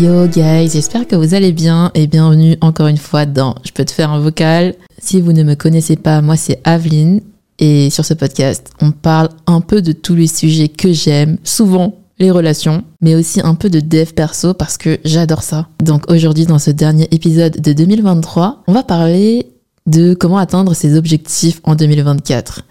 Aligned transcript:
Yo 0.00 0.26
guys, 0.28 0.70
j'espère 0.70 1.06
que 1.06 1.14
vous 1.14 1.34
allez 1.34 1.52
bien 1.52 1.90
et 1.92 2.06
bienvenue 2.06 2.56
encore 2.62 2.86
une 2.86 2.96
fois 2.96 3.26
dans 3.26 3.54
Je 3.64 3.72
peux 3.72 3.84
te 3.84 3.90
faire 3.90 4.10
un 4.10 4.18
vocal. 4.18 4.74
Si 4.98 5.20
vous 5.20 5.34
ne 5.34 5.42
me 5.42 5.54
connaissez 5.54 5.96
pas, 5.96 6.22
moi 6.22 6.38
c'est 6.38 6.58
Aveline 6.64 7.20
et 7.58 7.90
sur 7.90 8.06
ce 8.06 8.14
podcast, 8.14 8.70
on 8.80 8.92
parle 8.92 9.28
un 9.46 9.60
peu 9.60 9.82
de 9.82 9.92
tous 9.92 10.14
les 10.14 10.26
sujets 10.26 10.68
que 10.68 10.90
j'aime, 10.90 11.36
souvent 11.44 11.98
les 12.18 12.30
relations, 12.30 12.82
mais 13.02 13.14
aussi 13.14 13.42
un 13.44 13.54
peu 13.54 13.68
de 13.68 13.80
dev 13.80 14.14
perso 14.14 14.54
parce 14.54 14.78
que 14.78 14.98
j'adore 15.04 15.42
ça. 15.42 15.68
Donc 15.84 16.10
aujourd'hui, 16.10 16.46
dans 16.46 16.58
ce 16.58 16.70
dernier 16.70 17.06
épisode 17.10 17.60
de 17.60 17.74
2023, 17.74 18.62
on 18.68 18.72
va 18.72 18.82
parler 18.82 19.48
de 19.86 20.14
comment 20.14 20.38
atteindre 20.38 20.72
ses 20.72 20.96
objectifs 20.96 21.60
en 21.64 21.74
2024 21.74 22.62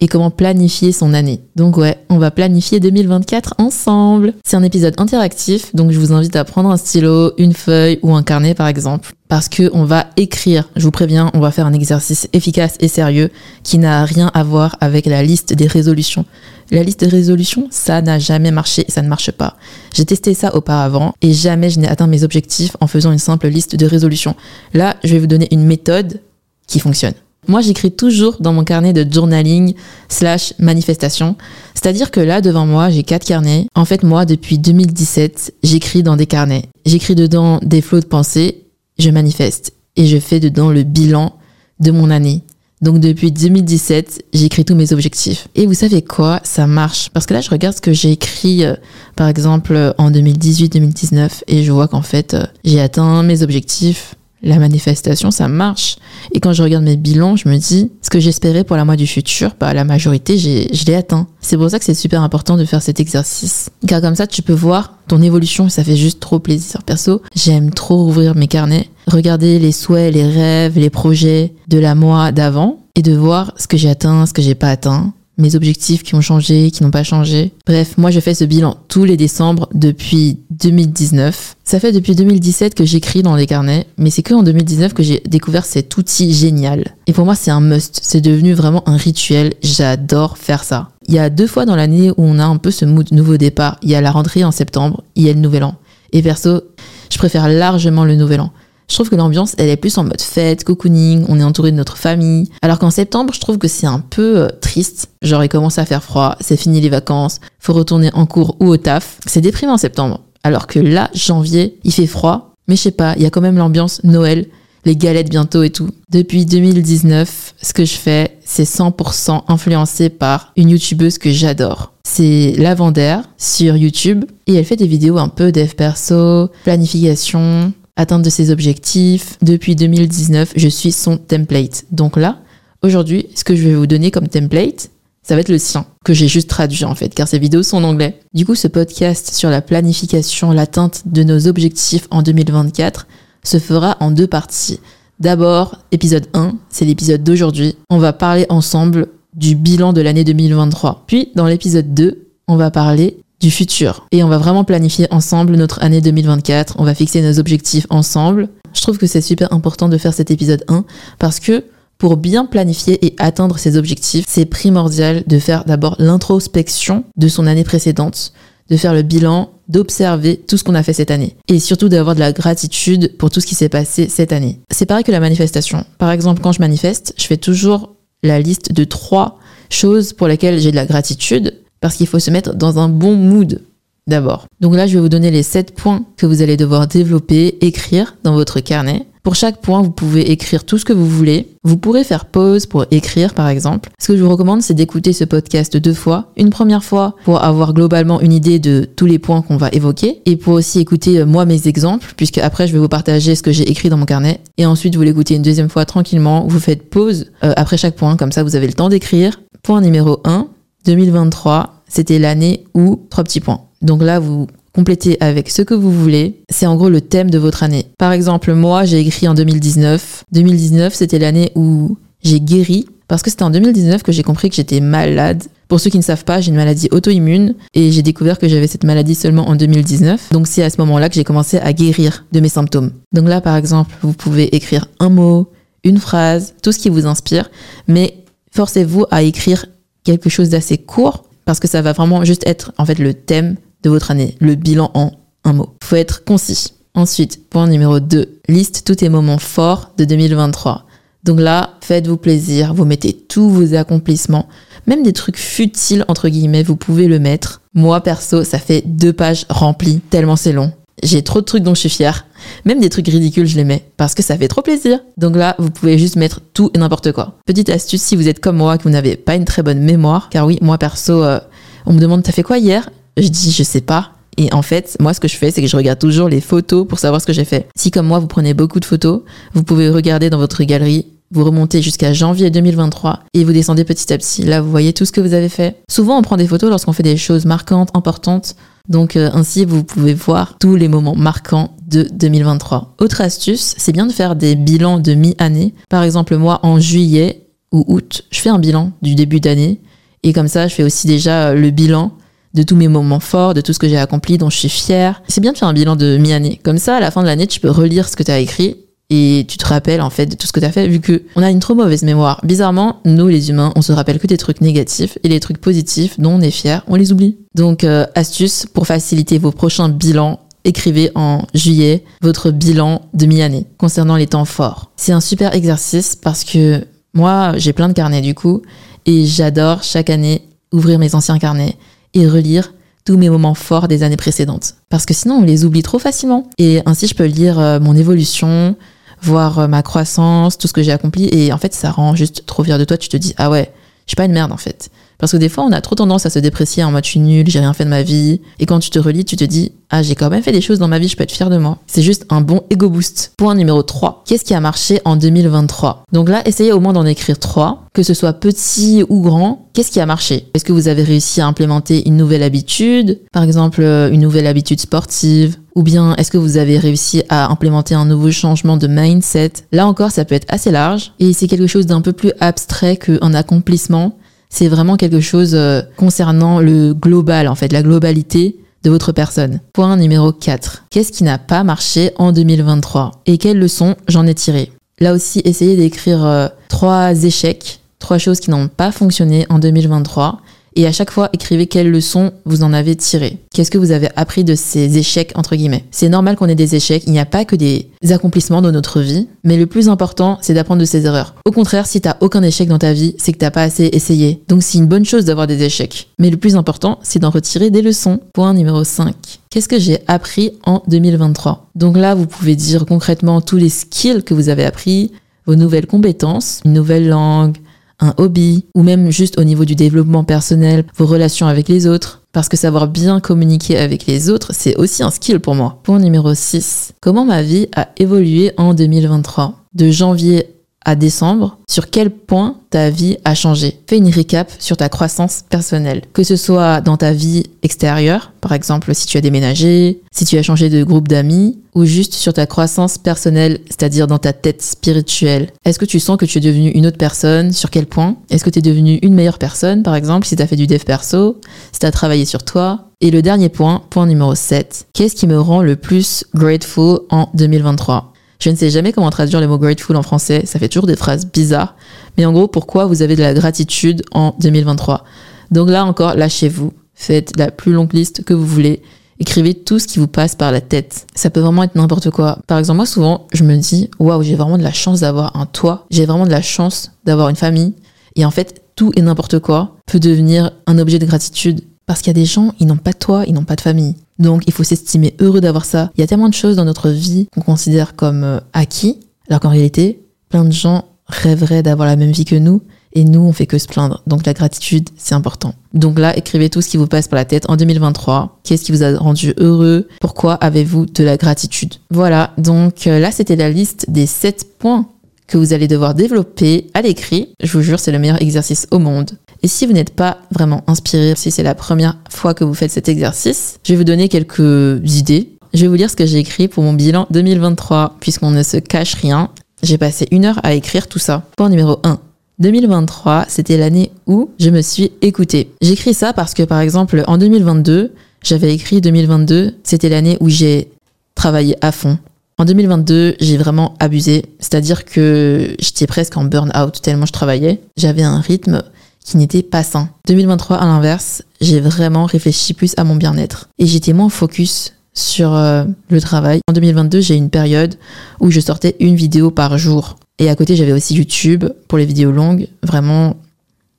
et 0.00 0.08
comment 0.08 0.30
planifier 0.30 0.92
son 0.92 1.14
année. 1.14 1.40
Donc 1.56 1.76
ouais, 1.76 1.98
on 2.08 2.18
va 2.18 2.30
planifier 2.30 2.80
2024 2.80 3.54
ensemble. 3.58 4.34
C'est 4.44 4.56
un 4.56 4.62
épisode 4.62 4.94
interactif, 4.98 5.74
donc 5.74 5.90
je 5.90 5.98
vous 5.98 6.12
invite 6.12 6.36
à 6.36 6.44
prendre 6.44 6.70
un 6.70 6.76
stylo, 6.76 7.32
une 7.38 7.52
feuille 7.52 7.98
ou 8.02 8.14
un 8.14 8.22
carnet 8.22 8.54
par 8.54 8.68
exemple, 8.68 9.12
parce 9.28 9.48
que 9.48 9.70
on 9.72 9.84
va 9.84 10.06
écrire. 10.16 10.68
Je 10.76 10.84
vous 10.84 10.90
préviens, 10.90 11.30
on 11.34 11.40
va 11.40 11.50
faire 11.50 11.66
un 11.66 11.72
exercice 11.72 12.28
efficace 12.32 12.76
et 12.80 12.88
sérieux 12.88 13.30
qui 13.62 13.78
n'a 13.78 14.04
rien 14.04 14.30
à 14.34 14.44
voir 14.44 14.76
avec 14.80 15.06
la 15.06 15.22
liste 15.22 15.52
des 15.54 15.66
résolutions. 15.66 16.24
La 16.70 16.82
liste 16.82 17.02
de 17.02 17.10
résolutions, 17.10 17.66
ça 17.70 18.02
n'a 18.02 18.18
jamais 18.18 18.50
marché 18.50 18.84
et 18.86 18.90
ça 18.90 19.00
ne 19.00 19.08
marche 19.08 19.30
pas. 19.30 19.56
J'ai 19.94 20.04
testé 20.04 20.34
ça 20.34 20.54
auparavant 20.54 21.14
et 21.22 21.32
jamais 21.32 21.70
je 21.70 21.80
n'ai 21.80 21.88
atteint 21.88 22.06
mes 22.06 22.24
objectifs 22.24 22.76
en 22.80 22.86
faisant 22.86 23.10
une 23.10 23.18
simple 23.18 23.48
liste 23.48 23.74
de 23.74 23.86
résolutions. 23.86 24.36
Là, 24.74 24.96
je 25.02 25.12
vais 25.14 25.18
vous 25.18 25.26
donner 25.26 25.48
une 25.50 25.64
méthode 25.64 26.20
qui 26.66 26.78
fonctionne. 26.78 27.14
Moi, 27.48 27.62
j'écris 27.62 27.90
toujours 27.90 28.36
dans 28.40 28.52
mon 28.52 28.62
carnet 28.62 28.92
de 28.92 29.10
journaling 29.10 29.74
slash 30.08 30.52
manifestation. 30.58 31.34
C'est-à-dire 31.74 32.10
que 32.10 32.20
là, 32.20 32.42
devant 32.42 32.66
moi, 32.66 32.90
j'ai 32.90 33.02
quatre 33.04 33.24
carnets. 33.24 33.66
En 33.74 33.86
fait, 33.86 34.02
moi, 34.02 34.26
depuis 34.26 34.58
2017, 34.58 35.54
j'écris 35.62 36.02
dans 36.02 36.16
des 36.16 36.26
carnets. 36.26 36.66
J'écris 36.84 37.14
dedans 37.14 37.58
des 37.62 37.80
flots 37.80 38.00
de 38.00 38.04
pensée, 38.04 38.66
je 38.98 39.08
manifeste. 39.08 39.72
Et 39.96 40.06
je 40.06 40.18
fais 40.18 40.40
dedans 40.40 40.70
le 40.70 40.82
bilan 40.82 41.36
de 41.80 41.90
mon 41.90 42.10
année. 42.10 42.42
Donc 42.80 43.00
depuis 43.00 43.32
2017, 43.32 44.26
j'écris 44.32 44.64
tous 44.64 44.74
mes 44.74 44.92
objectifs. 44.92 45.48
Et 45.56 45.66
vous 45.66 45.74
savez 45.74 46.02
quoi? 46.02 46.40
Ça 46.44 46.66
marche. 46.66 47.08
Parce 47.10 47.26
que 47.26 47.34
là, 47.34 47.40
je 47.40 47.50
regarde 47.50 47.74
ce 47.74 47.80
que 47.80 47.92
j'ai 47.92 48.12
écrit, 48.12 48.64
euh, 48.64 48.74
par 49.16 49.26
exemple, 49.26 49.94
en 49.98 50.10
2018-2019, 50.10 51.42
et 51.48 51.64
je 51.64 51.72
vois 51.72 51.88
qu'en 51.88 52.02
fait, 52.02 52.34
euh, 52.34 52.44
j'ai 52.64 52.80
atteint 52.80 53.22
mes 53.24 53.42
objectifs 53.42 54.14
la 54.42 54.58
manifestation, 54.58 55.30
ça 55.30 55.48
marche. 55.48 55.96
Et 56.32 56.40
quand 56.40 56.52
je 56.52 56.62
regarde 56.62 56.84
mes 56.84 56.96
bilans, 56.96 57.36
je 57.36 57.48
me 57.48 57.56
dis, 57.56 57.90
ce 58.02 58.10
que 58.10 58.20
j'espérais 58.20 58.64
pour 58.64 58.76
la 58.76 58.84
mois 58.84 58.96
du 58.96 59.06
futur, 59.06 59.56
bah, 59.58 59.74
la 59.74 59.84
majorité, 59.84 60.38
je 60.38 60.84
l'ai 60.84 60.94
atteint. 60.94 61.26
C'est 61.40 61.56
pour 61.56 61.70
ça 61.70 61.78
que 61.78 61.84
c'est 61.84 61.94
super 61.94 62.22
important 62.22 62.56
de 62.56 62.64
faire 62.64 62.82
cet 62.82 63.00
exercice. 63.00 63.70
Car 63.86 64.00
comme 64.00 64.14
ça, 64.14 64.26
tu 64.26 64.42
peux 64.42 64.52
voir 64.52 64.94
ton 65.08 65.22
évolution 65.22 65.68
ça 65.68 65.84
fait 65.84 65.96
juste 65.96 66.20
trop 66.20 66.38
plaisir. 66.38 66.82
Perso, 66.82 67.22
j'aime 67.34 67.70
trop 67.70 68.06
ouvrir 68.06 68.34
mes 68.34 68.46
carnets, 68.46 68.88
regarder 69.06 69.58
les 69.58 69.72
souhaits, 69.72 70.14
les 70.14 70.28
rêves, 70.28 70.78
les 70.78 70.90
projets 70.90 71.54
de 71.68 71.78
la 71.78 71.94
mois 71.94 72.32
d'avant 72.32 72.84
et 72.94 73.02
de 73.02 73.14
voir 73.14 73.52
ce 73.56 73.66
que 73.66 73.76
j'ai 73.76 73.88
atteint, 73.88 74.26
ce 74.26 74.32
que 74.32 74.42
j'ai 74.42 74.54
pas 74.54 74.70
atteint 74.70 75.12
mes 75.38 75.54
objectifs 75.54 76.02
qui 76.02 76.14
ont 76.14 76.20
changé, 76.20 76.70
qui 76.70 76.82
n'ont 76.82 76.90
pas 76.90 77.04
changé. 77.04 77.52
Bref, 77.66 77.96
moi 77.96 78.10
je 78.10 78.20
fais 78.20 78.34
ce 78.34 78.44
bilan 78.44 78.76
tous 78.88 79.04
les 79.04 79.16
décembre 79.16 79.68
depuis 79.74 80.38
2019. 80.50 81.56
Ça 81.64 81.80
fait 81.80 81.92
depuis 81.92 82.14
2017 82.14 82.74
que 82.74 82.84
j'écris 82.84 83.22
dans 83.22 83.36
les 83.36 83.46
carnets, 83.46 83.86
mais 83.96 84.10
c'est 84.10 84.22
que 84.22 84.34
en 84.34 84.42
2019 84.42 84.94
que 84.94 85.02
j'ai 85.02 85.22
découvert 85.26 85.64
cet 85.64 85.96
outil 85.96 86.32
génial. 86.32 86.96
Et 87.06 87.12
pour 87.12 87.24
moi 87.24 87.34
c'est 87.34 87.50
un 87.50 87.60
must, 87.60 88.00
c'est 88.02 88.20
devenu 88.20 88.52
vraiment 88.52 88.88
un 88.88 88.96
rituel, 88.96 89.54
j'adore 89.62 90.38
faire 90.38 90.64
ça. 90.64 90.90
Il 91.06 91.14
y 91.14 91.18
a 91.18 91.30
deux 91.30 91.46
fois 91.46 91.64
dans 91.64 91.76
l'année 91.76 92.10
où 92.10 92.14
on 92.18 92.38
a 92.38 92.44
un 92.44 92.56
peu 92.56 92.70
ce 92.70 92.84
mood 92.84 93.10
nouveau 93.12 93.36
départ. 93.38 93.78
Il 93.82 93.90
y 93.90 93.94
a 93.94 94.00
la 94.00 94.10
rentrée 94.10 94.44
en 94.44 94.50
septembre, 94.50 95.04
il 95.16 95.24
y 95.24 95.30
a 95.30 95.32
le 95.32 95.40
nouvel 95.40 95.64
an. 95.64 95.76
Et 96.12 96.22
perso, 96.22 96.62
je 97.10 97.18
préfère 97.18 97.48
largement 97.48 98.04
le 98.04 98.14
nouvel 98.14 98.40
an. 98.40 98.52
Je 98.88 98.94
trouve 98.94 99.10
que 99.10 99.16
l'ambiance, 99.16 99.54
elle 99.58 99.68
est 99.68 99.76
plus 99.76 99.96
en 99.98 100.04
mode 100.04 100.20
fête, 100.20 100.64
cocooning, 100.64 101.26
on 101.28 101.38
est 101.38 101.44
entouré 101.44 101.70
de 101.70 101.76
notre 101.76 101.98
famille. 101.98 102.48
Alors 102.62 102.78
qu'en 102.78 102.90
septembre, 102.90 103.34
je 103.34 103.40
trouve 103.40 103.58
que 103.58 103.68
c'est 103.68 103.86
un 103.86 104.00
peu 104.00 104.38
euh, 104.38 104.48
triste. 104.60 105.10
Genre, 105.20 105.44
il 105.44 105.48
commence 105.48 105.78
à 105.78 105.84
faire 105.84 106.02
froid, 106.02 106.36
c'est 106.40 106.56
fini 106.56 106.80
les 106.80 106.88
vacances, 106.88 107.40
faut 107.58 107.74
retourner 107.74 108.10
en 108.14 108.24
cours 108.24 108.56
ou 108.60 108.68
au 108.68 108.76
taf. 108.78 109.18
C'est 109.26 109.42
déprimant 109.42 109.74
en 109.74 109.78
septembre. 109.78 110.20
Alors 110.42 110.66
que 110.66 110.78
là, 110.78 111.10
janvier, 111.14 111.78
il 111.84 111.92
fait 111.92 112.06
froid, 112.06 112.54
mais 112.66 112.76
je 112.76 112.82
sais 112.82 112.90
pas, 112.90 113.14
il 113.16 113.22
y 113.22 113.26
a 113.26 113.30
quand 113.30 113.42
même 113.42 113.58
l'ambiance 113.58 114.02
Noël, 114.04 114.46
les 114.84 114.96
galettes 114.96 115.28
bientôt 115.28 115.62
et 115.62 115.70
tout. 115.70 115.90
Depuis 116.10 116.46
2019, 116.46 117.54
ce 117.60 117.72
que 117.74 117.84
je 117.84 117.94
fais, 117.94 118.38
c'est 118.44 118.64
100% 118.64 119.42
influencé 119.48 120.08
par 120.08 120.52
une 120.56 120.70
youtubeuse 120.70 121.18
que 121.18 121.30
j'adore. 121.30 121.92
C'est 122.04 122.54
Lavender 122.56 123.18
sur 123.36 123.76
YouTube 123.76 124.24
et 124.46 124.54
elle 124.54 124.64
fait 124.64 124.76
des 124.76 124.86
vidéos 124.86 125.18
un 125.18 125.28
peu 125.28 125.52
dev 125.52 125.74
perso, 125.74 126.48
planification, 126.64 127.72
atteinte 127.98 128.22
de 128.22 128.30
ses 128.30 128.50
objectifs. 128.50 129.36
Depuis 129.42 129.76
2019, 129.76 130.54
je 130.56 130.68
suis 130.68 130.92
son 130.92 131.18
template. 131.18 131.84
Donc 131.90 132.16
là, 132.16 132.38
aujourd'hui, 132.82 133.26
ce 133.34 133.44
que 133.44 133.54
je 133.54 133.68
vais 133.68 133.74
vous 133.74 133.86
donner 133.86 134.10
comme 134.10 134.28
template, 134.28 134.90
ça 135.22 135.34
va 135.34 135.42
être 135.42 135.50
le 135.50 135.58
sien, 135.58 135.84
que 136.04 136.14
j'ai 136.14 136.28
juste 136.28 136.48
traduit 136.48 136.86
en 136.86 136.94
fait, 136.94 137.14
car 137.14 137.28
ces 137.28 137.38
vidéos 137.38 137.62
sont 137.62 137.76
en 137.76 137.84
anglais. 137.84 138.18
Du 138.32 138.46
coup, 138.46 138.54
ce 138.54 138.68
podcast 138.68 139.34
sur 139.34 139.50
la 139.50 139.60
planification, 139.60 140.52
l'atteinte 140.52 141.02
de 141.04 141.22
nos 141.22 141.46
objectifs 141.46 142.06
en 142.10 142.22
2024 142.22 143.06
se 143.44 143.58
fera 143.58 143.98
en 144.00 144.10
deux 144.10 144.26
parties. 144.26 144.80
D'abord, 145.20 145.76
épisode 145.90 146.28
1, 146.32 146.54
c'est 146.70 146.84
l'épisode 146.84 147.24
d'aujourd'hui. 147.24 147.76
On 147.90 147.98
va 147.98 148.12
parler 148.12 148.46
ensemble 148.48 149.08
du 149.34 149.54
bilan 149.54 149.92
de 149.92 150.00
l'année 150.00 150.24
2023. 150.24 151.04
Puis, 151.06 151.30
dans 151.34 151.46
l'épisode 151.46 151.92
2, 151.92 152.28
on 152.46 152.56
va 152.56 152.70
parler 152.70 153.18
du 153.40 153.50
futur. 153.50 154.06
Et 154.12 154.22
on 154.24 154.28
va 154.28 154.38
vraiment 154.38 154.64
planifier 154.64 155.06
ensemble 155.10 155.56
notre 155.56 155.82
année 155.82 156.00
2024. 156.00 156.76
On 156.78 156.84
va 156.84 156.94
fixer 156.94 157.22
nos 157.22 157.38
objectifs 157.38 157.86
ensemble. 157.90 158.48
Je 158.74 158.82
trouve 158.82 158.98
que 158.98 159.06
c'est 159.06 159.20
super 159.20 159.52
important 159.52 159.88
de 159.88 159.98
faire 159.98 160.14
cet 160.14 160.30
épisode 160.30 160.64
1 160.68 160.84
parce 161.18 161.40
que 161.40 161.64
pour 161.98 162.16
bien 162.16 162.46
planifier 162.46 163.04
et 163.04 163.14
atteindre 163.18 163.58
ses 163.58 163.76
objectifs, 163.76 164.24
c'est 164.28 164.46
primordial 164.46 165.24
de 165.26 165.38
faire 165.38 165.64
d'abord 165.64 165.96
l'introspection 165.98 167.04
de 167.16 167.26
son 167.26 167.46
année 167.46 167.64
précédente, 167.64 168.32
de 168.70 168.76
faire 168.76 168.94
le 168.94 169.02
bilan, 169.02 169.50
d'observer 169.68 170.36
tout 170.36 170.56
ce 170.56 170.62
qu'on 170.62 170.76
a 170.76 170.84
fait 170.84 170.92
cette 170.92 171.10
année. 171.10 171.36
Et 171.48 171.58
surtout 171.58 171.88
d'avoir 171.88 172.14
de 172.14 172.20
la 172.20 172.32
gratitude 172.32 173.16
pour 173.18 173.30
tout 173.30 173.40
ce 173.40 173.46
qui 173.46 173.56
s'est 173.56 173.68
passé 173.68 174.08
cette 174.08 174.32
année. 174.32 174.60
C'est 174.70 174.86
pareil 174.86 175.04
que 175.04 175.12
la 175.12 175.20
manifestation. 175.20 175.84
Par 175.98 176.12
exemple, 176.12 176.40
quand 176.40 176.52
je 176.52 176.60
manifeste, 176.60 177.14
je 177.18 177.24
fais 177.24 177.36
toujours 177.36 177.94
la 178.22 178.38
liste 178.40 178.72
de 178.72 178.84
trois 178.84 179.38
choses 179.70 180.12
pour 180.12 180.28
lesquelles 180.28 180.60
j'ai 180.60 180.70
de 180.70 180.76
la 180.76 180.86
gratitude 180.86 181.54
parce 181.80 181.96
qu'il 181.96 182.06
faut 182.06 182.18
se 182.18 182.30
mettre 182.30 182.54
dans 182.54 182.78
un 182.78 182.88
bon 182.88 183.14
mood 183.14 183.60
d'abord. 184.08 184.46
Donc 184.60 184.74
là, 184.74 184.86
je 184.86 184.94
vais 184.94 185.00
vous 185.00 185.08
donner 185.08 185.30
les 185.30 185.42
sept 185.42 185.74
points 185.74 186.02
que 186.16 186.26
vous 186.26 186.42
allez 186.42 186.56
devoir 186.56 186.88
développer, 186.88 187.58
écrire 187.60 188.16
dans 188.24 188.34
votre 188.34 188.60
carnet. 188.60 189.06
Pour 189.22 189.34
chaque 189.34 189.60
point, 189.60 189.82
vous 189.82 189.90
pouvez 189.90 190.30
écrire 190.30 190.64
tout 190.64 190.78
ce 190.78 190.86
que 190.86 190.94
vous 190.94 191.06
voulez. 191.06 191.48
Vous 191.62 191.76
pourrez 191.76 192.02
faire 192.02 192.24
pause 192.24 192.64
pour 192.64 192.86
écrire, 192.90 193.34
par 193.34 193.48
exemple. 193.48 193.90
Ce 194.00 194.08
que 194.08 194.16
je 194.16 194.22
vous 194.22 194.30
recommande, 194.30 194.62
c'est 194.62 194.72
d'écouter 194.72 195.12
ce 195.12 195.24
podcast 195.24 195.76
deux 195.76 195.92
fois. 195.92 196.32
Une 196.38 196.48
première 196.48 196.82
fois 196.82 197.14
pour 197.24 197.44
avoir 197.44 197.74
globalement 197.74 198.22
une 198.22 198.32
idée 198.32 198.58
de 198.58 198.88
tous 198.96 199.04
les 199.04 199.18
points 199.18 199.42
qu'on 199.42 199.58
va 199.58 199.68
évoquer 199.68 200.22
et 200.24 200.36
pour 200.36 200.54
aussi 200.54 200.80
écouter 200.80 201.18
euh, 201.18 201.26
moi 201.26 201.44
mes 201.44 201.68
exemples, 201.68 202.14
puisque 202.16 202.38
après, 202.38 202.66
je 202.66 202.72
vais 202.72 202.78
vous 202.78 202.88
partager 202.88 203.34
ce 203.34 203.42
que 203.42 203.52
j'ai 203.52 203.68
écrit 203.70 203.90
dans 203.90 203.98
mon 203.98 204.06
carnet. 204.06 204.40
Et 204.56 204.64
ensuite, 204.64 204.96
vous 204.96 205.02
l'écoutez 205.02 205.34
une 205.34 205.42
deuxième 205.42 205.68
fois 205.68 205.84
tranquillement. 205.84 206.46
Vous 206.48 206.60
faites 206.60 206.88
pause 206.88 207.26
euh, 207.44 207.52
après 207.56 207.76
chaque 207.76 207.96
point, 207.96 208.16
comme 208.16 208.32
ça, 208.32 208.42
vous 208.42 208.56
avez 208.56 208.66
le 208.66 208.72
temps 208.72 208.88
d'écrire. 208.88 209.38
Point 209.62 209.82
numéro 209.82 210.20
1, 210.24 210.48
2023, 210.84 211.82
c'était 211.88 212.18
l'année 212.18 212.64
où, 212.74 213.06
trois 213.10 213.24
petits 213.24 213.40
points. 213.40 213.62
Donc 213.82 214.02
là, 214.02 214.18
vous 214.18 214.46
complétez 214.72 215.16
avec 215.20 215.50
ce 215.50 215.62
que 215.62 215.74
vous 215.74 215.90
voulez. 215.90 216.42
C'est 216.50 216.66
en 216.66 216.76
gros 216.76 216.88
le 216.88 217.00
thème 217.00 217.30
de 217.30 217.38
votre 217.38 217.62
année. 217.62 217.86
Par 217.98 218.12
exemple, 218.12 218.54
moi, 218.54 218.84
j'ai 218.84 219.00
écrit 219.00 219.28
en 219.28 219.34
2019. 219.34 220.24
2019, 220.32 220.94
c'était 220.94 221.18
l'année 221.18 221.52
où 221.54 221.96
j'ai 222.22 222.40
guéri. 222.40 222.86
Parce 223.08 223.22
que 223.22 223.30
c'était 223.30 223.42
en 223.42 223.50
2019 223.50 224.02
que 224.02 224.12
j'ai 224.12 224.22
compris 224.22 224.50
que 224.50 224.56
j'étais 224.56 224.80
malade. 224.80 225.42
Pour 225.66 225.80
ceux 225.80 225.88
qui 225.88 225.96
ne 225.96 226.02
savent 226.02 226.24
pas, 226.24 226.40
j'ai 226.40 226.50
une 226.50 226.56
maladie 226.56 226.88
auto-immune 226.92 227.54
et 227.72 227.90
j'ai 227.90 228.02
découvert 228.02 228.38
que 228.38 228.48
j'avais 228.48 228.66
cette 228.66 228.84
maladie 228.84 229.14
seulement 229.14 229.48
en 229.48 229.56
2019. 229.56 230.30
Donc 230.30 230.46
c'est 230.46 230.62
à 230.62 230.70
ce 230.70 230.76
moment-là 230.78 231.08
que 231.08 231.14
j'ai 231.14 231.24
commencé 231.24 231.58
à 231.58 231.72
guérir 231.72 232.26
de 232.32 232.40
mes 232.40 232.50
symptômes. 232.50 232.92
Donc 233.12 233.26
là, 233.26 233.40
par 233.40 233.56
exemple, 233.56 233.94
vous 234.02 234.12
pouvez 234.12 234.54
écrire 234.54 234.88
un 235.00 235.08
mot, 235.08 235.50
une 235.84 235.98
phrase, 235.98 236.54
tout 236.62 236.70
ce 236.70 236.78
qui 236.78 236.90
vous 236.90 237.06
inspire, 237.06 237.50
mais 237.86 238.14
forcez-vous 238.52 239.06
à 239.10 239.22
écrire 239.22 239.66
quelque 240.08 240.30
chose 240.30 240.48
d'assez 240.48 240.78
court 240.78 241.24
parce 241.44 241.60
que 241.60 241.68
ça 241.68 241.82
va 241.82 241.92
vraiment 241.92 242.24
juste 242.24 242.46
être 242.46 242.72
en 242.78 242.86
fait 242.86 242.98
le 242.98 243.12
thème 243.12 243.56
de 243.82 243.90
votre 243.90 244.10
année, 244.10 244.36
le 244.40 244.54
bilan 244.54 244.90
en 244.94 245.12
un 245.44 245.52
mot. 245.52 245.74
Faut 245.84 245.96
être 245.96 246.24
concis. 246.24 246.72
Ensuite, 246.94 247.50
point 247.50 247.66
numéro 247.66 248.00
2, 248.00 248.40
liste 248.48 248.86
tous 248.86 248.94
tes 248.96 249.10
moments 249.10 249.36
forts 249.36 249.92
de 249.98 250.06
2023. 250.06 250.86
Donc 251.24 251.40
là, 251.40 251.74
faites-vous 251.82 252.16
plaisir, 252.16 252.72
vous 252.72 252.86
mettez 252.86 253.12
tous 253.12 253.50
vos 253.50 253.74
accomplissements, 253.74 254.48
même 254.86 255.02
des 255.02 255.12
trucs 255.12 255.36
futiles 255.36 256.06
entre 256.08 256.30
guillemets, 256.30 256.62
vous 256.62 256.76
pouvez 256.76 257.06
le 257.06 257.18
mettre. 257.18 257.60
Moi 257.74 258.00
perso, 258.00 258.44
ça 258.44 258.58
fait 258.58 258.82
deux 258.86 259.12
pages 259.12 259.44
remplies, 259.50 260.00
tellement 260.08 260.36
c'est 260.36 260.52
long. 260.52 260.72
J'ai 261.02 261.22
trop 261.22 261.40
de 261.40 261.44
trucs 261.44 261.62
dont 261.62 261.74
je 261.74 261.80
suis 261.80 261.88
fière. 261.88 262.26
Même 262.64 262.80
des 262.80 262.88
trucs 262.88 263.06
ridicules, 263.06 263.46
je 263.46 263.56
les 263.56 263.64
mets 263.64 263.84
parce 263.96 264.14
que 264.14 264.22
ça 264.22 264.36
fait 264.36 264.48
trop 264.48 264.62
plaisir. 264.62 265.00
Donc 265.16 265.36
là, 265.36 265.54
vous 265.58 265.70
pouvez 265.70 265.98
juste 265.98 266.16
mettre 266.16 266.40
tout 266.54 266.70
et 266.74 266.78
n'importe 266.78 267.12
quoi. 267.12 267.38
Petite 267.46 267.68
astuce 267.68 268.02
si 268.02 268.16
vous 268.16 268.28
êtes 268.28 268.40
comme 268.40 268.56
moi, 268.56 268.78
que 268.78 268.84
vous 268.84 268.90
n'avez 268.90 269.16
pas 269.16 269.34
une 269.34 269.44
très 269.44 269.62
bonne 269.62 269.80
mémoire, 269.80 270.28
car 270.30 270.46
oui, 270.46 270.58
moi 270.60 270.78
perso, 270.78 271.22
euh, 271.24 271.40
on 271.86 271.92
me 271.92 272.00
demande 272.00 272.22
t'as 272.22 272.32
fait 272.32 272.42
quoi 272.42 272.58
hier? 272.58 272.90
Je 273.16 273.28
dis 273.28 273.52
je 273.52 273.62
sais 273.62 273.80
pas. 273.80 274.12
Et 274.36 274.52
en 274.52 274.62
fait, 274.62 274.96
moi, 275.00 275.12
ce 275.14 275.20
que 275.20 275.26
je 275.26 275.36
fais, 275.36 275.50
c'est 275.50 275.60
que 275.60 275.66
je 275.66 275.76
regarde 275.76 275.98
toujours 275.98 276.28
les 276.28 276.40
photos 276.40 276.86
pour 276.86 277.00
savoir 277.00 277.20
ce 277.20 277.26
que 277.26 277.32
j'ai 277.32 277.44
fait. 277.44 277.68
Si, 277.76 277.90
comme 277.90 278.06
moi, 278.06 278.20
vous 278.20 278.28
prenez 278.28 278.54
beaucoup 278.54 278.78
de 278.78 278.84
photos, 278.84 279.22
vous 279.52 279.64
pouvez 279.64 279.90
regarder 279.90 280.30
dans 280.30 280.38
votre 280.38 280.62
galerie, 280.62 281.06
vous 281.32 281.44
remontez 281.44 281.82
jusqu'à 281.82 282.12
janvier 282.12 282.48
2023 282.48 283.24
et 283.34 283.44
vous 283.44 283.52
descendez 283.52 283.84
petit 283.84 284.12
à 284.12 284.16
petit. 284.16 284.44
Là, 284.44 284.60
vous 284.60 284.70
voyez 284.70 284.92
tout 284.92 285.04
ce 285.04 285.12
que 285.12 285.20
vous 285.20 285.34
avez 285.34 285.48
fait. 285.48 285.76
Souvent, 285.90 286.16
on 286.18 286.22
prend 286.22 286.36
des 286.36 286.46
photos 286.46 286.70
lorsqu'on 286.70 286.92
fait 286.92 287.02
des 287.02 287.16
choses 287.16 287.44
marquantes, 287.44 287.90
importantes. 287.94 288.54
Donc, 288.88 289.16
euh, 289.16 289.30
ainsi, 289.32 289.64
vous 289.64 289.84
pouvez 289.84 290.14
voir 290.14 290.58
tous 290.58 290.76
les 290.76 290.88
moments 290.88 291.14
marquants 291.14 291.76
de 291.86 292.08
2023. 292.12 292.94
Autre 292.98 293.20
astuce, 293.20 293.74
c'est 293.76 293.92
bien 293.92 294.06
de 294.06 294.12
faire 294.12 294.34
des 294.34 294.56
bilans 294.56 294.98
de 294.98 295.14
mi-année. 295.14 295.74
Par 295.88 296.02
exemple, 296.02 296.36
moi, 296.36 296.60
en 296.62 296.80
juillet 296.80 297.46
ou 297.70 297.84
août, 297.86 298.24
je 298.30 298.40
fais 298.40 298.48
un 298.48 298.58
bilan 298.58 298.92
du 299.02 299.14
début 299.14 299.40
d'année. 299.40 299.80
Et 300.22 300.32
comme 300.32 300.48
ça, 300.48 300.68
je 300.68 300.74
fais 300.74 300.82
aussi 300.84 301.06
déjà 301.06 301.54
le 301.54 301.70
bilan 301.70 302.12
de 302.54 302.62
tous 302.62 302.76
mes 302.76 302.88
moments 302.88 303.20
forts, 303.20 303.54
de 303.54 303.60
tout 303.60 303.72
ce 303.72 303.78
que 303.78 303.88
j'ai 303.88 303.98
accompli, 303.98 304.38
dont 304.38 304.50
je 304.50 304.56
suis 304.56 304.68
fière. 304.70 305.22
C'est 305.28 305.40
bien 305.40 305.52
de 305.52 305.58
faire 305.58 305.68
un 305.68 305.74
bilan 305.74 305.96
de 305.96 306.16
mi-année. 306.16 306.60
Comme 306.64 306.78
ça, 306.78 306.96
à 306.96 307.00
la 307.00 307.10
fin 307.10 307.20
de 307.20 307.26
l'année, 307.26 307.46
tu 307.46 307.60
peux 307.60 307.70
relire 307.70 308.08
ce 308.08 308.16
que 308.16 308.22
tu 308.22 308.30
as 308.30 308.38
écrit 308.38 308.76
et 309.10 309.46
tu 309.48 309.56
te 309.56 309.66
rappelles 309.66 310.00
en 310.00 310.10
fait 310.10 310.26
de 310.26 310.34
tout 310.34 310.46
ce 310.46 310.52
que 310.52 310.60
tu 310.60 310.66
as 310.66 310.72
fait 310.72 310.86
vu 310.86 311.00
que 311.00 311.22
on 311.34 311.42
a 311.42 311.50
une 311.50 311.60
trop 311.60 311.74
mauvaise 311.74 312.02
mémoire. 312.02 312.40
Bizarrement, 312.44 313.00
nous 313.04 313.28
les 313.28 313.50
humains, 313.50 313.72
on 313.76 313.82
se 313.82 313.92
rappelle 313.92 314.18
que 314.18 314.26
des 314.26 314.36
trucs 314.36 314.60
négatifs 314.60 315.18
et 315.22 315.28
les 315.28 315.40
trucs 315.40 315.58
positifs 315.58 316.20
dont 316.20 316.32
on 316.32 316.40
est 316.40 316.50
fier, 316.50 316.84
on 316.88 316.94
les 316.94 317.12
oublie. 317.12 317.36
Donc 317.54 317.84
euh, 317.84 318.06
astuce 318.14 318.66
pour 318.66 318.86
faciliter 318.86 319.38
vos 319.38 319.50
prochains 319.50 319.88
bilans, 319.88 320.40
écrivez 320.64 321.10
en 321.14 321.42
juillet 321.54 322.04
votre 322.20 322.50
bilan 322.50 323.02
de 323.14 323.26
mi-année 323.26 323.66
concernant 323.78 324.16
les 324.16 324.26
temps 324.26 324.44
forts. 324.44 324.90
C'est 324.96 325.12
un 325.12 325.20
super 325.20 325.54
exercice 325.54 326.14
parce 326.14 326.44
que 326.44 326.84
moi, 327.14 327.54
j'ai 327.56 327.72
plein 327.72 327.88
de 327.88 327.94
carnets 327.94 328.20
du 328.20 328.34
coup 328.34 328.62
et 329.06 329.24
j'adore 329.24 329.82
chaque 329.82 330.10
année 330.10 330.42
ouvrir 330.70 330.98
mes 330.98 331.14
anciens 331.14 331.38
carnets 331.38 331.76
et 332.14 332.28
relire 332.28 332.74
tous 333.04 333.16
mes 333.16 333.30
moments 333.30 333.54
forts 333.54 333.88
des 333.88 334.02
années 334.02 334.18
précédentes. 334.18 334.74
Parce 334.90 335.06
que 335.06 335.14
sinon, 335.14 335.36
on 335.36 335.42
les 335.42 335.64
oublie 335.64 335.82
trop 335.82 335.98
facilement. 335.98 336.50
Et 336.58 336.82
ainsi, 336.84 337.06
je 337.06 337.14
peux 337.14 337.24
lire 337.24 337.58
euh, 337.58 337.80
mon 337.80 337.96
évolution, 337.96 338.76
voir 339.22 339.58
euh, 339.58 339.66
ma 339.66 339.82
croissance, 339.82 340.58
tout 340.58 340.68
ce 340.68 340.72
que 340.72 340.82
j'ai 340.82 340.92
accompli. 340.92 341.28
Et 341.32 341.52
en 341.52 341.58
fait, 341.58 341.74
ça 341.74 341.90
rend 341.90 342.14
juste 342.14 342.46
trop 342.46 342.64
fier 342.64 342.78
de 342.78 342.84
toi. 342.84 342.96
Tu 342.96 343.08
te 343.08 343.16
dis, 343.16 343.34
ah 343.36 343.50
ouais, 343.50 343.72
je 344.06 344.10
suis 344.10 344.16
pas 344.16 344.24
une 344.24 344.32
merde 344.32 344.52
en 344.52 344.56
fait. 344.56 344.90
Parce 345.18 345.32
que 345.32 345.36
des 345.36 345.48
fois, 345.48 345.64
on 345.64 345.72
a 345.72 345.80
trop 345.80 345.96
tendance 345.96 346.26
à 346.26 346.30
se 346.30 346.38
déprécier 346.38 346.84
en 346.84 346.92
mode 346.92 347.04
je 347.04 347.10
suis 347.10 347.20
nul, 347.20 347.48
j'ai 347.48 347.58
rien 347.58 347.72
fait 347.74 347.84
de 347.84 347.90
ma 347.90 348.02
vie. 348.02 348.40
Et 348.58 348.66
quand 348.66 348.78
tu 348.78 348.90
te 348.90 348.98
relis, 348.98 349.24
tu 349.24 349.36
te 349.36 349.44
dis 349.44 349.72
ah, 349.90 350.02
j'ai 350.02 350.14
quand 350.14 350.28
même 350.28 350.42
fait 350.42 350.52
des 350.52 350.60
choses 350.60 350.78
dans 350.78 350.88
ma 350.88 350.98
vie, 350.98 351.08
je 351.08 351.16
peux 351.16 351.22
être 351.22 351.32
fier 351.32 351.48
de 351.48 351.56
moi. 351.56 351.78
C'est 351.86 352.02
juste 352.02 352.26
un 352.28 352.42
bon 352.42 352.62
ego 352.68 352.90
boost. 352.90 353.32
Point 353.38 353.54
numéro 353.54 353.82
3. 353.82 354.24
Qu'est-ce 354.26 354.44
qui 354.44 354.52
a 354.54 354.60
marché 354.60 355.00
en 355.06 355.16
2023 355.16 356.04
Donc 356.12 356.28
là, 356.28 356.42
essayez 356.46 356.72
au 356.72 356.80
moins 356.80 356.92
d'en 356.92 357.06
écrire 357.06 357.38
3, 357.38 357.86
que 357.94 358.02
ce 358.02 358.12
soit 358.12 358.34
petit 358.34 359.02
ou 359.08 359.22
grand. 359.22 359.66
Qu'est-ce 359.72 359.90
qui 359.90 360.00
a 360.00 360.06
marché? 360.06 360.46
Est-ce 360.52 360.64
que 360.64 360.72
vous 360.72 360.88
avez 360.88 361.02
réussi 361.02 361.40
à 361.40 361.46
implémenter 361.46 362.06
une 362.06 362.16
nouvelle 362.16 362.42
habitude? 362.42 363.20
Par 363.32 363.42
exemple, 363.42 363.80
euh, 363.82 364.10
une 364.10 364.20
nouvelle 364.20 364.46
habitude 364.46 364.80
sportive? 364.80 365.56
Ou 365.74 365.82
bien 365.82 366.14
est-ce 366.16 366.30
que 366.30 366.38
vous 366.38 366.58
avez 366.58 366.76
réussi 366.76 367.22
à 367.28 367.50
implémenter 367.50 367.94
un 367.94 368.04
nouveau 368.04 368.30
changement 368.30 368.76
de 368.76 368.88
mindset? 368.88 369.52
Là 369.72 369.86
encore, 369.86 370.10
ça 370.10 370.24
peut 370.24 370.34
être 370.34 370.52
assez 370.52 370.70
large 370.70 371.12
et 371.18 371.32
c'est 371.32 371.46
quelque 371.46 371.68
chose 371.68 371.86
d'un 371.86 372.00
peu 372.00 372.12
plus 372.12 372.32
abstrait 372.40 372.96
qu'un 372.96 373.32
accomplissement 373.32 374.18
c'est 374.50 374.68
vraiment 374.68 374.96
quelque 374.96 375.20
chose 375.20 375.54
euh, 375.54 375.82
concernant 375.96 376.60
le 376.60 376.94
global, 376.94 377.48
en 377.48 377.54
fait, 377.54 377.72
la 377.72 377.82
globalité 377.82 378.56
de 378.82 378.90
votre 378.90 379.12
personne. 379.12 379.60
Point 379.72 379.96
numéro 379.96 380.32
4. 380.32 380.84
Qu'est-ce 380.90 381.12
qui 381.12 381.24
n'a 381.24 381.38
pas 381.38 381.64
marché 381.64 382.12
en 382.16 382.32
2023 382.32 383.22
Et 383.26 383.38
quelles 383.38 383.58
leçons 383.58 383.96
j'en 384.06 384.26
ai 384.26 384.34
tirées? 384.34 384.72
Là 385.00 385.12
aussi, 385.12 385.42
essayez 385.44 385.76
d'écrire 385.76 386.24
euh, 386.24 386.48
trois 386.68 387.24
échecs, 387.24 387.80
trois 387.98 388.18
choses 388.18 388.40
qui 388.40 388.50
n'ont 388.50 388.68
pas 388.68 388.92
fonctionné 388.92 389.46
en 389.48 389.58
2023 389.58 390.40
et 390.76 390.86
à 390.86 390.92
chaque 390.92 391.10
fois 391.10 391.30
écrivez 391.32 391.66
quelles 391.66 391.90
leçons 391.90 392.32
vous 392.44 392.62
en 392.62 392.72
avez 392.72 392.96
tirées. 392.96 393.38
Qu'est-ce 393.52 393.70
que 393.70 393.78
vous 393.78 393.90
avez 393.90 394.08
appris 394.16 394.44
de 394.44 394.54
ces 394.54 394.98
échecs 394.98 395.32
entre 395.34 395.56
guillemets? 395.56 395.84
C'est 395.90 396.08
normal 396.08 396.36
qu'on 396.36 396.48
ait 396.48 396.54
des 396.54 396.74
échecs, 396.74 397.04
il 397.06 397.12
n'y 397.12 397.18
a 397.18 397.26
pas 397.26 397.44
que 397.44 397.56
des 397.56 397.90
accomplissements 398.10 398.62
dans 398.62 398.72
notre 398.72 399.00
vie, 399.00 399.28
mais 399.44 399.56
le 399.56 399.66
plus 399.66 399.88
important 399.88 400.38
c'est 400.42 400.54
d'apprendre 400.54 400.80
de 400.80 400.86
ses 400.86 401.06
erreurs. 401.06 401.34
Au 401.44 401.52
contraire, 401.52 401.86
si 401.86 402.00
t'as 402.00 402.16
aucun 402.20 402.42
échec 402.42 402.68
dans 402.68 402.78
ta 402.78 402.92
vie, 402.92 403.14
c'est 403.18 403.32
que 403.32 403.38
t'as 403.38 403.50
pas 403.50 403.62
assez 403.62 403.90
essayé. 403.92 404.42
Donc 404.48 404.62
c'est 404.62 404.78
une 404.78 404.86
bonne 404.86 405.04
chose 405.04 405.24
d'avoir 405.24 405.46
des 405.46 405.62
échecs. 405.62 406.08
Mais 406.18 406.30
le 406.30 406.36
plus 406.36 406.56
important, 406.56 406.98
c'est 407.02 407.18
d'en 407.18 407.30
retirer 407.30 407.70
des 407.70 407.82
leçons. 407.82 408.20
Point 408.32 408.54
numéro 408.54 408.84
5. 408.84 409.14
Qu'est-ce 409.50 409.68
que 409.68 409.78
j'ai 409.78 409.98
appris 410.06 410.52
en 410.64 410.82
2023 410.88 411.70
Donc 411.74 411.96
là, 411.96 412.14
vous 412.14 412.26
pouvez 412.26 412.56
dire 412.56 412.86
concrètement 412.86 413.40
tous 413.40 413.56
les 413.56 413.68
skills 413.68 414.22
que 414.22 414.34
vous 414.34 414.48
avez 414.48 414.64
appris, 414.64 415.12
vos 415.46 415.56
nouvelles 415.56 415.86
compétences, 415.86 416.60
une 416.64 416.74
nouvelle 416.74 417.08
langue, 417.08 417.56
un 418.00 418.14
hobby, 418.16 418.66
ou 418.74 418.82
même 418.82 419.10
juste 419.10 419.38
au 419.38 419.44
niveau 419.44 419.64
du 419.64 419.74
développement 419.74 420.24
personnel, 420.24 420.84
vos 420.96 421.06
relations 421.06 421.46
avec 421.46 421.68
les 421.68 421.86
autres. 421.86 422.22
Parce 422.32 422.48
que 422.48 422.56
savoir 422.56 422.88
bien 422.88 423.20
communiquer 423.20 423.78
avec 423.78 424.06
les 424.06 424.30
autres, 424.30 424.52
c'est 424.52 424.76
aussi 424.76 425.02
un 425.02 425.10
skill 425.10 425.40
pour 425.40 425.54
moi. 425.54 425.80
Point 425.82 425.98
numéro 425.98 426.34
6. 426.34 426.92
Comment 427.00 427.24
ma 427.24 427.42
vie 427.42 427.68
a 427.74 427.88
évolué 427.96 428.52
en 428.56 428.74
2023 428.74 429.54
De 429.74 429.90
janvier 429.90 430.57
à 430.84 430.96
décembre, 430.96 431.58
sur 431.68 431.90
quel 431.90 432.10
point 432.10 432.56
ta 432.70 432.90
vie 432.90 433.18
a 433.24 433.34
changé. 433.34 433.80
Fais 433.86 433.98
une 433.98 434.08
récap 434.08 434.50
sur 434.58 434.76
ta 434.76 434.88
croissance 434.88 435.44
personnelle, 435.48 436.02
que 436.12 436.22
ce 436.22 436.36
soit 436.36 436.80
dans 436.80 436.96
ta 436.96 437.12
vie 437.12 437.44
extérieure, 437.62 438.32
par 438.40 438.52
exemple 438.52 438.94
si 438.94 439.06
tu 439.06 439.18
as 439.18 439.20
déménagé, 439.20 440.00
si 440.12 440.24
tu 440.24 440.38
as 440.38 440.42
changé 440.42 440.70
de 440.70 440.84
groupe 440.84 441.08
d'amis, 441.08 441.58
ou 441.74 441.84
juste 441.84 442.14
sur 442.14 442.32
ta 442.32 442.46
croissance 442.46 442.98
personnelle, 442.98 443.60
c'est-à-dire 443.66 444.06
dans 444.06 444.18
ta 444.18 444.32
tête 444.32 444.62
spirituelle. 444.62 445.50
Est-ce 445.64 445.78
que 445.78 445.84
tu 445.84 446.00
sens 446.00 446.16
que 446.16 446.24
tu 446.24 446.38
es 446.38 446.40
devenu 446.40 446.70
une 446.70 446.86
autre 446.86 446.98
personne? 446.98 447.52
Sur 447.52 447.70
quel 447.70 447.86
point? 447.86 448.16
Est-ce 448.30 448.44
que 448.44 448.50
tu 448.50 448.58
es 448.58 448.62
devenu 448.62 448.98
une 449.02 449.14
meilleure 449.14 449.38
personne, 449.38 449.82
par 449.82 449.94
exemple, 449.94 450.26
si 450.26 450.34
tu 450.34 450.42
as 450.42 450.46
fait 450.46 450.56
du 450.56 450.66
dev 450.66 450.82
perso, 450.84 451.40
si 451.72 451.78
tu 451.78 451.86
as 451.86 451.92
travaillé 451.92 452.24
sur 452.24 452.42
toi? 452.42 452.88
Et 453.00 453.12
le 453.12 453.22
dernier 453.22 453.48
point, 453.48 453.82
point 453.90 454.06
numéro 454.06 454.34
7, 454.34 454.88
qu'est-ce 454.92 455.14
qui 455.14 455.28
me 455.28 455.40
rend 455.40 455.62
le 455.62 455.76
plus 455.76 456.24
grateful 456.34 457.00
en 457.10 457.28
2023 457.34 458.12
je 458.38 458.50
ne 458.50 458.56
sais 458.56 458.70
jamais 458.70 458.92
comment 458.92 459.10
traduire 459.10 459.40
le 459.40 459.48
mot 459.48 459.58
grateful 459.58 459.96
en 459.96 460.02
français, 460.02 460.42
ça 460.46 460.58
fait 460.58 460.68
toujours 460.68 460.86
des 460.86 460.96
phrases 460.96 461.26
bizarres. 461.26 461.74
Mais 462.16 462.24
en 462.24 462.32
gros, 462.32 462.48
pourquoi 462.48 462.86
vous 462.86 463.02
avez 463.02 463.16
de 463.16 463.22
la 463.22 463.34
gratitude 463.34 464.02
en 464.12 464.34
2023 464.40 465.04
Donc 465.50 465.68
là 465.68 465.84
encore, 465.84 466.14
lâchez-vous. 466.14 466.72
Faites 466.94 467.36
la 467.36 467.50
plus 467.50 467.72
longue 467.72 467.92
liste 467.92 468.24
que 468.24 468.34
vous 468.34 468.46
voulez. 468.46 468.82
Écrivez 469.20 469.54
tout 469.54 469.78
ce 469.78 469.86
qui 469.86 469.98
vous 469.98 470.06
passe 470.06 470.36
par 470.36 470.52
la 470.52 470.60
tête. 470.60 471.06
Ça 471.14 471.30
peut 471.30 471.40
vraiment 471.40 471.64
être 471.64 471.74
n'importe 471.74 472.10
quoi. 472.10 472.38
Par 472.46 472.58
exemple, 472.58 472.76
moi, 472.76 472.86
souvent, 472.86 473.26
je 473.32 473.42
me 473.42 473.56
dis, 473.56 473.90
waouh, 473.98 474.22
j'ai 474.22 474.36
vraiment 474.36 474.58
de 474.58 474.62
la 474.62 474.72
chance 474.72 475.00
d'avoir 475.00 475.36
un 475.36 475.46
toit. 475.46 475.86
J'ai 475.90 476.06
vraiment 476.06 476.26
de 476.26 476.30
la 476.30 476.42
chance 476.42 476.92
d'avoir 477.04 477.28
une 477.28 477.36
famille. 477.36 477.74
Et 478.14 478.24
en 478.24 478.30
fait, 478.30 478.62
tout 478.76 478.92
et 478.94 479.02
n'importe 479.02 479.40
quoi 479.40 479.76
peut 479.86 479.98
devenir 479.98 480.52
un 480.66 480.78
objet 480.78 481.00
de 481.00 481.06
gratitude. 481.06 481.62
Parce 481.88 482.00
qu'il 482.00 482.08
y 482.08 482.16
a 482.16 482.20
des 482.20 482.26
gens, 482.26 482.52
ils 482.60 482.66
n'ont 482.66 482.76
pas 482.76 482.92
de 482.92 482.98
toit, 482.98 483.24
ils 483.26 483.32
n'ont 483.32 483.44
pas 483.44 483.56
de 483.56 483.62
famille. 483.62 483.96
Donc, 484.18 484.42
il 484.46 484.52
faut 484.52 484.62
s'estimer 484.62 485.14
heureux 485.20 485.40
d'avoir 485.40 485.64
ça. 485.64 485.90
Il 485.96 486.00
y 486.00 486.04
a 486.04 486.06
tellement 486.06 486.28
de 486.28 486.34
choses 486.34 486.56
dans 486.56 486.66
notre 486.66 486.90
vie 486.90 487.28
qu'on 487.32 487.40
considère 487.40 487.96
comme 487.96 488.24
euh, 488.24 488.40
acquis, 488.52 489.00
alors 489.28 489.40
qu'en 489.40 489.48
réalité, 489.48 490.04
plein 490.28 490.44
de 490.44 490.52
gens 490.52 490.84
rêveraient 491.06 491.62
d'avoir 491.62 491.88
la 491.88 491.96
même 491.96 492.10
vie 492.10 492.26
que 492.26 492.36
nous 492.36 492.60
et 492.92 493.04
nous, 493.04 493.20
on 493.20 493.32
fait 493.32 493.46
que 493.46 493.58
se 493.58 493.66
plaindre. 493.66 494.02
Donc 494.06 494.26
la 494.26 494.34
gratitude, 494.34 494.90
c'est 494.96 495.14
important. 495.14 495.54
Donc 495.72 495.98
là, 495.98 496.16
écrivez 496.16 496.50
tout 496.50 496.60
ce 496.60 496.68
qui 496.68 496.76
vous 496.76 496.86
passe 496.86 497.08
par 497.08 497.16
la 497.16 497.24
tête 497.24 497.48
en 497.48 497.56
2023. 497.56 498.40
Qu'est-ce 498.44 498.64
qui 498.64 498.72
vous 498.72 498.82
a 498.82 498.96
rendu 498.98 499.34
heureux? 499.38 499.88
Pourquoi 500.00 500.34
avez-vous 500.34 500.86
de 500.86 501.04
la 501.04 501.16
gratitude? 501.16 501.74
Voilà, 501.90 502.32
donc 502.38 502.86
euh, 502.86 502.98
là, 502.98 503.10
c'était 503.12 503.36
la 503.36 503.50
liste 503.50 503.86
des 503.88 504.06
7 504.06 504.58
points 504.58 504.88
que 505.28 505.38
vous 505.38 505.52
allez 505.52 505.68
devoir 505.68 505.94
développer 505.94 506.66
à 506.74 506.82
l'écrit. 506.82 507.28
Je 507.40 507.52
vous 507.52 507.62
jure, 507.62 507.78
c'est 507.78 507.92
le 507.92 507.98
meilleur 507.98 508.20
exercice 508.20 508.66
au 508.70 508.78
monde. 508.78 509.12
Et 509.42 509.48
si 509.48 509.66
vous 509.66 509.72
n'êtes 509.72 509.94
pas 509.94 510.18
vraiment 510.32 510.64
inspiré, 510.66 511.14
si 511.14 511.30
c'est 511.30 511.44
la 511.44 511.54
première 511.54 511.96
fois 512.10 512.34
que 512.34 512.42
vous 512.42 512.54
faites 512.54 512.72
cet 512.72 512.88
exercice, 512.88 513.60
je 513.64 513.72
vais 513.72 513.76
vous 513.76 513.84
donner 513.84 514.08
quelques 514.08 514.80
idées. 514.84 515.30
Je 515.54 515.62
vais 515.62 515.68
vous 515.68 515.74
lire 515.74 515.90
ce 515.90 515.96
que 515.96 516.06
j'ai 516.06 516.18
écrit 516.18 516.48
pour 516.48 516.64
mon 516.64 516.72
bilan 516.72 517.06
2023, 517.10 517.96
puisqu'on 518.00 518.30
ne 518.30 518.42
se 518.42 518.56
cache 518.56 518.94
rien. 518.94 519.30
J'ai 519.62 519.78
passé 519.78 520.08
une 520.10 520.24
heure 520.24 520.40
à 520.42 520.54
écrire 520.54 520.88
tout 520.88 520.98
ça. 520.98 521.22
Point 521.36 521.50
numéro 521.50 521.78
1. 521.84 522.00
2023, 522.38 523.26
c'était 523.28 523.56
l'année 523.56 523.90
où 524.06 524.30
je 524.38 524.50
me 524.50 524.62
suis 524.62 524.92
écoutée. 525.02 525.50
J'écris 525.60 525.94
ça 525.94 526.12
parce 526.12 526.34
que, 526.34 526.44
par 526.44 526.60
exemple, 526.60 527.02
en 527.06 527.18
2022, 527.18 527.92
j'avais 528.22 528.54
écrit 528.54 528.80
2022, 528.80 529.56
c'était 529.64 529.88
l'année 529.88 530.16
où 530.20 530.28
j'ai 530.28 530.70
travaillé 531.14 531.56
à 531.60 531.72
fond. 531.72 531.98
En 532.40 532.44
2022, 532.44 533.16
j'ai 533.18 533.36
vraiment 533.36 533.74
abusé, 533.80 534.26
c'est-à-dire 534.38 534.84
que 534.84 535.56
j'étais 535.58 535.88
presque 535.88 536.16
en 536.16 536.22
burn-out 536.22 536.80
tellement 536.80 537.04
je 537.04 537.12
travaillais. 537.12 537.60
J'avais 537.76 538.04
un 538.04 538.20
rythme 538.20 538.62
qui 539.04 539.16
n'était 539.16 539.42
pas 539.42 539.64
sain. 539.64 539.90
2023, 540.06 540.56
à 540.56 540.64
l'inverse, 540.66 541.24
j'ai 541.40 541.58
vraiment 541.58 542.06
réfléchi 542.06 542.54
plus 542.54 542.74
à 542.76 542.84
mon 542.84 542.94
bien-être 542.94 543.48
et 543.58 543.66
j'étais 543.66 543.92
moins 543.92 544.08
focus 544.08 544.74
sur 544.94 545.34
euh, 545.34 545.64
le 545.90 546.00
travail. 546.00 546.40
En 546.48 546.52
2022, 546.52 547.00
j'ai 547.00 547.14
eu 547.14 547.18
une 547.18 547.30
période 547.30 547.74
où 548.20 548.30
je 548.30 548.38
sortais 548.38 548.76
une 548.78 548.94
vidéo 548.94 549.32
par 549.32 549.58
jour. 549.58 549.96
Et 550.20 550.30
à 550.30 550.36
côté, 550.36 550.54
j'avais 550.54 550.72
aussi 550.72 550.94
YouTube 550.94 551.44
pour 551.66 551.76
les 551.76 551.86
vidéos 551.86 552.12
longues. 552.12 552.46
Vraiment, 552.62 553.16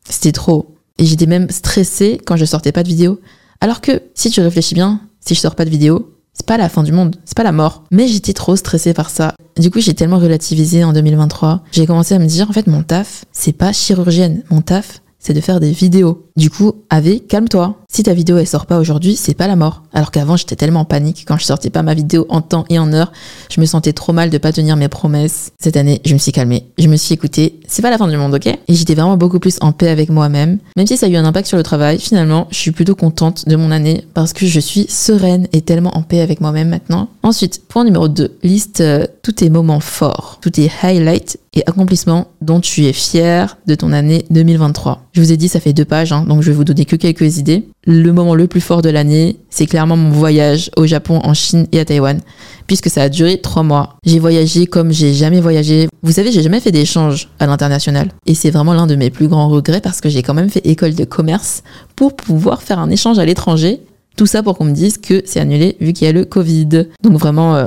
c'était 0.04 0.34
trop. 0.34 0.76
Et 0.98 1.06
j'étais 1.06 1.28
même 1.28 1.50
stressée 1.50 2.20
quand 2.26 2.36
je 2.36 2.44
sortais 2.44 2.74
pas 2.74 2.84
de 2.84 2.90
vidéo. 2.90 3.22
Alors 3.62 3.80
que 3.80 4.02
si 4.16 4.30
tu 4.30 4.42
réfléchis 4.42 4.76
bien, 4.76 5.00
si 5.22 5.34
je 5.34 5.40
sors 5.40 5.56
pas 5.56 5.64
de 5.64 5.70
vidéo, 5.70 6.14
c'est 6.40 6.46
pas 6.46 6.58
la 6.58 6.70
fin 6.70 6.84
du 6.84 6.94
monde, 6.94 7.18
c'est 7.26 7.36
pas 7.36 7.44
la 7.44 7.52
mort. 7.52 7.84
Mais 7.92 8.08
j'étais 8.08 8.32
trop 8.32 8.56
stressée 8.56 8.94
par 8.94 9.10
ça. 9.10 9.36
Du 9.58 9.70
coup, 9.70 9.82
j'ai 9.82 9.94
tellement 9.94 10.20
relativisé 10.20 10.86
en 10.86 10.94
2023. 10.94 11.64
J'ai 11.74 11.86
commencé 11.86 12.16
à 12.16 12.20
me 12.20 12.26
dire, 12.26 12.50
en 12.50 12.54
fait, 12.54 12.66
mon 12.66 12.82
taf, 12.82 13.26
c'est 13.34 13.52
pas 13.52 13.74
chirurgienne. 13.74 14.44
Mon 14.50 14.62
taf, 14.62 15.02
c'est 15.20 15.34
de 15.34 15.42
faire 15.42 15.60
des 15.60 15.72
vidéos. 15.72 16.30
Du 16.38 16.50
coup, 16.50 16.72
Ave, 16.90 17.20
calme-toi. 17.28 17.76
Si 17.92 18.04
ta 18.04 18.14
vidéo 18.14 18.38
elle 18.38 18.48
sort 18.48 18.68
pas 18.68 18.78
aujourd'hui, 18.78 19.16
c'est 19.16 19.34
pas 19.34 19.48
la 19.48 19.56
mort. 19.56 19.82
Alors 19.94 20.12
qu'avant, 20.12 20.38
j'étais 20.38 20.56
tellement 20.56 20.82
en 20.82 20.86
panique 20.86 21.26
quand 21.28 21.38
je 21.40 21.46
sortais 21.46 21.72
pas 21.72 21.82
ma 21.82 21.96
vidéo 21.96 22.28
en 22.30 22.42
temps 22.42 22.66
et 22.70 22.78
en 22.78 22.94
heure, 22.94 23.12
je 23.50 23.60
me 23.60 23.66
sentais 23.66 23.94
trop 23.94 24.14
mal 24.14 24.30
de 24.30 24.38
pas 24.38 24.52
tenir 24.52 24.76
mes 24.76 24.88
promesses. 24.88 25.52
Cette 25.60 25.76
année, 25.76 26.00
je 26.06 26.14
me 26.14 26.20
suis 26.20 26.32
calmée, 26.32 26.68
je 26.78 26.88
me 26.88 26.98
suis 26.98 27.16
écoutée. 27.16 27.60
C'est 27.68 27.82
pas 27.82 27.90
la 27.90 27.98
fin 27.98 28.08
du 28.08 28.16
monde, 28.16 28.36
ok? 28.36 28.46
Et 28.46 28.76
j'étais 28.76 28.94
vraiment 28.94 29.18
beaucoup 29.18 29.40
plus 29.40 29.58
en 29.62 29.72
paix 29.72 29.90
avec 29.90 30.10
moi-même. 30.10 30.60
Même 30.78 30.86
si 30.86 30.98
ça 30.98 31.08
a 31.08 31.10
eu 31.10 31.16
un 31.16 31.26
impact 31.26 31.48
sur 31.48 31.58
le 31.58 31.64
travail, 31.64 32.00
finalement, 32.00 32.48
je 32.52 32.58
suis 32.58 32.72
plutôt 32.72 32.94
contente 32.94 33.50
de 33.50 33.56
mon 33.56 33.72
année 33.72 34.06
parce 34.14 34.34
que 34.34 34.46
je 34.46 34.60
suis 34.60 34.86
sereine 34.88 35.48
et 35.52 35.62
tellement 35.62 35.98
en 35.98 36.04
paix 36.04 36.22
avec 36.22 36.42
moi-même 36.42 36.70
maintenant. 36.70 37.10
Ensuite, 37.24 37.68
point 37.68 37.86
numéro 37.86 38.08
2, 38.08 38.38
liste 38.44 38.82
euh, 38.82 39.08
tous 39.24 39.32
tes 39.32 39.50
moments 39.50 39.80
forts, 39.80 40.38
tous 40.42 40.52
tes 40.52 40.72
highlights 40.84 41.40
et 41.54 41.64
accomplissements 41.68 42.28
dont 42.42 42.60
tu 42.60 42.86
es 42.86 42.94
fier 42.94 43.58
de 43.66 43.76
ton 43.76 43.92
année 43.92 44.26
2023. 44.30 45.08
Je 45.14 45.22
vous 45.22 45.32
ai 45.32 45.38
dit, 45.38 45.48
ça 45.48 45.60
fait 45.60 45.74
deux 45.74 45.86
pages, 45.86 46.12
hein, 46.12 46.24
donc 46.28 46.44
je 46.44 46.52
vais 46.52 46.56
vous 46.56 46.64
donner 46.64 46.86
que 46.86 46.96
quelques 46.96 47.38
idées. 47.38 47.66
Le 47.92 48.12
moment 48.12 48.36
le 48.36 48.46
plus 48.46 48.62
fort 48.62 48.84
de 48.84 48.90
l'année, 48.90 49.40
c'est 49.50 49.66
clairement 49.66 49.98
mon 49.98 50.12
voyage 50.12 50.70
au 50.78 50.86
Japon, 50.86 51.22
en 51.24 51.34
Chine 51.34 51.66
et 51.72 51.80
à 51.80 51.86
Taïwan, 51.86 52.22
puisque 52.68 52.88
ça 52.88 53.02
a 53.02 53.10
duré 53.10 53.42
trois 53.42 53.64
mois. 53.64 53.96
J'ai 54.06 54.20
voyagé 54.20 54.68
comme 54.68 54.92
j'ai 54.92 55.12
jamais 55.12 55.42
voyagé. 55.42 55.88
Vous 56.04 56.12
savez, 56.12 56.32
j'ai 56.32 56.44
jamais 56.44 56.60
fait 56.60 56.72
d'échange 56.72 57.30
à 57.40 57.48
l'international. 57.48 58.10
Et 58.28 58.36
c'est 58.36 58.52
vraiment 58.52 58.76
l'un 58.76 58.86
de 58.86 58.94
mes 58.94 59.10
plus 59.10 59.28
grands 59.28 59.50
regrets 59.50 59.82
parce 59.82 60.02
que 60.02 60.10
j'ai 60.10 60.22
quand 60.22 60.36
même 60.36 60.52
fait 60.52 60.64
école 60.68 60.94
de 60.94 61.04
commerce 61.04 61.64
pour 61.96 62.16
pouvoir 62.16 62.62
faire 62.62 62.78
un 62.78 62.92
échange 62.92 63.18
à 63.18 63.26
l'étranger. 63.26 63.82
Tout 64.16 64.28
ça 64.28 64.44
pour 64.44 64.56
qu'on 64.60 64.66
me 64.66 64.74
dise 64.74 65.00
que 65.00 65.24
c'est 65.26 65.40
annulé 65.40 65.76
vu 65.82 65.92
qu'il 65.94 66.06
y 66.06 66.10
a 66.12 66.14
le 66.14 66.26
Covid. 66.26 66.86
Donc 67.02 67.18
vraiment, 67.18 67.56
euh, 67.56 67.66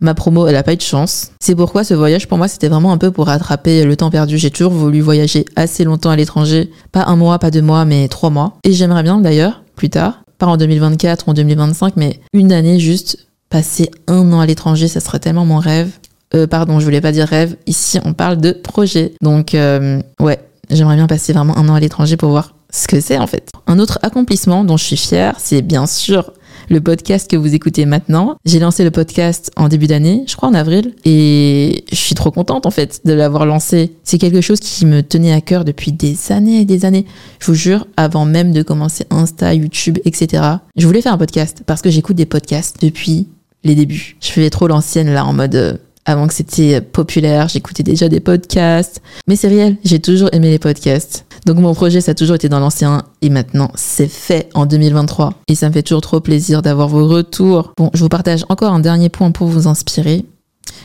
Ma 0.00 0.12
promo, 0.12 0.46
elle 0.46 0.56
a 0.56 0.62
pas 0.62 0.74
eu 0.74 0.76
de 0.76 0.82
chance. 0.82 1.30
C'est 1.40 1.54
pourquoi 1.54 1.82
ce 1.82 1.94
voyage, 1.94 2.28
pour 2.28 2.36
moi, 2.36 2.46
c'était 2.46 2.68
vraiment 2.68 2.92
un 2.92 2.98
peu 2.98 3.10
pour 3.10 3.26
rattraper 3.26 3.84
le 3.84 3.96
temps 3.96 4.10
perdu. 4.10 4.36
J'ai 4.36 4.50
toujours 4.50 4.72
voulu 4.72 5.00
voyager 5.00 5.46
assez 5.56 5.82
longtemps 5.82 6.10
à 6.10 6.16
l'étranger. 6.16 6.70
Pas 6.92 7.04
un 7.06 7.16
mois, 7.16 7.38
pas 7.38 7.50
deux 7.50 7.62
mois, 7.62 7.86
mais 7.86 8.06
trois 8.08 8.28
mois. 8.28 8.58
Et 8.64 8.72
j'aimerais 8.72 9.02
bien, 9.02 9.18
d'ailleurs, 9.18 9.63
plus 9.74 9.90
tard, 9.90 10.22
pas 10.38 10.46
en 10.46 10.56
2024 10.56 11.28
ou 11.28 11.30
en 11.30 11.34
2025, 11.34 11.94
mais 11.96 12.20
une 12.32 12.52
année 12.52 12.78
juste 12.78 13.26
passer 13.50 13.90
un 14.06 14.32
an 14.32 14.40
à 14.40 14.46
l'étranger, 14.46 14.88
ça 14.88 15.00
serait 15.00 15.20
tellement 15.20 15.44
mon 15.44 15.58
rêve. 15.58 15.90
Euh, 16.34 16.46
pardon, 16.46 16.80
je 16.80 16.84
voulais 16.84 17.00
pas 17.00 17.12
dire 17.12 17.28
rêve. 17.28 17.56
Ici, 17.66 18.00
on 18.04 18.12
parle 18.12 18.38
de 18.38 18.50
projet. 18.50 19.14
Donc, 19.20 19.54
euh, 19.54 20.00
ouais, 20.18 20.40
j'aimerais 20.70 20.96
bien 20.96 21.06
passer 21.06 21.32
vraiment 21.32 21.56
un 21.56 21.68
an 21.68 21.74
à 21.74 21.80
l'étranger 21.80 22.16
pour 22.16 22.30
voir 22.30 22.54
ce 22.72 22.88
que 22.88 23.00
c'est 23.00 23.18
en 23.18 23.26
fait. 23.26 23.50
Un 23.66 23.78
autre 23.78 24.00
accomplissement 24.02 24.64
dont 24.64 24.76
je 24.76 24.84
suis 24.84 24.96
fière, 24.96 25.36
c'est 25.38 25.62
bien 25.62 25.86
sûr 25.86 26.32
le 26.68 26.80
podcast 26.80 27.30
que 27.30 27.36
vous 27.36 27.54
écoutez 27.54 27.86
maintenant. 27.86 28.36
J'ai 28.44 28.58
lancé 28.58 28.84
le 28.84 28.90
podcast 28.90 29.50
en 29.56 29.68
début 29.68 29.86
d'année, 29.86 30.24
je 30.26 30.36
crois 30.36 30.48
en 30.48 30.54
avril, 30.54 30.94
et 31.04 31.84
je 31.90 31.96
suis 31.96 32.14
trop 32.14 32.30
contente 32.30 32.66
en 32.66 32.70
fait 32.70 33.00
de 33.04 33.12
l'avoir 33.12 33.46
lancé. 33.46 33.92
C'est 34.02 34.18
quelque 34.18 34.40
chose 34.40 34.60
qui 34.60 34.86
me 34.86 35.02
tenait 35.02 35.32
à 35.32 35.40
cœur 35.40 35.64
depuis 35.64 35.92
des 35.92 36.32
années 36.32 36.60
et 36.60 36.64
des 36.64 36.84
années. 36.84 37.06
Je 37.40 37.46
vous 37.46 37.54
jure, 37.54 37.86
avant 37.96 38.24
même 38.24 38.52
de 38.52 38.62
commencer 38.62 39.04
Insta, 39.10 39.54
YouTube, 39.54 39.98
etc. 40.04 40.42
Je 40.76 40.86
voulais 40.86 41.02
faire 41.02 41.12
un 41.12 41.18
podcast 41.18 41.62
parce 41.66 41.82
que 41.82 41.90
j'écoute 41.90 42.16
des 42.16 42.26
podcasts 42.26 42.80
depuis 42.80 43.28
les 43.64 43.74
débuts. 43.74 44.16
Je 44.20 44.28
faisais 44.28 44.50
trop 44.50 44.68
l'ancienne 44.68 45.12
là 45.12 45.24
en 45.24 45.32
mode 45.32 45.54
euh, 45.54 45.76
avant 46.04 46.26
que 46.26 46.34
c'était 46.34 46.80
populaire, 46.80 47.48
j'écoutais 47.48 47.82
déjà 47.82 48.08
des 48.08 48.20
podcasts. 48.20 49.00
Mais 49.26 49.36
c'est 49.36 49.48
réel, 49.48 49.76
j'ai 49.84 50.00
toujours 50.00 50.28
aimé 50.32 50.50
les 50.50 50.58
podcasts. 50.58 51.24
Donc 51.46 51.58
mon 51.58 51.74
projet, 51.74 52.00
ça 52.00 52.12
a 52.12 52.14
toujours 52.14 52.36
été 52.36 52.48
dans 52.48 52.60
l'ancien 52.60 53.04
et 53.22 53.30
maintenant 53.30 53.70
c'est 53.74 54.08
fait 54.08 54.48
en 54.54 54.66
2023. 54.66 55.34
Et 55.48 55.54
ça 55.54 55.68
me 55.68 55.72
fait 55.74 55.82
toujours 55.82 56.00
trop 56.00 56.20
plaisir 56.20 56.62
d'avoir 56.62 56.88
vos 56.88 57.06
retours. 57.06 57.72
Bon, 57.76 57.90
je 57.94 58.00
vous 58.00 58.08
partage 58.08 58.44
encore 58.48 58.72
un 58.72 58.80
dernier 58.80 59.08
point 59.08 59.30
pour 59.30 59.48
vous 59.48 59.66
inspirer. 59.66 60.24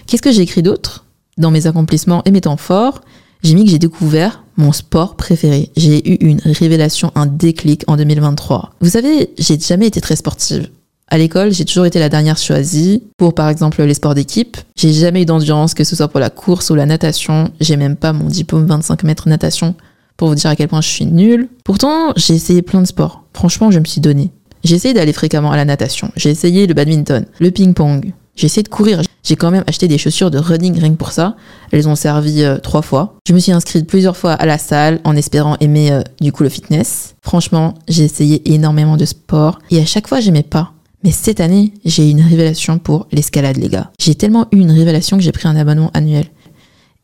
Qu'est-ce 0.07 0.21
que 0.21 0.31
j'ai 0.31 0.41
écrit 0.41 0.63
d'autre 0.63 1.05
dans 1.37 1.51
mes 1.51 1.67
accomplissements 1.67 2.23
et 2.25 2.31
mes 2.31 2.41
temps 2.41 2.57
forts? 2.57 3.01
J'ai 3.41 3.55
mis 3.55 3.63
que 3.63 3.71
j'ai 3.71 3.79
découvert 3.79 4.43
mon 4.57 4.73
sport 4.73 5.15
préféré. 5.15 5.71
J'ai 5.77 6.11
eu 6.11 6.15
une 6.15 6.41
révélation, 6.43 7.11
un 7.15 7.25
déclic 7.25 7.85
en 7.87 7.95
2023. 7.95 8.73
Vous 8.81 8.89
savez, 8.89 9.29
j'ai 9.37 9.57
jamais 9.57 9.87
été 9.87 10.01
très 10.01 10.17
sportive. 10.17 10.69
À 11.11 11.17
l'école, 11.17 11.51
j'ai 11.51 11.65
toujours 11.65 11.85
été 11.85 11.97
la 11.97 12.07
dernière 12.07 12.37
choisie 12.37 13.03
pour 13.17 13.33
par 13.33 13.49
exemple 13.49 13.81
les 13.81 13.95
sports 13.95 14.13
d'équipe. 14.13 14.57
J'ai 14.75 14.93
jamais 14.93 15.23
eu 15.23 15.25
d'endurance, 15.25 15.73
que 15.73 15.83
ce 15.83 15.95
soit 15.95 16.07
pour 16.07 16.19
la 16.19 16.29
course 16.29 16.69
ou 16.69 16.75
la 16.75 16.85
natation. 16.85 17.51
J'ai 17.59 17.77
même 17.77 17.95
pas 17.95 18.13
mon 18.13 18.27
diplôme 18.27 18.67
25 18.67 19.03
mètres 19.03 19.27
natation 19.27 19.73
pour 20.17 20.27
vous 20.27 20.35
dire 20.35 20.51
à 20.51 20.55
quel 20.55 20.67
point 20.67 20.81
je 20.81 20.87
suis 20.87 21.05
nulle. 21.05 21.49
Pourtant, 21.63 22.13
j'ai 22.15 22.35
essayé 22.35 22.61
plein 22.61 22.81
de 22.81 22.87
sports. 22.87 23.23
Franchement, 23.33 23.71
je 23.71 23.79
me 23.79 23.85
suis 23.85 24.01
donné. 24.01 24.31
J'ai 24.63 24.75
essayé 24.75 24.93
d'aller 24.93 25.13
fréquemment 25.13 25.51
à 25.51 25.57
la 25.57 25.65
natation. 25.65 26.11
J'ai 26.15 26.29
essayé 26.29 26.67
le 26.67 26.73
badminton, 26.75 27.25
le 27.39 27.51
ping-pong. 27.51 28.13
J'ai 28.35 28.45
essayé 28.45 28.61
de 28.61 28.69
courir. 28.69 29.01
J'ai 29.23 29.35
quand 29.35 29.51
même 29.51 29.63
acheté 29.65 29.87
des 29.87 29.97
chaussures 29.97 30.29
de 30.29 30.37
running 30.37 30.79
rien 30.79 30.91
que 30.91 30.97
pour 30.97 31.11
ça. 31.11 31.35
Elles 31.71 31.89
ont 31.89 31.95
servi 31.95 32.43
euh, 32.43 32.57
trois 32.57 32.81
fois. 32.81 33.15
Je 33.27 33.33
me 33.33 33.39
suis 33.39 33.51
inscrite 33.51 33.87
plusieurs 33.87 34.15
fois 34.15 34.33
à 34.33 34.45
la 34.45 34.57
salle 34.57 34.99
en 35.03 35.15
espérant 35.15 35.57
aimer 35.59 35.91
euh, 35.91 36.01
du 36.21 36.31
coup 36.31 36.43
le 36.43 36.49
fitness. 36.49 37.15
Franchement, 37.21 37.73
j'ai 37.87 38.03
essayé 38.03 38.53
énormément 38.53 38.95
de 38.95 39.05
sports 39.05 39.59
et 39.71 39.81
à 39.81 39.85
chaque 39.85 40.07
fois 40.07 40.19
j'aimais 40.19 40.43
pas. 40.43 40.73
Mais 41.03 41.11
cette 41.11 41.39
année, 41.39 41.73
j'ai 41.85 42.07
eu 42.07 42.11
une 42.11 42.21
révélation 42.21 42.77
pour 42.77 43.07
l'escalade, 43.11 43.57
les 43.57 43.69
gars. 43.69 43.91
J'ai 43.99 44.15
tellement 44.15 44.47
eu 44.51 44.57
une 44.57 44.71
révélation 44.71 45.17
que 45.17 45.23
j'ai 45.23 45.31
pris 45.31 45.47
un 45.47 45.55
abonnement 45.55 45.91
annuel. 45.93 46.25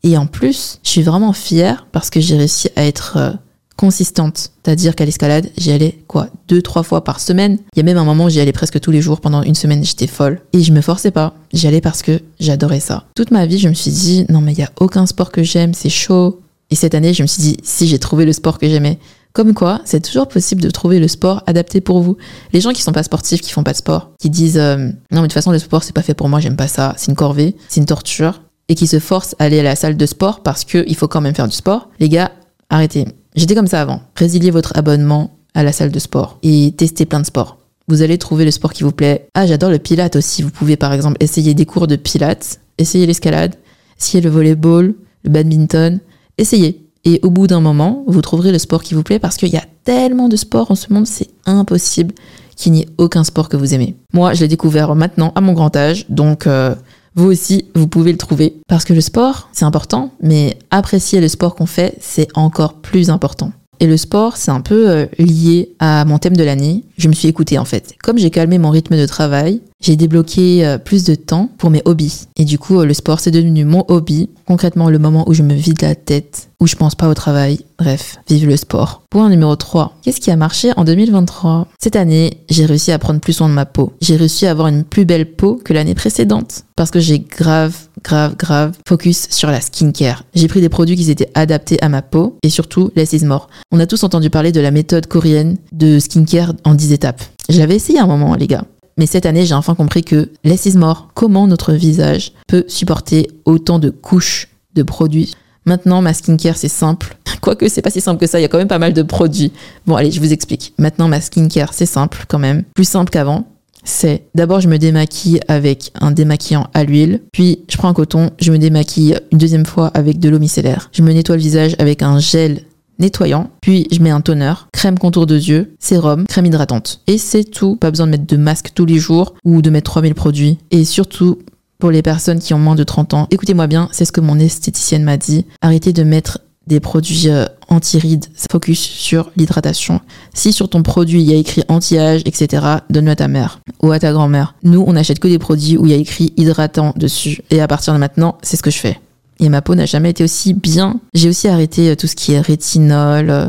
Et 0.02 0.16
en 0.16 0.26
plus, 0.26 0.78
je 0.82 0.90
suis 0.90 1.02
vraiment 1.02 1.32
fière 1.32 1.86
parce 1.92 2.10
que 2.10 2.20
j'ai 2.20 2.36
réussi 2.36 2.68
à 2.76 2.84
être 2.84 3.16
euh, 3.16 3.32
consistante. 3.76 4.50
C'est-à-dire 4.62 4.94
qu'à 4.94 5.04
l'escalade, 5.04 5.50
j'y 5.56 5.72
allais 5.72 5.98
quoi 6.06 6.28
Deux, 6.48 6.60
trois 6.60 6.82
fois 6.82 7.04
par 7.04 7.20
semaine. 7.20 7.58
Il 7.74 7.78
y 7.78 7.80
a 7.80 7.84
même 7.84 7.96
un 7.96 8.04
moment 8.04 8.24
où 8.24 8.30
j'y 8.30 8.40
allais 8.40 8.52
presque 8.52 8.80
tous 8.80 8.90
les 8.90 9.00
jours. 9.00 9.20
Pendant 9.20 9.42
une 9.42 9.54
semaine, 9.54 9.84
j'étais 9.84 10.06
folle. 10.06 10.42
Et 10.52 10.62
je 10.62 10.72
me 10.72 10.82
forçais 10.82 11.10
pas. 11.10 11.34
J'y 11.52 11.66
allais 11.66 11.80
parce 11.80 12.02
que 12.02 12.20
j'adorais 12.38 12.80
ça. 12.80 13.04
Toute 13.14 13.30
ma 13.30 13.46
vie, 13.46 13.58
je 13.58 13.68
me 13.68 13.74
suis 13.74 13.90
dit, 13.90 14.26
non 14.28 14.42
mais 14.42 14.52
il 14.52 14.58
y 14.58 14.62
a 14.62 14.70
aucun 14.78 15.06
sport 15.06 15.32
que 15.32 15.42
j'aime, 15.42 15.74
c'est 15.74 15.88
chaud. 15.88 16.40
Et 16.70 16.74
cette 16.74 16.94
année, 16.94 17.14
je 17.14 17.22
me 17.22 17.26
suis 17.26 17.42
dit, 17.42 17.56
si 17.62 17.86
j'ai 17.88 17.98
trouvé 17.98 18.24
le 18.24 18.32
sport 18.32 18.58
que 18.58 18.68
j'aimais. 18.68 18.98
Comme 19.36 19.52
quoi, 19.52 19.82
c'est 19.84 20.00
toujours 20.00 20.28
possible 20.28 20.62
de 20.62 20.70
trouver 20.70 20.98
le 20.98 21.08
sport 21.08 21.42
adapté 21.46 21.82
pour 21.82 22.00
vous. 22.00 22.16
Les 22.54 22.62
gens 22.62 22.72
qui 22.72 22.80
sont 22.80 22.92
pas 22.92 23.02
sportifs, 23.02 23.42
qui 23.42 23.52
font 23.52 23.62
pas 23.62 23.72
de 23.72 23.76
sport, 23.76 24.12
qui 24.18 24.30
disent 24.30 24.56
euh, 24.56 24.78
non 24.78 24.92
mais 25.10 25.18
de 25.18 25.22
toute 25.24 25.34
façon 25.34 25.52
le 25.52 25.58
sport 25.58 25.84
c'est 25.84 25.92
pas 25.92 26.00
fait 26.00 26.14
pour 26.14 26.30
moi, 26.30 26.40
j'aime 26.40 26.56
pas 26.56 26.68
ça, 26.68 26.94
c'est 26.96 27.10
une 27.10 27.16
corvée, 27.16 27.54
c'est 27.68 27.80
une 27.80 27.86
torture 27.86 28.40
et 28.70 28.74
qui 28.74 28.86
se 28.86 28.98
forcent 28.98 29.36
à 29.38 29.44
aller 29.44 29.60
à 29.60 29.62
la 29.62 29.76
salle 29.76 29.98
de 29.98 30.06
sport 30.06 30.42
parce 30.42 30.64
qu'il 30.64 30.96
faut 30.96 31.06
quand 31.06 31.20
même 31.20 31.34
faire 31.34 31.48
du 31.48 31.54
sport, 31.54 31.90
les 32.00 32.08
gars, 32.08 32.32
arrêtez. 32.70 33.04
J'étais 33.34 33.54
comme 33.54 33.66
ça 33.66 33.82
avant. 33.82 34.00
Résiliez 34.16 34.50
votre 34.50 34.72
abonnement 34.74 35.36
à 35.52 35.62
la 35.62 35.72
salle 35.72 35.90
de 35.90 35.98
sport 35.98 36.38
et 36.42 36.72
tester 36.74 37.04
plein 37.04 37.20
de 37.20 37.26
sports. 37.26 37.58
Vous 37.88 38.00
allez 38.00 38.16
trouver 38.16 38.46
le 38.46 38.50
sport 38.50 38.72
qui 38.72 38.84
vous 38.84 38.92
plaît. 38.92 39.28
Ah, 39.34 39.46
j'adore 39.46 39.68
le 39.68 39.78
pilate 39.78 40.16
aussi. 40.16 40.44
Vous 40.44 40.50
pouvez 40.50 40.78
par 40.78 40.94
exemple 40.94 41.18
essayer 41.20 41.52
des 41.52 41.66
cours 41.66 41.88
de 41.88 41.96
pilates, 41.96 42.58
essayer 42.78 43.04
l'escalade, 43.04 43.56
essayer 44.00 44.22
le 44.22 44.30
volleyball, 44.30 44.94
le 45.24 45.30
badminton. 45.30 46.00
Essayez. 46.38 46.85
Et 47.06 47.20
au 47.22 47.30
bout 47.30 47.46
d'un 47.46 47.60
moment, 47.60 48.02
vous 48.08 48.20
trouverez 48.20 48.50
le 48.50 48.58
sport 48.58 48.82
qui 48.82 48.94
vous 48.94 49.04
plaît 49.04 49.20
parce 49.20 49.36
qu'il 49.36 49.48
y 49.48 49.56
a 49.56 49.64
tellement 49.84 50.28
de 50.28 50.34
sports 50.34 50.72
en 50.72 50.74
ce 50.74 50.92
monde, 50.92 51.06
c'est 51.06 51.30
impossible 51.46 52.12
qu'il 52.56 52.72
n'y 52.72 52.82
ait 52.82 52.88
aucun 52.98 53.22
sport 53.22 53.48
que 53.48 53.56
vous 53.56 53.74
aimez. 53.74 53.94
Moi, 54.12 54.34
je 54.34 54.40
l'ai 54.40 54.48
découvert 54.48 54.92
maintenant 54.96 55.32
à 55.36 55.40
mon 55.40 55.52
grand 55.52 55.74
âge, 55.76 56.06
donc 56.08 56.48
euh, 56.48 56.74
vous 57.14 57.30
aussi, 57.30 57.66
vous 57.76 57.86
pouvez 57.86 58.10
le 58.10 58.18
trouver. 58.18 58.56
Parce 58.66 58.84
que 58.84 58.92
le 58.92 59.00
sport, 59.00 59.48
c'est 59.52 59.64
important, 59.64 60.10
mais 60.20 60.58
apprécier 60.72 61.20
le 61.20 61.28
sport 61.28 61.54
qu'on 61.54 61.66
fait, 61.66 61.96
c'est 62.00 62.26
encore 62.34 62.74
plus 62.74 63.08
important. 63.08 63.52
Et 63.78 63.86
le 63.86 63.96
sport, 63.96 64.36
c'est 64.36 64.50
un 64.50 64.60
peu 64.60 64.88
euh, 64.88 65.06
lié 65.18 65.74
à 65.78 66.04
mon 66.06 66.18
thème 66.18 66.36
de 66.36 66.42
l'année. 66.42 66.84
Je 66.96 67.08
me 67.08 67.12
suis 67.12 67.28
écoutée 67.28 67.58
en 67.58 67.64
fait. 67.64 67.94
Comme 68.02 68.18
j'ai 68.18 68.30
calmé 68.30 68.58
mon 68.58 68.70
rythme 68.70 68.96
de 68.96 69.06
travail, 69.06 69.60
j'ai 69.80 69.96
débloqué 69.96 70.66
euh, 70.66 70.78
plus 70.78 71.04
de 71.04 71.14
temps 71.14 71.50
pour 71.58 71.70
mes 71.70 71.82
hobbies. 71.84 72.26
Et 72.36 72.44
du 72.44 72.58
coup, 72.58 72.80
euh, 72.80 72.86
le 72.86 72.94
sport, 72.94 73.20
c'est 73.20 73.30
devenu 73.30 73.64
mon 73.64 73.84
hobby. 73.88 74.30
Concrètement, 74.46 74.88
le 74.88 74.98
moment 74.98 75.28
où 75.28 75.34
je 75.34 75.42
me 75.42 75.54
vide 75.54 75.82
la 75.82 75.94
tête, 75.94 76.48
où 76.60 76.66
je 76.66 76.76
pense 76.76 76.94
pas 76.94 77.08
au 77.08 77.14
travail. 77.14 77.60
Bref, 77.78 78.16
vive 78.28 78.48
le 78.48 78.56
sport. 78.56 79.02
Point 79.10 79.28
numéro 79.28 79.54
3. 79.54 79.98
Qu'est-ce 80.02 80.20
qui 80.20 80.30
a 80.30 80.36
marché 80.36 80.72
en 80.76 80.84
2023 80.84 81.68
Cette 81.78 81.96
année, 81.96 82.38
j'ai 82.48 82.64
réussi 82.64 82.90
à 82.90 82.98
prendre 82.98 83.20
plus 83.20 83.34
soin 83.34 83.48
de 83.48 83.54
ma 83.54 83.66
peau. 83.66 83.92
J'ai 84.00 84.16
réussi 84.16 84.46
à 84.46 84.50
avoir 84.50 84.68
une 84.68 84.84
plus 84.84 85.04
belle 85.04 85.30
peau 85.36 85.60
que 85.62 85.72
l'année 85.72 85.94
précédente. 85.94 86.64
Parce 86.74 86.90
que 86.90 87.00
j'ai 87.00 87.18
grave, 87.18 87.76
grave, 88.02 88.36
grave 88.36 88.76
focus 88.88 89.28
sur 89.30 89.50
la 89.50 89.60
skincare. 89.60 90.24
J'ai 90.34 90.48
pris 90.48 90.60
des 90.60 90.68
produits 90.68 90.96
qui 90.96 91.10
étaient 91.10 91.30
adaptés 91.34 91.82
à 91.82 91.88
ma 91.88 92.02
peau 92.02 92.36
et 92.42 92.50
surtout 92.50 92.90
less 92.96 93.12
is 93.12 93.24
more. 93.24 93.48
On 93.72 93.80
a 93.80 93.86
tous 93.86 94.04
entendu 94.04 94.30
parler 94.30 94.52
de 94.52 94.60
la 94.60 94.70
méthode 94.70 95.06
coréenne 95.06 95.58
de 95.72 95.98
skincare 95.98 96.54
en 96.64 96.74
10 96.74 96.92
étapes. 96.92 97.22
Je 97.48 97.58
l'avais 97.58 97.76
essayé 97.76 97.98
un 97.98 98.06
moment, 98.06 98.34
les 98.34 98.46
gars. 98.46 98.64
Mais 98.98 99.06
cette 99.06 99.26
année, 99.26 99.44
j'ai 99.44 99.54
enfin 99.54 99.74
compris 99.74 100.02
que 100.02 100.30
less 100.42 100.66
is 100.66 100.78
more. 100.78 101.08
Comment 101.14 101.46
notre 101.46 101.72
visage 101.74 102.32
peut 102.46 102.64
supporter 102.66 103.28
autant 103.44 103.78
de 103.78 103.90
couches 103.90 104.48
de 104.74 104.82
produits. 104.82 105.34
Maintenant, 105.66 106.00
ma 106.00 106.14
skincare, 106.14 106.56
c'est 106.56 106.68
simple. 106.68 107.16
Quoique, 107.42 107.68
c'est 107.68 107.82
pas 107.82 107.90
si 107.90 108.00
simple 108.00 108.20
que 108.20 108.26
ça, 108.26 108.38
il 108.38 108.42
y 108.42 108.44
a 108.44 108.48
quand 108.48 108.58
même 108.58 108.68
pas 108.68 108.78
mal 108.78 108.94
de 108.94 109.02
produits. 109.02 109.52
Bon, 109.86 109.96
allez, 109.96 110.10
je 110.10 110.20
vous 110.20 110.32
explique. 110.32 110.72
Maintenant, 110.78 111.08
ma 111.08 111.20
skincare, 111.20 111.74
c'est 111.74 111.86
simple 111.86 112.24
quand 112.28 112.38
même. 112.38 112.62
Plus 112.74 112.88
simple 112.88 113.10
qu'avant. 113.10 113.46
C'est 113.84 114.24
d'abord, 114.34 114.60
je 114.60 114.68
me 114.68 114.78
démaquille 114.78 115.40
avec 115.46 115.92
un 116.00 116.10
démaquillant 116.10 116.68
à 116.74 116.82
l'huile. 116.82 117.20
Puis, 117.32 117.60
je 117.68 117.76
prends 117.76 117.88
un 117.88 117.94
coton, 117.94 118.30
je 118.40 118.50
me 118.50 118.58
démaquille 118.58 119.18
une 119.30 119.38
deuxième 119.38 119.66
fois 119.66 119.88
avec 119.94 120.18
de 120.18 120.28
l'eau 120.28 120.38
micellaire. 120.38 120.88
Je 120.92 121.02
me 121.02 121.12
nettoie 121.12 121.36
le 121.36 121.42
visage 121.42 121.76
avec 121.78 122.02
un 122.02 122.18
gel 122.18 122.62
nettoyant, 122.98 123.50
puis 123.60 123.86
je 123.90 124.00
mets 124.00 124.10
un 124.10 124.20
toner, 124.20 124.54
crème 124.72 124.98
contour 124.98 125.26
de 125.26 125.36
yeux, 125.36 125.74
sérum, 125.78 126.26
crème 126.26 126.46
hydratante. 126.46 127.00
Et 127.06 127.18
c'est 127.18 127.44
tout, 127.44 127.76
pas 127.76 127.90
besoin 127.90 128.06
de 128.06 128.12
mettre 128.12 128.26
de 128.26 128.36
masque 128.36 128.70
tous 128.74 128.86
les 128.86 128.98
jours 128.98 129.34
ou 129.44 129.62
de 129.62 129.70
mettre 129.70 129.90
3000 129.90 130.14
produits. 130.14 130.58
Et 130.70 130.84
surtout, 130.84 131.38
pour 131.78 131.90
les 131.90 132.02
personnes 132.02 132.38
qui 132.38 132.54
ont 132.54 132.58
moins 132.58 132.74
de 132.74 132.84
30 132.84 133.14
ans, 133.14 133.28
écoutez-moi 133.30 133.66
bien, 133.66 133.88
c'est 133.92 134.04
ce 134.04 134.12
que 134.12 134.20
mon 134.20 134.38
esthéticienne 134.38 135.04
m'a 135.04 135.16
dit. 135.16 135.44
Arrêtez 135.60 135.92
de 135.92 136.02
mettre 136.02 136.40
des 136.66 136.80
produits 136.80 137.28
euh, 137.28 137.44
anti-rides, 137.68 138.26
focus 138.50 138.80
sur 138.80 139.30
l'hydratation. 139.36 140.00
Si 140.34 140.52
sur 140.52 140.68
ton 140.68 140.82
produit 140.82 141.20
il 141.22 141.30
y 141.30 141.32
a 141.32 141.36
écrit 141.36 141.62
anti-âge, 141.68 142.22
etc., 142.24 142.64
donne-le 142.90 143.12
à 143.12 143.16
ta 143.16 143.28
mère 143.28 143.60
ou 143.82 143.92
à 143.92 144.00
ta 144.00 144.12
grand-mère. 144.12 144.54
Nous, 144.62 144.82
on 144.86 144.94
n'achète 144.94 145.20
que 145.20 145.28
des 145.28 145.38
produits 145.38 145.76
où 145.76 145.86
il 145.86 145.92
y 145.92 145.94
a 145.94 145.98
écrit 145.98 146.32
hydratant 146.36 146.92
dessus. 146.96 147.40
Et 147.50 147.60
à 147.60 147.68
partir 147.68 147.92
de 147.92 147.98
maintenant, 147.98 148.38
c'est 148.42 148.56
ce 148.56 148.62
que 148.62 148.70
je 148.70 148.78
fais. 148.78 148.98
Et 149.40 149.48
ma 149.48 149.62
peau 149.62 149.74
n'a 149.74 149.86
jamais 149.86 150.10
été 150.10 150.24
aussi 150.24 150.54
bien. 150.54 151.00
J'ai 151.14 151.28
aussi 151.28 151.48
arrêté 151.48 151.90
euh, 151.90 151.96
tout 151.96 152.06
ce 152.06 152.16
qui 152.16 152.32
est 152.32 152.40
rétinol, 152.40 153.30
euh, 153.30 153.48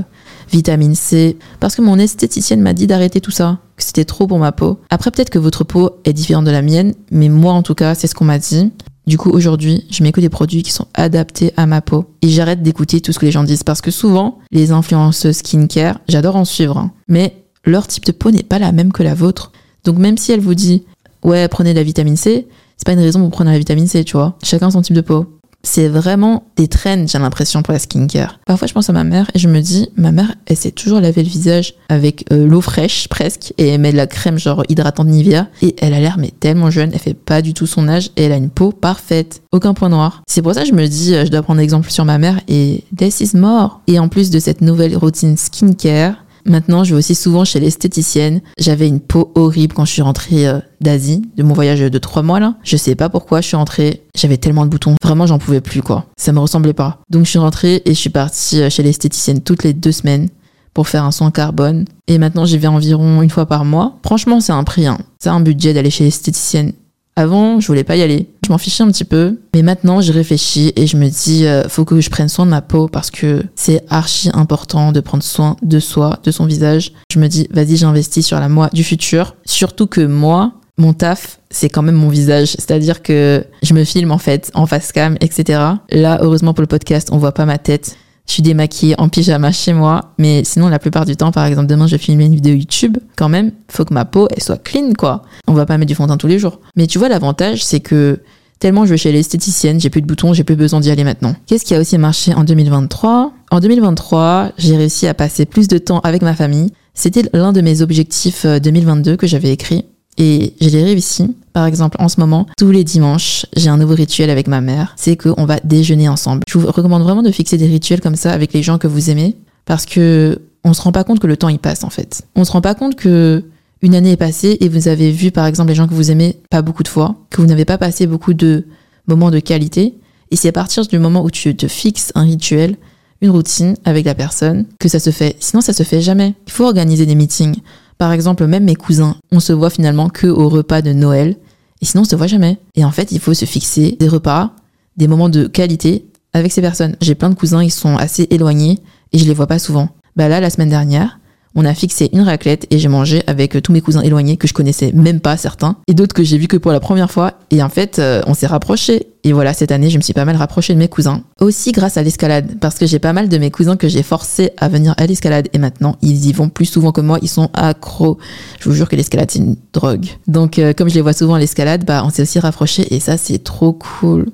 vitamine 0.52 0.96
C, 0.96 1.38
parce 1.60 1.76
que 1.76 1.82
mon 1.82 1.98
esthéticienne 1.98 2.62
m'a 2.62 2.74
dit 2.74 2.88
d'arrêter 2.88 3.22
tout 3.22 3.32
ça, 3.32 3.60
que 3.76 3.84
c'était 3.84 4.06
trop 4.06 4.28
pour 4.28 4.40
ma 4.40 4.52
peau. 4.52 4.80
Après, 4.90 5.12
peut-être 5.12 5.30
que 5.30 5.40
votre 5.40 5.64
peau 5.64 5.92
est 6.06 6.14
différente 6.14 6.46
de 6.46 6.52
la 6.52 6.62
mienne, 6.62 6.94
mais 7.12 7.30
moi 7.30 7.54
en 7.54 7.64
tout 7.64 7.76
cas, 7.76 7.96
c'est 7.96 8.08
ce 8.08 8.16
qu'on 8.16 8.26
m'a 8.26 8.40
dit. 8.40 8.72
Du 9.06 9.18
coup, 9.18 9.30
aujourd'hui, 9.30 9.86
je 9.90 10.04
mets 10.04 10.12
des 10.12 10.30
produits 10.30 10.64
qui 10.64 10.72
sont 10.72 10.88
adaptés 10.94 11.54
à 11.56 11.66
ma 11.66 11.80
peau. 11.80 12.06
Et 12.22 12.28
j'arrête 12.28 12.62
d'écouter 12.62 13.00
tout 13.00 13.14
ce 13.14 13.20
que 13.20 13.26
les 13.26 13.32
gens 13.32 13.46
disent, 13.46 13.64
parce 13.64 13.82
que 13.82 13.92
souvent, 13.92 14.40
les 14.52 14.72
influenceuses 14.72 15.38
skincare, 15.38 16.00
j'adore 16.10 16.36
en 16.36 16.44
suivre, 16.44 16.78
hein, 16.78 16.92
mais 17.08 17.46
leur 17.64 17.88
type 17.88 18.06
de 18.06 18.12
peau 18.12 18.32
n'est 18.32 18.44
pas 18.44 18.60
la 18.60 18.72
même 18.74 18.92
que 18.92 19.04
la 19.04 19.14
vôtre. 19.14 19.54
Donc 19.86 19.98
même 19.98 20.18
si 20.18 20.34
elle 20.34 20.42
vous 20.42 20.56
dit, 20.56 20.84
ouais, 21.24 21.48
prenez 21.48 21.72
de 21.74 21.78
la 21.78 21.84
vitamine 21.84 22.18
C, 22.18 22.48
c'est 22.76 22.86
pas 22.86 22.94
une 22.94 23.00
raison 23.00 23.22
pour 23.22 23.32
prendre 23.32 23.50
la 23.50 23.58
vitamine 23.58 23.88
C, 23.88 24.04
tu 24.04 24.18
vois. 24.18 24.38
Chacun 24.44 24.72
son 24.72 24.82
type 24.82 24.96
de 24.96 25.02
peau 25.02 25.37
c'est 25.68 25.90
vraiment 25.90 26.46
des 26.56 26.68
trends, 26.68 27.06
j'ai 27.08 27.20
l'impression, 27.20 27.62
pour 27.62 27.74
la 27.74 27.80
skincare. 27.80 28.40
Parfois, 28.46 28.68
je 28.68 28.74
pense 28.74 28.90
à 28.90 28.94
ma 28.94 29.04
mère 29.04 29.30
et 29.34 29.40
je 29.40 29.50
me 29.50 29.60
dis, 29.60 29.90
ma 29.98 30.12
mère, 30.12 30.34
elle 30.46 30.56
sait 30.56 30.72
toujours 30.72 31.02
laver 31.02 31.24
le 31.24 31.30
visage 31.30 31.74
avec 31.90 32.26
euh, 32.32 32.48
l'eau 32.48 32.62
fraîche, 32.62 33.08
presque, 33.10 33.54
et 33.58 33.68
elle 33.68 33.82
met 33.82 33.92
de 33.92 33.98
la 33.98 34.08
crème 34.08 34.40
genre 34.40 34.64
hydratante 34.70 35.08
Nivea. 35.08 35.48
Et 35.62 35.76
elle 35.80 35.94
a 35.94 36.00
l'air, 36.00 36.18
mais 36.18 36.32
tellement 36.40 36.72
jeune, 36.72 36.92
elle 36.94 37.00
fait 37.00 37.14
pas 37.14 37.42
du 37.42 37.54
tout 37.54 37.68
son 37.68 37.90
âge 37.90 38.12
et 38.16 38.24
elle 38.24 38.32
a 38.32 38.38
une 38.38 38.50
peau 38.50 38.72
parfaite. 38.72 39.42
Aucun 39.52 39.74
point 39.74 39.90
noir. 39.90 40.24
C'est 40.28 40.42
pour 40.42 40.54
ça 40.54 40.62
que 40.62 40.70
je 40.70 40.74
me 40.74 40.88
dis, 40.88 41.14
euh, 41.14 41.26
je 41.26 41.32
dois 41.32 41.42
prendre 41.42 41.60
exemple 41.60 41.92
sur 41.92 42.06
ma 42.06 42.18
mère 42.18 42.40
et 42.48 42.86
this 42.96 43.20
is 43.20 43.36
more. 43.36 43.82
Et 43.88 44.00
en 44.00 44.08
plus 44.08 44.30
de 44.30 44.40
cette 44.40 44.62
nouvelle 44.62 44.96
routine 44.96 45.36
skincare, 45.36 46.16
Maintenant, 46.48 46.86
je 46.86 46.94
vais 46.94 47.00
aussi 47.00 47.14
souvent 47.14 47.44
chez 47.44 47.60
l'esthéticienne. 47.60 48.42
J'avais 48.58 48.88
une 48.88 49.02
peau 49.02 49.32
horrible 49.36 49.74
quand 49.74 49.86
je 49.86 49.92
suis 49.92 50.02
rentrée 50.02 50.48
euh, 50.48 50.60
d'Asie, 50.80 51.22
de 51.36 51.44
mon 51.44 51.54
voyage 51.54 51.82
de 51.82 51.98
trois 51.98 52.24
mois 52.24 52.40
là. 52.40 52.56
Je 52.64 52.78
sais 52.78 52.96
pas 52.96 53.10
pourquoi 53.10 53.42
je 53.42 53.48
suis 53.48 53.58
rentrée. 53.58 54.04
J'avais 54.16 54.38
tellement 54.38 54.66
de 54.66 54.70
boutons. 54.70 54.96
Vraiment, 55.04 55.28
j'en 55.28 55.40
pouvais 55.40 55.62
plus 55.62 55.82
quoi. 55.82 56.06
Ça 56.18 56.32
me 56.32 56.40
ressemblait 56.40 56.74
pas. 56.74 57.00
Donc, 57.10 57.26
je 57.26 57.30
suis 57.32 57.40
rentrée 57.40 57.82
et 57.86 57.94
je 57.94 58.00
suis 58.00 58.10
partie 58.10 58.62
euh, 58.62 58.70
chez 58.70 58.82
l'esthéticienne 58.82 59.42
toutes 59.42 59.64
les 59.64 59.74
deux 59.74 59.92
semaines 59.92 60.30
pour 60.74 60.88
faire 60.88 61.04
un 61.04 61.12
soin 61.12 61.32
carbone. 61.32 61.86
Et 62.08 62.18
maintenant, 62.18 62.46
j'y 62.46 62.58
vais 62.58 62.68
environ 62.68 63.22
une 63.22 63.30
fois 63.30 63.46
par 63.46 63.66
mois. 63.66 63.98
Franchement, 64.06 64.40
c'est 64.40 64.54
un 64.54 64.64
prix. 64.64 64.88
Hein. 64.88 65.00
C'est 65.20 65.30
un 65.30 65.42
budget 65.42 65.74
d'aller 65.74 65.90
chez 65.90 66.06
l'esthéticienne. 66.06 66.72
Avant, 67.18 67.60
je 67.60 67.66
voulais 67.66 67.84
pas 67.84 67.96
y 67.96 68.04
aller. 68.04 68.30
Je 68.46 68.52
m'en 68.52 68.60
fichais 68.60 68.84
un 68.84 68.92
petit 68.92 69.04
peu. 69.04 69.40
Mais 69.56 69.64
maintenant, 69.64 70.02
je 70.02 70.14
réfléchis 70.14 70.72
et 70.76 70.86
je 70.86 70.98
me 70.98 71.10
dis, 71.10 71.48
euh, 71.48 71.68
faut 71.68 71.84
que 71.84 72.00
je 72.00 72.12
prenne 72.12 72.30
soin 72.30 72.46
de 72.46 72.52
ma 72.52 72.62
peau 72.62 72.88
parce 72.88 73.10
que 73.10 73.44
c'est 73.56 73.84
archi 73.90 74.30
important 74.34 74.92
de 74.92 75.00
prendre 75.00 75.24
soin 75.24 75.58
de 75.64 75.80
soi, 75.80 76.20
de 76.24 76.30
son 76.30 76.46
visage. 76.46 76.92
Je 77.12 77.20
me 77.20 77.28
dis, 77.28 77.48
vas-y, 77.50 77.76
j'investis 77.76 78.24
sur 78.24 78.40
la 78.40 78.50
moi 78.50 78.70
du 78.72 78.84
futur. 78.84 79.36
Surtout 79.46 79.88
que 79.88 80.02
moi, 80.02 80.54
mon 80.78 80.94
taf, 80.94 81.40
c'est 81.50 81.70
quand 81.70 81.82
même 81.82 81.96
mon 81.96 82.10
visage. 82.10 82.50
C'est-à-dire 82.50 83.02
que 83.02 83.44
je 83.64 83.74
me 83.74 83.84
filme 83.84 84.12
en 84.12 84.20
fait 84.20 84.52
en 84.54 84.68
face 84.68 84.92
cam, 84.92 85.18
etc. 85.20 85.60
Là, 85.90 86.20
heureusement 86.22 86.54
pour 86.54 86.62
le 86.62 86.68
podcast, 86.68 87.10
on 87.12 87.18
voit 87.18 87.32
pas 87.32 87.46
ma 87.46 87.58
tête. 87.58 87.98
Je 88.28 88.34
suis 88.34 88.44
démaquillée 88.44 88.96
en 89.00 89.10
pyjama 89.10 89.52
chez 89.52 89.74
moi, 89.74 90.14
mais 90.18 90.44
sinon 90.44 90.68
la 90.68 90.80
plupart 90.80 91.06
du 91.06 91.16
temps, 91.16 91.32
par 91.32 91.46
exemple 91.46 91.68
demain 91.68 91.88
je 91.88 91.94
vais 91.94 91.98
filmer 91.98 92.26
une 92.26 92.36
vidéo 92.36 92.54
YouTube, 92.54 92.98
quand 93.16 93.30
même, 93.30 93.52
faut 93.70 93.86
que 93.86 93.94
ma 93.94 94.06
peau 94.06 94.28
elle 94.36 94.44
soit 94.44 94.62
clean 94.62 94.92
quoi. 94.98 95.24
On 95.48 95.54
va 95.54 95.66
pas 95.66 95.78
mettre 95.78 95.88
du 95.88 95.96
fond 95.96 96.04
de 96.04 96.10
teint 96.10 96.18
tous 96.18 96.28
les 96.28 96.38
jours. 96.38 96.60
Mais 96.76 96.88
tu 96.88 97.00
vois 97.00 97.10
l'avantage 97.10 97.64
c'est 97.64 97.80
que 97.80 98.22
tellement 98.60 98.86
je 98.86 98.92
vais 98.92 98.98
chez 98.98 99.12
l'esthéticienne, 99.12 99.80
j'ai 99.80 99.90
plus 99.90 100.02
de 100.02 100.08
boutons, 100.08 100.34
j'ai 100.34 100.44
plus 100.44 100.56
besoin 100.56 100.82
d'y 100.82 100.92
aller 100.92 101.04
maintenant. 101.04 101.36
Qu'est-ce 101.46 101.64
qui 101.66 101.74
a 101.74 101.80
aussi 101.80 101.98
marché 101.98 102.34
en 102.34 102.44
2023 102.44 103.32
En 103.52 103.60
2023, 103.60 104.52
j'ai 104.58 104.76
réussi 104.76 105.08
à 105.08 105.14
passer 105.14 105.46
plus 105.46 105.68
de 105.68 105.78
temps 105.78 106.00
avec 106.02 106.22
ma 106.22 106.34
famille. 106.34 106.72
C'était 106.94 107.24
l'un 107.34 107.54
de 107.54 107.62
mes 107.62 107.82
objectifs 107.82 108.46
2022 108.46 109.16
que 109.16 109.28
j'avais 109.28 109.52
écrit 109.52 109.86
et 110.18 110.54
je 110.60 110.70
l'ai 110.70 110.84
réussi. 110.84 111.36
Par 111.54 111.66
exemple, 111.66 111.98
en 112.00 112.10
ce 112.10 112.20
moment, 112.20 112.48
tous 112.58 112.72
les 112.72 112.84
dimanches, 112.84 113.46
j'ai 113.56 113.70
un 113.70 113.78
nouveau 113.78 113.96
rituel 113.96 114.30
avec 114.30 114.48
ma 114.48 114.62
mère. 114.62 114.94
C'est 114.96 115.16
qu'on 115.16 115.46
va 115.46 115.60
déjeuner 115.64 116.10
ensemble. 116.10 116.44
Je 116.48 116.58
vous 116.58 116.68
recommande 116.68 117.04
vraiment 117.04 117.24
de 117.24 117.32
fixer 117.32 117.58
des 117.58 117.68
rituels 117.68 118.02
comme 118.02 118.16
ça 118.16 118.32
avec 118.32 118.54
les 118.54 118.64
gens 118.64 118.78
que 118.78 118.88
vous 118.88 119.10
aimez. 119.10 119.36
Parce 119.66 119.86
que 119.86 120.40
on 120.64 120.74
se 120.74 120.82
rend 120.82 120.92
pas 120.92 121.04
compte 121.04 121.20
que 121.20 121.28
le 121.28 121.38
temps 121.38 121.50
y 121.50 121.58
passe, 121.58 121.84
en 121.84 121.90
fait. 121.90 122.24
On 122.36 122.44
se 122.44 122.52
rend 122.52 122.62
pas 122.62 122.76
compte 122.76 122.96
que 122.96 123.44
une 123.82 123.96
année 123.96 124.12
est 124.12 124.18
passée 124.18 124.58
et 124.60 124.70
vous 124.70 124.88
avez 124.88 125.12
vu, 125.12 125.32
par 125.32 125.46
exemple, 125.46 125.70
les 125.70 125.76
gens 125.76 125.88
que 125.88 125.94
vous 125.94 126.12
aimez 126.12 126.40
pas 126.50 126.62
beaucoup 126.62 126.84
de 126.84 126.88
fois, 126.88 127.16
que 127.30 127.42
vous 127.42 127.48
n'avez 127.48 127.66
pas 127.66 127.78
passé 127.78 128.08
beaucoup 128.08 128.34
de 128.34 128.66
moments 129.08 129.32
de 129.32 129.40
qualité. 129.40 129.96
Et 130.32 130.36
c'est 130.36 130.50
à 130.50 130.52
partir 130.52 130.86
du 130.86 131.00
moment 131.00 131.24
où 131.24 131.32
tu 131.32 131.56
te 131.56 131.68
fixes 131.68 132.12
un 132.16 132.24
rituel, 132.24 132.76
une 133.22 133.30
routine 133.30 133.76
avec 133.86 134.06
la 134.06 134.16
personne, 134.16 134.66
que 134.80 134.90
ça 134.90 135.00
se 135.00 135.12
fait. 135.12 135.36
Sinon, 135.40 135.62
ça 135.62 135.74
se 135.74 135.84
fait 135.84 136.02
jamais. 136.02 136.34
Il 136.48 136.52
faut 136.52 136.66
organiser 136.66 137.06
des 137.06 137.16
meetings. 137.16 137.56
Par 137.98 138.12
exemple, 138.12 138.46
même 138.46 138.64
mes 138.64 138.76
cousins, 138.76 139.16
on 139.32 139.40
se 139.40 139.54
voit 139.54 139.70
finalement 139.70 140.10
que 140.10 140.28
au 140.28 140.50
repas 140.50 140.82
de 140.82 140.94
Noël, 140.94 141.36
et 141.82 141.86
sinon 141.86 142.02
on 142.02 142.06
se 142.06 142.16
voit 142.16 142.28
jamais. 142.28 142.60
Et 142.76 142.86
en 142.86 142.92
fait, 142.92 143.12
il 143.12 143.20
faut 143.20 143.34
se 143.34 143.46
fixer 143.46 143.98
des 144.00 144.08
repas, 144.08 144.52
des 144.98 145.08
moments 145.08 145.30
de 145.30 145.48
qualité 145.48 146.06
avec 146.34 146.52
ces 146.52 146.62
personnes. 146.62 146.96
J'ai 147.02 147.16
plein 147.16 147.30
de 147.30 147.36
cousins, 147.36 147.64
ils 147.64 147.72
sont 147.72 147.98
assez 147.98 148.28
éloignés 148.30 148.80
et 149.14 149.18
je 149.18 149.26
les 149.26 149.34
vois 149.34 149.48
pas 149.48 149.60
souvent. 149.60 149.90
Bah 150.16 150.28
là, 150.28 150.40
la 150.40 150.50
semaine 150.50 150.70
dernière, 150.70 151.20
on 151.58 151.66
a 151.66 151.74
fixé 151.74 152.10
une 152.14 152.22
raclette 152.22 152.68
et 152.70 152.78
j'ai 152.78 152.88
mangé 152.88 153.24
avec 153.26 153.62
tous 153.64 153.72
mes 153.72 153.82
cousins 153.82 154.02
éloignés 154.02 154.38
que 154.38 154.48
je 154.48 154.54
connaissais 154.54 154.92
même 154.94 155.20
pas 155.20 155.36
certains 155.38 155.76
et 155.88 155.96
d'autres 155.96 156.14
que 156.14 156.24
j'ai 156.24 156.38
vus 156.38 156.48
que 156.48 156.56
pour 156.56 156.72
la 156.72 156.80
première 156.80 157.10
fois. 157.10 157.34
Et 157.50 157.64
en 157.64 157.70
fait 157.70 157.98
euh, 157.98 158.22
on 158.28 158.36
s'est 158.36 158.46
rapprochés. 158.48 159.08
Et 159.24 159.34
voilà 159.34 159.54
cette 159.54 159.72
année 159.72 159.90
je 159.90 159.98
me 159.98 160.04
suis 160.04 160.14
pas 160.14 160.24
mal 160.24 160.36
rapprochée 160.36 160.76
de 160.76 160.80
mes 160.80 160.88
cousins. 160.88 161.24
Aussi 161.42 161.72
grâce 161.72 161.98
à 161.98 162.04
l'escalade 162.04 162.60
parce 162.62 162.76
que 162.78 162.86
j'ai 162.86 163.00
pas 163.00 163.12
mal 163.12 163.28
de 163.28 163.38
mes 163.40 163.50
cousins 163.50 163.76
que 163.76 163.88
j'ai 163.88 164.04
forcé 164.04 164.52
à 164.58 164.70
venir 164.70 164.94
à 164.98 165.08
l'escalade. 165.08 165.50
Et 165.54 165.58
maintenant 165.58 165.98
ils 166.04 166.28
y 166.28 166.32
vont 166.32 166.50
plus 166.50 166.66
souvent 166.66 166.92
que 166.92 167.02
moi. 167.02 167.18
Ils 167.24 167.28
sont 167.28 167.50
accros. 167.56 168.20
Je 168.60 168.70
vous 168.70 168.76
jure 168.76 168.88
que 168.88 168.96
l'escalade 168.96 169.32
c'est 169.32 169.40
une 169.40 169.56
drogue. 169.74 170.06
Donc 170.28 170.60
euh, 170.60 170.74
comme 170.74 170.90
je 170.90 170.96
les 170.96 171.02
vois 171.02 171.14
souvent 171.14 171.34
à 171.34 171.40
l'escalade 171.40 171.86
bah 171.86 172.04
on 172.06 172.12
s'est 172.12 172.22
aussi 172.22 172.38
rapprochés. 172.38 172.94
Et 172.94 173.00
ça 173.00 173.18
c'est 173.18 173.44
trop 173.44 173.74
cool. 173.74 174.28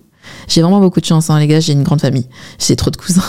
J'ai 0.49 0.61
vraiment 0.61 0.81
beaucoup 0.81 0.99
de 0.99 1.05
chance 1.05 1.29
hein, 1.29 1.39
les 1.39 1.47
gars. 1.47 1.61
J'ai 1.61 1.71
une 1.71 1.83
grande 1.83 2.01
famille. 2.01 2.27
J'ai 2.59 2.75
trop 2.75 2.91
de 2.91 2.97
cousins 2.97 3.23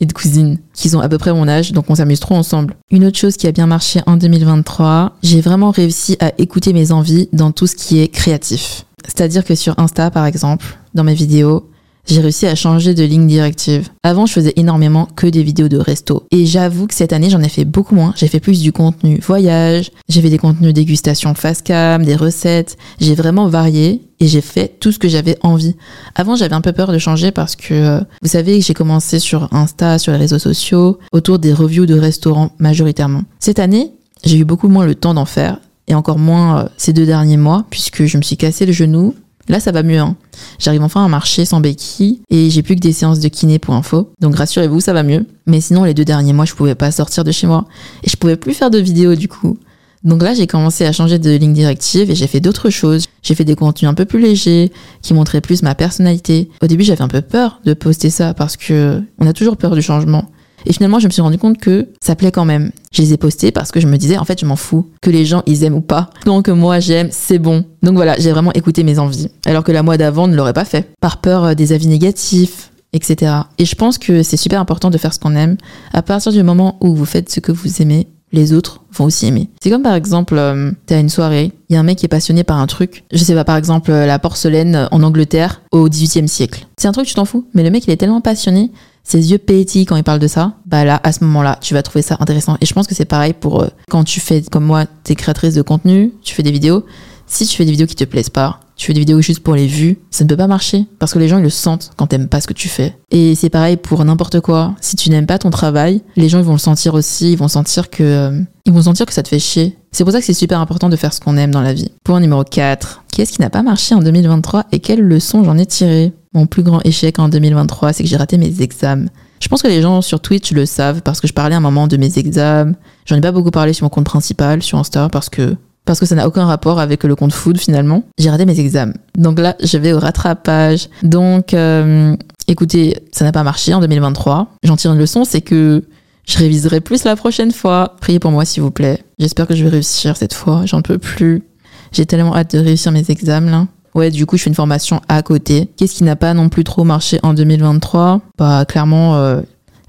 et 0.00 0.06
de 0.06 0.12
cousines 0.12 0.58
qui 0.72 0.94
ont 0.94 1.00
à 1.00 1.08
peu 1.08 1.18
près 1.18 1.32
mon 1.32 1.48
âge, 1.48 1.72
donc 1.72 1.90
on 1.90 1.96
s'amuse 1.96 2.20
trop 2.20 2.36
ensemble. 2.36 2.74
Une 2.90 3.04
autre 3.04 3.18
chose 3.18 3.36
qui 3.36 3.46
a 3.46 3.52
bien 3.52 3.66
marché 3.66 4.00
en 4.06 4.16
2023, 4.16 5.16
j'ai 5.22 5.40
vraiment 5.40 5.70
réussi 5.70 6.16
à 6.20 6.32
écouter 6.38 6.72
mes 6.72 6.92
envies 6.92 7.28
dans 7.32 7.52
tout 7.52 7.66
ce 7.66 7.74
qui 7.74 8.00
est 8.00 8.08
créatif. 8.08 8.84
C'est-à-dire 9.04 9.44
que 9.44 9.54
sur 9.54 9.78
Insta, 9.78 10.10
par 10.10 10.26
exemple, 10.26 10.78
dans 10.94 11.04
mes 11.04 11.14
vidéos, 11.14 11.68
j'ai 12.08 12.20
réussi 12.20 12.46
à 12.46 12.54
changer 12.54 12.94
de 12.94 13.04
ligne 13.04 13.26
directive. 13.26 13.88
Avant, 14.02 14.26
je 14.26 14.32
faisais 14.32 14.54
énormément 14.56 15.06
que 15.14 15.26
des 15.26 15.42
vidéos 15.42 15.68
de 15.68 15.76
resto. 15.76 16.26
Et 16.30 16.46
j'avoue 16.46 16.86
que 16.86 16.94
cette 16.94 17.12
année, 17.12 17.30
j'en 17.30 17.42
ai 17.42 17.48
fait 17.48 17.64
beaucoup 17.64 17.94
moins. 17.94 18.14
J'ai 18.16 18.28
fait 18.28 18.40
plus 18.40 18.60
du 18.60 18.72
contenu 18.72 19.20
voyage, 19.20 19.90
j'ai 20.08 20.22
fait 20.22 20.30
des 20.30 20.38
contenus 20.38 20.72
dégustation 20.72 21.34
face 21.34 21.62
cam, 21.62 22.04
des 22.04 22.16
recettes. 22.16 22.76
J'ai 23.00 23.14
vraiment 23.14 23.48
varié 23.48 24.02
et 24.20 24.26
j'ai 24.26 24.40
fait 24.40 24.78
tout 24.80 24.90
ce 24.90 24.98
que 24.98 25.08
j'avais 25.08 25.36
envie. 25.42 25.76
Avant, 26.14 26.34
j'avais 26.34 26.54
un 26.54 26.60
peu 26.60 26.72
peur 26.72 26.92
de 26.92 26.98
changer 26.98 27.30
parce 27.30 27.56
que, 27.56 27.74
euh, 27.74 28.00
vous 28.22 28.28
savez, 28.28 28.60
j'ai 28.60 28.74
commencé 28.74 29.18
sur 29.18 29.52
Insta, 29.52 29.98
sur 29.98 30.12
les 30.12 30.18
réseaux 30.18 30.38
sociaux, 30.38 30.98
autour 31.12 31.38
des 31.38 31.52
reviews 31.52 31.86
de 31.86 31.98
restaurants 31.98 32.52
majoritairement. 32.58 33.22
Cette 33.38 33.58
année, 33.58 33.92
j'ai 34.24 34.38
eu 34.38 34.44
beaucoup 34.44 34.68
moins 34.68 34.86
le 34.86 34.94
temps 34.94 35.14
d'en 35.14 35.26
faire 35.26 35.58
et 35.86 35.94
encore 35.94 36.18
moins 36.18 36.60
euh, 36.60 36.68
ces 36.76 36.92
deux 36.92 37.06
derniers 37.06 37.36
mois 37.36 37.64
puisque 37.70 38.04
je 38.04 38.16
me 38.16 38.22
suis 38.22 38.36
cassé 38.36 38.66
le 38.66 38.72
genou 38.72 39.14
Là, 39.48 39.60
ça 39.60 39.72
va 39.72 39.82
mieux. 39.82 39.98
Hein. 39.98 40.16
J'arrive 40.58 40.82
enfin 40.82 41.04
à 41.04 41.08
marcher 41.08 41.44
sans 41.44 41.60
béquille 41.60 42.20
et 42.30 42.50
j'ai 42.50 42.62
plus 42.62 42.74
que 42.74 42.80
des 42.80 42.92
séances 42.92 43.20
de 43.20 43.28
kiné 43.28 43.58
pour 43.58 43.74
info. 43.74 44.12
Donc 44.20 44.36
rassurez-vous, 44.36 44.80
ça 44.80 44.92
va 44.92 45.02
mieux. 45.02 45.26
Mais 45.46 45.60
sinon, 45.60 45.84
les 45.84 45.94
deux 45.94 46.04
derniers 46.04 46.32
mois, 46.32 46.44
je 46.44 46.54
pouvais 46.54 46.74
pas 46.74 46.90
sortir 46.90 47.24
de 47.24 47.32
chez 47.32 47.46
moi 47.46 47.66
et 48.04 48.10
je 48.10 48.16
pouvais 48.16 48.36
plus 48.36 48.54
faire 48.54 48.70
de 48.70 48.78
vidéos 48.78 49.14
du 49.14 49.28
coup. 49.28 49.58
Donc 50.04 50.22
là, 50.22 50.32
j'ai 50.34 50.46
commencé 50.46 50.84
à 50.84 50.92
changer 50.92 51.18
de 51.18 51.30
ligne 51.30 51.52
directive 51.52 52.10
et 52.10 52.14
j'ai 52.14 52.26
fait 52.26 52.40
d'autres 52.40 52.70
choses. 52.70 53.06
J'ai 53.22 53.34
fait 53.34 53.44
des 53.44 53.56
contenus 53.56 53.88
un 53.88 53.94
peu 53.94 54.04
plus 54.04 54.20
légers, 54.20 54.70
qui 55.02 55.12
montraient 55.12 55.40
plus 55.40 55.62
ma 55.62 55.74
personnalité. 55.74 56.50
Au 56.62 56.66
début, 56.66 56.84
j'avais 56.84 57.02
un 57.02 57.08
peu 57.08 57.20
peur 57.20 57.60
de 57.64 57.74
poster 57.74 58.10
ça 58.10 58.32
parce 58.34 58.56
que 58.56 59.02
on 59.18 59.26
a 59.26 59.32
toujours 59.32 59.56
peur 59.56 59.74
du 59.74 59.82
changement. 59.82 60.30
Et 60.66 60.72
finalement, 60.72 60.98
je 60.98 61.06
me 61.06 61.12
suis 61.12 61.22
rendu 61.22 61.38
compte 61.38 61.58
que 61.58 61.88
ça 62.00 62.14
plaît 62.14 62.32
quand 62.32 62.44
même. 62.44 62.70
Je 62.92 63.02
les 63.02 63.12
ai 63.12 63.16
postés 63.16 63.52
parce 63.52 63.70
que 63.70 63.80
je 63.80 63.86
me 63.86 63.96
disais, 63.96 64.18
en 64.18 64.24
fait, 64.24 64.40
je 64.40 64.46
m'en 64.46 64.56
fous. 64.56 64.86
Que 65.00 65.10
les 65.10 65.24
gens, 65.24 65.42
ils 65.46 65.64
aiment 65.64 65.74
ou 65.76 65.80
pas. 65.80 66.10
Donc, 66.24 66.48
moi, 66.48 66.80
j'aime, 66.80 67.08
c'est 67.10 67.38
bon. 67.38 67.64
Donc 67.82 67.94
voilà, 67.94 68.16
j'ai 68.18 68.32
vraiment 68.32 68.52
écouté 68.52 68.82
mes 68.82 68.98
envies. 68.98 69.28
Alors 69.46 69.64
que 69.64 69.72
la 69.72 69.82
moi 69.82 69.96
d'avant 69.96 70.26
ne 70.26 70.36
l'aurait 70.36 70.52
pas 70.52 70.64
fait. 70.64 70.90
Par 71.00 71.20
peur 71.20 71.44
euh, 71.44 71.54
des 71.54 71.72
avis 71.72 71.86
négatifs, 71.86 72.70
etc. 72.92 73.32
Et 73.58 73.64
je 73.64 73.74
pense 73.74 73.98
que 73.98 74.22
c'est 74.22 74.36
super 74.36 74.60
important 74.60 74.90
de 74.90 74.98
faire 74.98 75.14
ce 75.14 75.18
qu'on 75.18 75.36
aime. 75.36 75.56
À 75.92 76.02
partir 76.02 76.32
du 76.32 76.42
moment 76.42 76.76
où 76.80 76.94
vous 76.94 77.04
faites 77.04 77.30
ce 77.30 77.40
que 77.40 77.52
vous 77.52 77.82
aimez, 77.82 78.08
les 78.32 78.52
autres 78.52 78.82
vont 78.92 79.06
aussi 79.06 79.26
aimer. 79.26 79.48
C'est 79.62 79.70
comme 79.70 79.82
par 79.82 79.94
exemple, 79.94 80.36
euh, 80.36 80.70
t'es 80.86 80.94
à 80.94 81.00
une 81.00 81.08
soirée, 81.08 81.52
il 81.68 81.74
y 81.74 81.76
a 81.76 81.80
un 81.80 81.82
mec 81.82 81.98
qui 81.98 82.06
est 82.06 82.10
passionné 82.10 82.44
par 82.44 82.58
un 82.58 82.66
truc, 82.66 83.04
je 83.12 83.18
sais 83.18 83.34
pas, 83.34 83.44
par 83.44 83.56
exemple 83.56 83.90
euh, 83.90 84.06
la 84.06 84.18
porcelaine 84.18 84.88
en 84.90 85.02
Angleterre 85.02 85.62
au 85.72 85.88
18e 85.88 86.26
siècle. 86.26 86.66
C'est 86.76 86.88
un 86.88 86.92
truc, 86.92 87.06
tu 87.06 87.14
t'en 87.14 87.24
fous, 87.24 87.46
mais 87.54 87.62
le 87.62 87.70
mec 87.70 87.86
il 87.86 87.90
est 87.90 87.96
tellement 87.96 88.20
passionné 88.20 88.70
ses 89.08 89.30
yeux 89.30 89.38
pétillent 89.38 89.86
quand 89.86 89.96
il 89.96 90.04
parle 90.04 90.18
de 90.18 90.28
ça, 90.28 90.52
bah 90.66 90.84
là, 90.84 91.00
à 91.02 91.12
ce 91.12 91.24
moment-là, 91.24 91.58
tu 91.62 91.72
vas 91.72 91.82
trouver 91.82 92.02
ça 92.02 92.18
intéressant. 92.20 92.58
Et 92.60 92.66
je 92.66 92.74
pense 92.74 92.86
que 92.86 92.94
c'est 92.94 93.06
pareil 93.06 93.32
pour 93.32 93.62
euh, 93.62 93.68
quand 93.88 94.04
tu 94.04 94.20
fais, 94.20 94.42
comme 94.42 94.64
moi, 94.64 94.84
t'es 95.02 95.14
créatrice 95.14 95.54
de 95.54 95.62
contenu, 95.62 96.12
tu 96.22 96.34
fais 96.34 96.42
des 96.42 96.52
vidéos. 96.52 96.84
Si 97.26 97.46
tu 97.46 97.56
fais 97.56 97.64
des 97.64 97.70
vidéos 97.70 97.86
qui 97.86 97.94
te 97.94 98.04
plaisent 98.04 98.28
pas, 98.28 98.60
tu 98.76 98.86
fais 98.86 98.92
des 98.92 99.00
vidéos 99.00 99.20
juste 99.22 99.40
pour 99.40 99.54
les 99.54 99.66
vues, 99.66 99.98
ça 100.10 100.24
ne 100.24 100.28
peut 100.28 100.36
pas 100.36 100.46
marcher 100.46 100.84
parce 100.98 101.12
que 101.12 101.18
les 101.18 101.26
gens 101.26 101.38
ils 101.38 101.42
le 101.42 101.50
sentent 101.50 101.90
quand 101.96 102.06
t'aimes 102.06 102.28
pas 102.28 102.40
ce 102.40 102.46
que 102.46 102.52
tu 102.52 102.68
fais. 102.68 102.96
Et 103.10 103.34
c'est 103.34 103.50
pareil 103.50 103.76
pour 103.76 104.04
n'importe 104.04 104.40
quoi. 104.40 104.74
Si 104.80 104.94
tu 104.94 105.10
n'aimes 105.10 105.26
pas 105.26 105.38
ton 105.38 105.50
travail, 105.50 106.02
les 106.16 106.28
gens 106.28 106.38
ils 106.38 106.44
vont 106.44 106.52
le 106.52 106.58
sentir 106.58 106.94
aussi, 106.94 107.32
ils 107.32 107.38
vont 107.38 107.48
sentir 107.48 107.90
que 107.90 108.02
euh, 108.02 108.40
ils 108.66 108.72
vont 108.72 108.82
sentir 108.82 109.04
que 109.04 109.12
ça 109.12 109.22
te 109.22 109.28
fait 109.28 109.40
chier. 109.40 109.76
C'est 109.90 110.04
pour 110.04 110.12
ça 110.12 110.20
que 110.20 110.26
c'est 110.26 110.34
super 110.34 110.60
important 110.60 110.88
de 110.88 110.96
faire 110.96 111.12
ce 111.12 111.20
qu'on 111.20 111.36
aime 111.36 111.50
dans 111.50 111.60
la 111.60 111.72
vie. 111.72 111.90
Point 112.04 112.20
numéro 112.20 112.44
4. 112.44 113.04
Qu'est-ce 113.12 113.32
qui 113.32 113.40
n'a 113.40 113.50
pas 113.50 113.62
marché 113.62 113.94
en 113.94 114.00
2023 114.00 114.66
et 114.70 114.78
quelles 114.78 115.00
leçons 115.00 115.42
j'en 115.42 115.58
ai 115.58 115.66
tiré 115.66 116.12
Mon 116.38 116.46
plus 116.46 116.62
grand 116.62 116.80
échec 116.84 117.18
en 117.18 117.28
2023, 117.28 117.92
c'est 117.92 118.04
que 118.04 118.08
j'ai 118.08 118.16
raté 118.16 118.38
mes 118.38 118.62
examens. 118.62 119.08
Je 119.40 119.48
pense 119.48 119.60
que 119.60 119.66
les 119.66 119.82
gens 119.82 120.00
sur 120.02 120.20
Twitch 120.20 120.52
le 120.52 120.66
savent 120.66 121.02
parce 121.02 121.20
que 121.20 121.26
je 121.26 121.32
parlais 121.32 121.56
un 121.56 121.60
moment 121.60 121.88
de 121.88 121.96
mes 121.96 122.16
examens. 122.16 122.74
J'en 123.06 123.16
ai 123.16 123.20
pas 123.20 123.32
beaucoup 123.32 123.50
parlé 123.50 123.72
sur 123.72 123.82
mon 123.82 123.88
compte 123.88 124.04
principal, 124.04 124.62
sur 124.62 124.78
Insta, 124.78 125.08
parce 125.08 125.28
que 125.28 125.56
parce 125.84 125.98
que 125.98 126.06
ça 126.06 126.14
n'a 126.14 126.28
aucun 126.28 126.46
rapport 126.46 126.78
avec 126.78 127.02
le 127.02 127.16
compte 127.16 127.32
food 127.32 127.58
finalement. 127.58 128.04
J'ai 128.18 128.30
raté 128.30 128.46
mes 128.46 128.60
examens. 128.60 128.92
Donc 129.16 129.40
là, 129.40 129.56
je 129.60 129.78
vais 129.78 129.92
au 129.92 129.98
rattrapage. 129.98 130.88
Donc, 131.02 131.54
euh, 131.54 132.14
écoutez, 132.46 132.96
ça 133.10 133.24
n'a 133.24 133.32
pas 133.32 133.42
marché 133.42 133.74
en 133.74 133.80
2023. 133.80 134.46
J'en 134.62 134.76
tire 134.76 134.92
une 134.92 134.98
leçon, 135.00 135.24
c'est 135.24 135.40
que 135.40 135.82
je 136.24 136.38
réviserai 136.38 136.80
plus 136.80 137.02
la 137.02 137.16
prochaine 137.16 137.50
fois. 137.50 137.96
Priez 138.00 138.20
pour 138.20 138.30
moi, 138.30 138.44
s'il 138.44 138.62
vous 138.62 138.70
plaît. 138.70 139.02
J'espère 139.18 139.48
que 139.48 139.56
je 139.56 139.64
vais 139.64 139.70
réussir 139.70 140.16
cette 140.16 140.34
fois. 140.34 140.62
J'en 140.66 140.82
peux 140.82 140.98
plus. 140.98 141.42
J'ai 141.90 142.06
tellement 142.06 142.36
hâte 142.36 142.54
de 142.54 142.60
réussir 142.60 142.92
mes 142.92 143.10
examens 143.10 143.50
là. 143.50 143.66
Ouais, 143.98 144.12
du 144.12 144.26
coup, 144.26 144.36
je 144.36 144.44
fais 144.44 144.50
une 144.50 144.54
formation 144.54 145.00
à 145.08 145.22
côté. 145.22 145.68
Qu'est-ce 145.76 145.96
qui 145.96 146.04
n'a 146.04 146.14
pas 146.14 146.32
non 146.32 146.48
plus 146.48 146.62
trop 146.62 146.84
marché 146.84 147.18
en 147.24 147.34
2023 147.34 148.20
Bah, 148.38 148.64
clairement, 148.64 149.16
euh, 149.16 149.40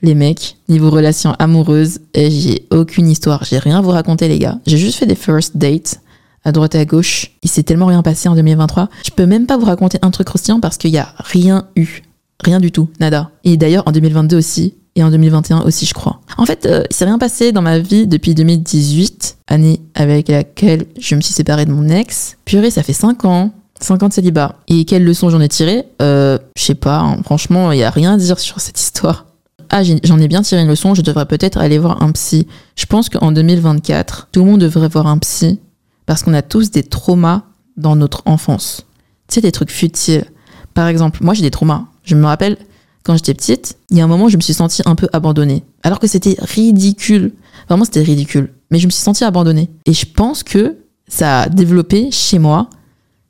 les 0.02 0.16
mecs, 0.16 0.58
niveau 0.68 0.90
relation 0.90 1.36
amoureuse, 1.38 2.00
et 2.16 2.32
j'ai 2.32 2.66
aucune 2.72 3.08
histoire. 3.08 3.44
J'ai 3.44 3.60
rien 3.60 3.78
à 3.78 3.82
vous 3.82 3.92
raconter, 3.92 4.28
les 4.28 4.40
gars. 4.40 4.58
J'ai 4.66 4.80
juste 4.80 4.98
fait 4.98 5.06
des 5.06 5.14
first 5.14 5.58
dates 5.58 6.02
à 6.44 6.52
droite 6.52 6.74
et 6.74 6.80
à 6.80 6.86
gauche. 6.86 7.38
Il 7.44 7.52
s'est 7.52 7.62
tellement 7.62 7.86
rien 7.86 8.02
passé 8.02 8.28
en 8.28 8.34
2023. 8.34 8.90
Je 9.06 9.12
peux 9.12 9.28
même 9.28 9.46
pas 9.46 9.58
vous 9.58 9.66
raconter 9.66 10.00
un 10.02 10.10
truc 10.10 10.26
croustillant 10.26 10.60
parce 10.60 10.78
qu'il 10.78 10.90
y 10.90 10.98
a 10.98 11.14
rien 11.20 11.68
eu. 11.76 12.02
Rien 12.44 12.60
du 12.60 12.72
tout. 12.72 12.90
Nada. 13.00 13.30
Et 13.44 13.58
d'ailleurs, 13.58 13.84
en 13.86 13.92
2022 13.92 14.38
aussi. 14.38 14.74
Et 14.96 15.04
en 15.04 15.12
2021 15.12 15.62
aussi, 15.62 15.86
je 15.86 15.94
crois. 15.94 16.20
En 16.38 16.48
fait, 16.48 16.66
euh, 16.66 16.84
il 16.90 16.96
s'est 16.96 17.06
rien 17.06 17.20
passé 17.20 17.52
dans 17.52 17.62
ma 17.62 17.78
vie 17.78 18.08
depuis 18.08 18.34
2018, 18.34 19.38
année 19.48 19.82
avec 19.94 20.30
laquelle 20.30 20.88
je 21.00 21.14
me 21.14 21.22
suis 21.22 21.34
séparée 21.36 21.66
de 21.66 21.72
mon 21.72 21.88
ex. 21.90 22.38
Purée, 22.44 22.72
ça 22.72 22.82
fait 22.82 22.92
5 22.92 23.24
ans. 23.26 23.52
50 23.80 24.14
célibats. 24.14 24.56
Et 24.68 24.86
quelles 24.86 25.04
leçons 25.04 25.30
j'en 25.30 25.42
ai 25.42 25.50
tirées 25.50 25.86
euh, 26.02 26.38
Je 26.56 26.64
sais 26.64 26.76
pas, 26.76 27.00
hein. 27.00 27.22
franchement, 27.24 27.72
il 27.72 27.80
y 27.80 27.84
a 27.84 27.90
rien 27.90 28.14
à 28.14 28.18
dire 28.18 28.40
sur 28.40 28.60
cette 28.60 28.80
histoire. 28.80 29.26
Ah, 29.70 29.84
j'en 29.84 30.20
ai 30.20 30.28
bien 30.28 30.42
tiré 30.42 30.62
une 30.62 30.68
leçon, 30.68 30.96
je 30.96 31.02
devrais 31.02 31.28
peut-être 31.28 31.60
aller 31.60 31.78
voir 31.78 32.02
un 32.02 32.12
psy. 32.12 32.48
Je 32.76 32.86
pense 32.86 33.08
qu'en 33.10 33.32
2024, 33.32 34.30
tout 34.32 34.40
le 34.40 34.46
monde 34.48 34.62
devrait 34.62 34.88
voir 34.88 35.06
un 35.08 35.20
psy 35.20 35.60
parce 36.08 36.24
qu'on 36.24 36.34
a 36.34 36.42
tous 36.42 36.72
des 36.72 36.82
traumas 36.82 37.44
dans 37.78 37.96
notre 37.96 38.24
enfance. 38.26 38.86
Tu 39.28 39.36
sais, 39.36 39.42
des 39.42 39.52
trucs 39.52 39.70
futiles. 39.70 40.26
Par 40.74 40.88
exemple, 40.88 41.20
moi 41.24 41.36
j'ai 41.36 41.44
des 41.44 41.52
traumas. 41.52 41.86
Je 42.04 42.16
me 42.16 42.26
rappelle, 42.26 42.58
quand 43.04 43.16
j'étais 43.16 43.36
petite, 43.36 43.78
il 43.92 43.98
y 43.98 44.02
a 44.02 44.04
un 44.04 44.08
moment 44.08 44.28
je 44.28 44.38
me 44.38 44.42
suis 44.42 44.56
sentie 44.56 44.82
un 44.86 44.96
peu 44.96 45.08
abandonnée. 45.14 45.64
Alors 45.84 46.00
que 46.00 46.08
c'était 46.08 46.36
ridicule. 46.40 47.34
Vraiment, 47.68 47.86
c'était 47.86 48.02
ridicule. 48.02 48.52
Mais 48.72 48.80
je 48.80 48.88
me 48.88 48.92
suis 48.92 49.04
sentie 49.04 49.24
abandonnée. 49.24 49.70
Et 49.86 49.94
je 49.94 50.06
pense 50.06 50.42
que 50.42 50.78
ça 51.08 51.42
a 51.42 51.50
développé 51.50 52.10
chez 52.12 52.40
moi 52.40 52.70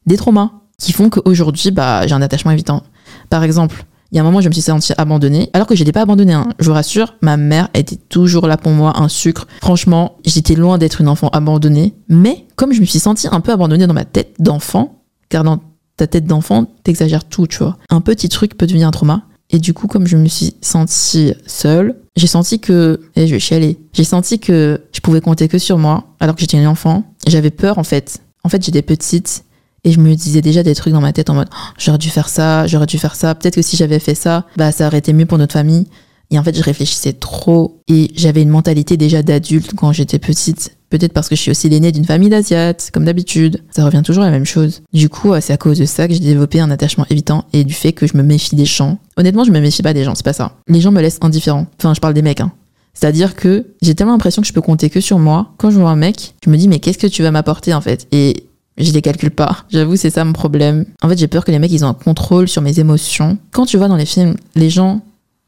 des 0.09 0.17
traumas 0.17 0.51
qui 0.77 0.91
font 0.91 1.09
qu'aujourd'hui, 1.09 1.71
bah, 1.71 2.05
j'ai 2.07 2.13
un 2.13 2.21
attachement 2.21 2.51
évitant. 2.51 2.83
Par 3.29 3.43
exemple, 3.43 3.85
il 4.11 4.15
y 4.15 4.19
a 4.19 4.21
un 4.21 4.25
moment, 4.25 4.41
je 4.41 4.47
me 4.47 4.53
suis 4.53 4.63
sentie 4.63 4.93
abandonnée, 4.97 5.49
alors 5.53 5.67
que 5.67 5.75
je 5.75 5.81
n'étais 5.81 5.91
pas 5.91 6.01
abandonnée. 6.01 6.33
Hein. 6.33 6.49
Je 6.59 6.65
vous 6.65 6.73
rassure, 6.73 7.15
ma 7.21 7.37
mère 7.37 7.69
était 7.75 7.95
toujours 7.95 8.47
là 8.47 8.57
pour 8.57 8.71
moi, 8.71 8.99
un 8.99 9.07
sucre. 9.07 9.47
Franchement, 9.61 10.17
j'étais 10.25 10.55
loin 10.55 10.79
d'être 10.79 11.01
une 11.01 11.07
enfant 11.07 11.29
abandonnée. 11.29 11.93
Mais 12.07 12.45
comme 12.55 12.73
je 12.73 12.81
me 12.81 12.85
suis 12.85 12.99
sentie 12.99 13.27
un 13.31 13.39
peu 13.39 13.51
abandonnée 13.51 13.85
dans 13.85 13.93
ma 13.93 14.05
tête 14.05 14.35
d'enfant, 14.39 15.03
car 15.29 15.43
dans 15.43 15.59
ta 15.95 16.07
tête 16.07 16.25
d'enfant, 16.25 16.65
t'exagères 16.83 17.25
tout, 17.25 17.45
tu 17.45 17.59
vois. 17.59 17.77
Un 17.89 18.01
petit 18.01 18.29
truc 18.29 18.57
peut 18.57 18.65
devenir 18.65 18.87
un 18.87 18.91
trauma. 18.91 19.23
Et 19.51 19.59
du 19.59 19.73
coup, 19.73 19.87
comme 19.87 20.07
je 20.07 20.17
me 20.17 20.27
suis 20.27 20.55
sentie 20.61 21.33
seule, 21.45 21.95
j'ai 22.15 22.27
senti 22.27 22.59
que, 22.59 22.99
et 23.15 23.23
eh, 23.23 23.27
je 23.27 23.33
vais 23.33 23.39
chialer, 23.39 23.79
j'ai 23.93 24.03
senti 24.03 24.39
que 24.39 24.81
je 24.91 24.99
pouvais 25.01 25.21
compter 25.21 25.47
que 25.47 25.57
sur 25.57 25.77
moi, 25.77 26.05
alors 26.19 26.35
que 26.35 26.41
j'étais 26.41 26.57
une 26.57 26.67
enfant. 26.67 27.03
J'avais 27.27 27.49
peur, 27.51 27.77
en 27.77 27.83
fait. 27.83 28.21
En 28.43 28.49
fait, 28.49 28.63
j'étais 28.63 28.81
petite 28.81 29.43
et 29.83 29.91
je 29.91 29.99
me 29.99 30.13
disais 30.15 30.41
déjà 30.41 30.63
des 30.63 30.75
trucs 30.75 30.93
dans 30.93 31.01
ma 31.01 31.13
tête 31.13 31.29
en 31.29 31.33
mode 31.33 31.49
oh, 31.51 31.73
j'aurais 31.77 31.97
dû 31.97 32.09
faire 32.09 32.29
ça, 32.29 32.67
j'aurais 32.67 32.85
dû 32.85 32.97
faire 32.97 33.15
ça. 33.15 33.35
Peut-être 33.35 33.55
que 33.55 33.61
si 33.61 33.77
j'avais 33.77 33.99
fait 33.99 34.15
ça, 34.15 34.45
bah 34.57 34.71
ça 34.71 34.87
aurait 34.87 34.99
été 34.99 35.13
mieux 35.13 35.25
pour 35.25 35.37
notre 35.37 35.53
famille. 35.53 35.87
Et 36.31 36.37
en 36.37 36.43
fait, 36.43 36.55
je 36.55 36.61
réfléchissais 36.61 37.13
trop 37.13 37.81
et 37.87 38.11
j'avais 38.15 38.43
une 38.43 38.49
mentalité 38.49 38.97
déjà 38.97 39.23
d'adulte 39.23 39.73
quand 39.75 39.91
j'étais 39.91 40.19
petite. 40.19 40.75
Peut-être 40.89 41.13
parce 41.13 41.27
que 41.27 41.35
je 41.35 41.41
suis 41.41 41.51
aussi 41.51 41.69
l'aînée 41.69 41.91
d'une 41.91 42.05
famille 42.05 42.29
d'asiates, 42.29 42.89
comme 42.93 43.05
d'habitude. 43.05 43.63
Ça 43.71 43.85
revient 43.85 44.01
toujours 44.03 44.23
à 44.23 44.27
la 44.27 44.31
même 44.31 44.45
chose. 44.45 44.81
Du 44.93 45.09
coup, 45.09 45.33
c'est 45.41 45.53
à 45.53 45.57
cause 45.57 45.79
de 45.79 45.85
ça 45.85 46.07
que 46.07 46.13
j'ai 46.13 46.19
développé 46.19 46.59
un 46.59 46.69
attachement 46.71 47.05
évitant 47.09 47.45
et 47.53 47.63
du 47.63 47.73
fait 47.73 47.93
que 47.93 48.05
je 48.05 48.15
me 48.15 48.23
méfie 48.23 48.55
des 48.55 48.65
gens. 48.65 48.99
Honnêtement, 49.17 49.43
je 49.43 49.51
me 49.51 49.59
méfie 49.59 49.81
pas 49.81 49.93
des 49.93 50.03
gens, 50.03 50.13
c'est 50.15 50.25
pas 50.25 50.33
ça. 50.33 50.53
Les 50.67 50.81
gens 50.81 50.91
me 50.91 51.01
laissent 51.01 51.19
indifférent. 51.21 51.67
Enfin, 51.79 51.93
je 51.93 51.99
parle 51.99 52.13
des 52.13 52.21
mecs, 52.21 52.41
hein. 52.41 52.51
C'est-à-dire 52.93 53.35
que 53.35 53.67
j'ai 53.81 53.95
tellement 53.95 54.13
l'impression 54.13 54.41
que 54.41 54.47
je 54.47 54.53
peux 54.53 54.61
compter 54.61 54.89
que 54.89 54.99
sur 54.99 55.19
moi. 55.19 55.53
Quand 55.57 55.71
je 55.71 55.79
vois 55.79 55.89
un 55.89 55.95
mec, 55.95 56.33
je 56.43 56.49
me 56.49 56.57
dis 56.57 56.67
mais 56.67 56.79
qu'est-ce 56.79 56.97
que 56.97 57.07
tu 57.07 57.23
vas 57.23 57.31
m'apporter 57.31 57.73
en 57.73 57.81
fait? 57.81 58.07
Et 58.11 58.48
je 58.79 58.91
les 58.91 59.01
calcule 59.01 59.31
pas. 59.31 59.65
J'avoue, 59.69 59.95
c'est 59.95 60.09
ça 60.09 60.23
mon 60.23 60.33
problème. 60.33 60.85
En 61.01 61.09
fait, 61.09 61.17
j'ai 61.17 61.27
peur 61.27 61.45
que 61.45 61.51
les 61.51 61.59
mecs, 61.59 61.71
ils 61.71 61.83
ont 61.85 61.89
un 61.89 61.93
contrôle 61.93 62.47
sur 62.47 62.61
mes 62.61 62.79
émotions. 62.79 63.37
Quand 63.51 63.65
tu 63.65 63.77
vois 63.77 63.87
dans 63.87 63.95
les 63.95 64.05
films, 64.05 64.35
les 64.55 64.69
gens, 64.69 65.01